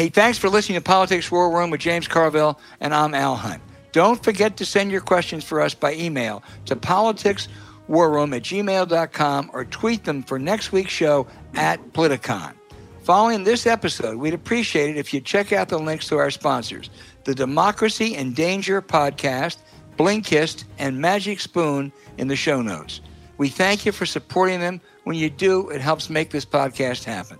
Hey, 0.00 0.08
thanks 0.08 0.38
for 0.38 0.48
listening 0.48 0.78
to 0.78 0.82
Politics 0.82 1.30
War 1.30 1.54
Room 1.54 1.68
with 1.68 1.82
James 1.82 2.08
Carville, 2.08 2.58
and 2.80 2.94
I'm 2.94 3.12
Al 3.12 3.36
Hunt. 3.36 3.60
Don't 3.92 4.24
forget 4.24 4.56
to 4.56 4.64
send 4.64 4.90
your 4.90 5.02
questions 5.02 5.44
for 5.44 5.60
us 5.60 5.74
by 5.74 5.92
email 5.92 6.42
to 6.64 6.74
politicswarroom 6.74 8.34
at 8.34 8.42
gmail.com 8.42 9.50
or 9.52 9.66
tweet 9.66 10.04
them 10.04 10.22
for 10.22 10.38
next 10.38 10.72
week's 10.72 10.90
show 10.90 11.26
at 11.52 11.92
Politicon. 11.92 12.54
Following 13.02 13.44
this 13.44 13.66
episode, 13.66 14.16
we'd 14.16 14.32
appreciate 14.32 14.88
it 14.88 14.96
if 14.96 15.12
you 15.12 15.20
check 15.20 15.52
out 15.52 15.68
the 15.68 15.78
links 15.78 16.08
to 16.08 16.16
our 16.16 16.30
sponsors 16.30 16.88
the 17.24 17.34
Democracy 17.34 18.14
in 18.14 18.32
Danger 18.32 18.80
podcast, 18.80 19.58
Blinkist, 19.98 20.64
and 20.78 20.98
Magic 20.98 21.40
Spoon 21.40 21.92
in 22.16 22.26
the 22.26 22.36
show 22.36 22.62
notes. 22.62 23.02
We 23.36 23.50
thank 23.50 23.84
you 23.84 23.92
for 23.92 24.06
supporting 24.06 24.60
them. 24.60 24.80
When 25.04 25.16
you 25.16 25.28
do, 25.28 25.68
it 25.68 25.82
helps 25.82 26.08
make 26.08 26.30
this 26.30 26.46
podcast 26.46 27.04
happen. 27.04 27.36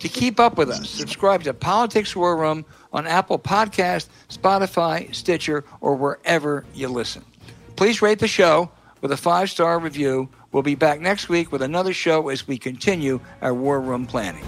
To 0.00 0.08
keep 0.08 0.40
up 0.40 0.56
with 0.56 0.70
us, 0.70 0.88
subscribe 0.88 1.42
to 1.44 1.52
Politics 1.52 2.16
War 2.16 2.36
Room 2.36 2.64
on 2.92 3.06
Apple 3.06 3.38
Podcast, 3.38 4.08
Spotify, 4.30 5.14
Stitcher, 5.14 5.64
or 5.82 5.94
wherever 5.94 6.64
you 6.74 6.88
listen. 6.88 7.24
Please 7.76 8.00
rate 8.00 8.18
the 8.18 8.28
show 8.28 8.70
with 9.02 9.12
a 9.12 9.16
five 9.16 9.50
star 9.50 9.78
review. 9.78 10.28
We'll 10.52 10.62
be 10.62 10.74
back 10.74 11.00
next 11.00 11.28
week 11.28 11.52
with 11.52 11.62
another 11.62 11.92
show 11.92 12.30
as 12.30 12.48
we 12.48 12.56
continue 12.58 13.20
our 13.42 13.54
War 13.54 13.80
Room 13.80 14.06
planning. 14.06 14.44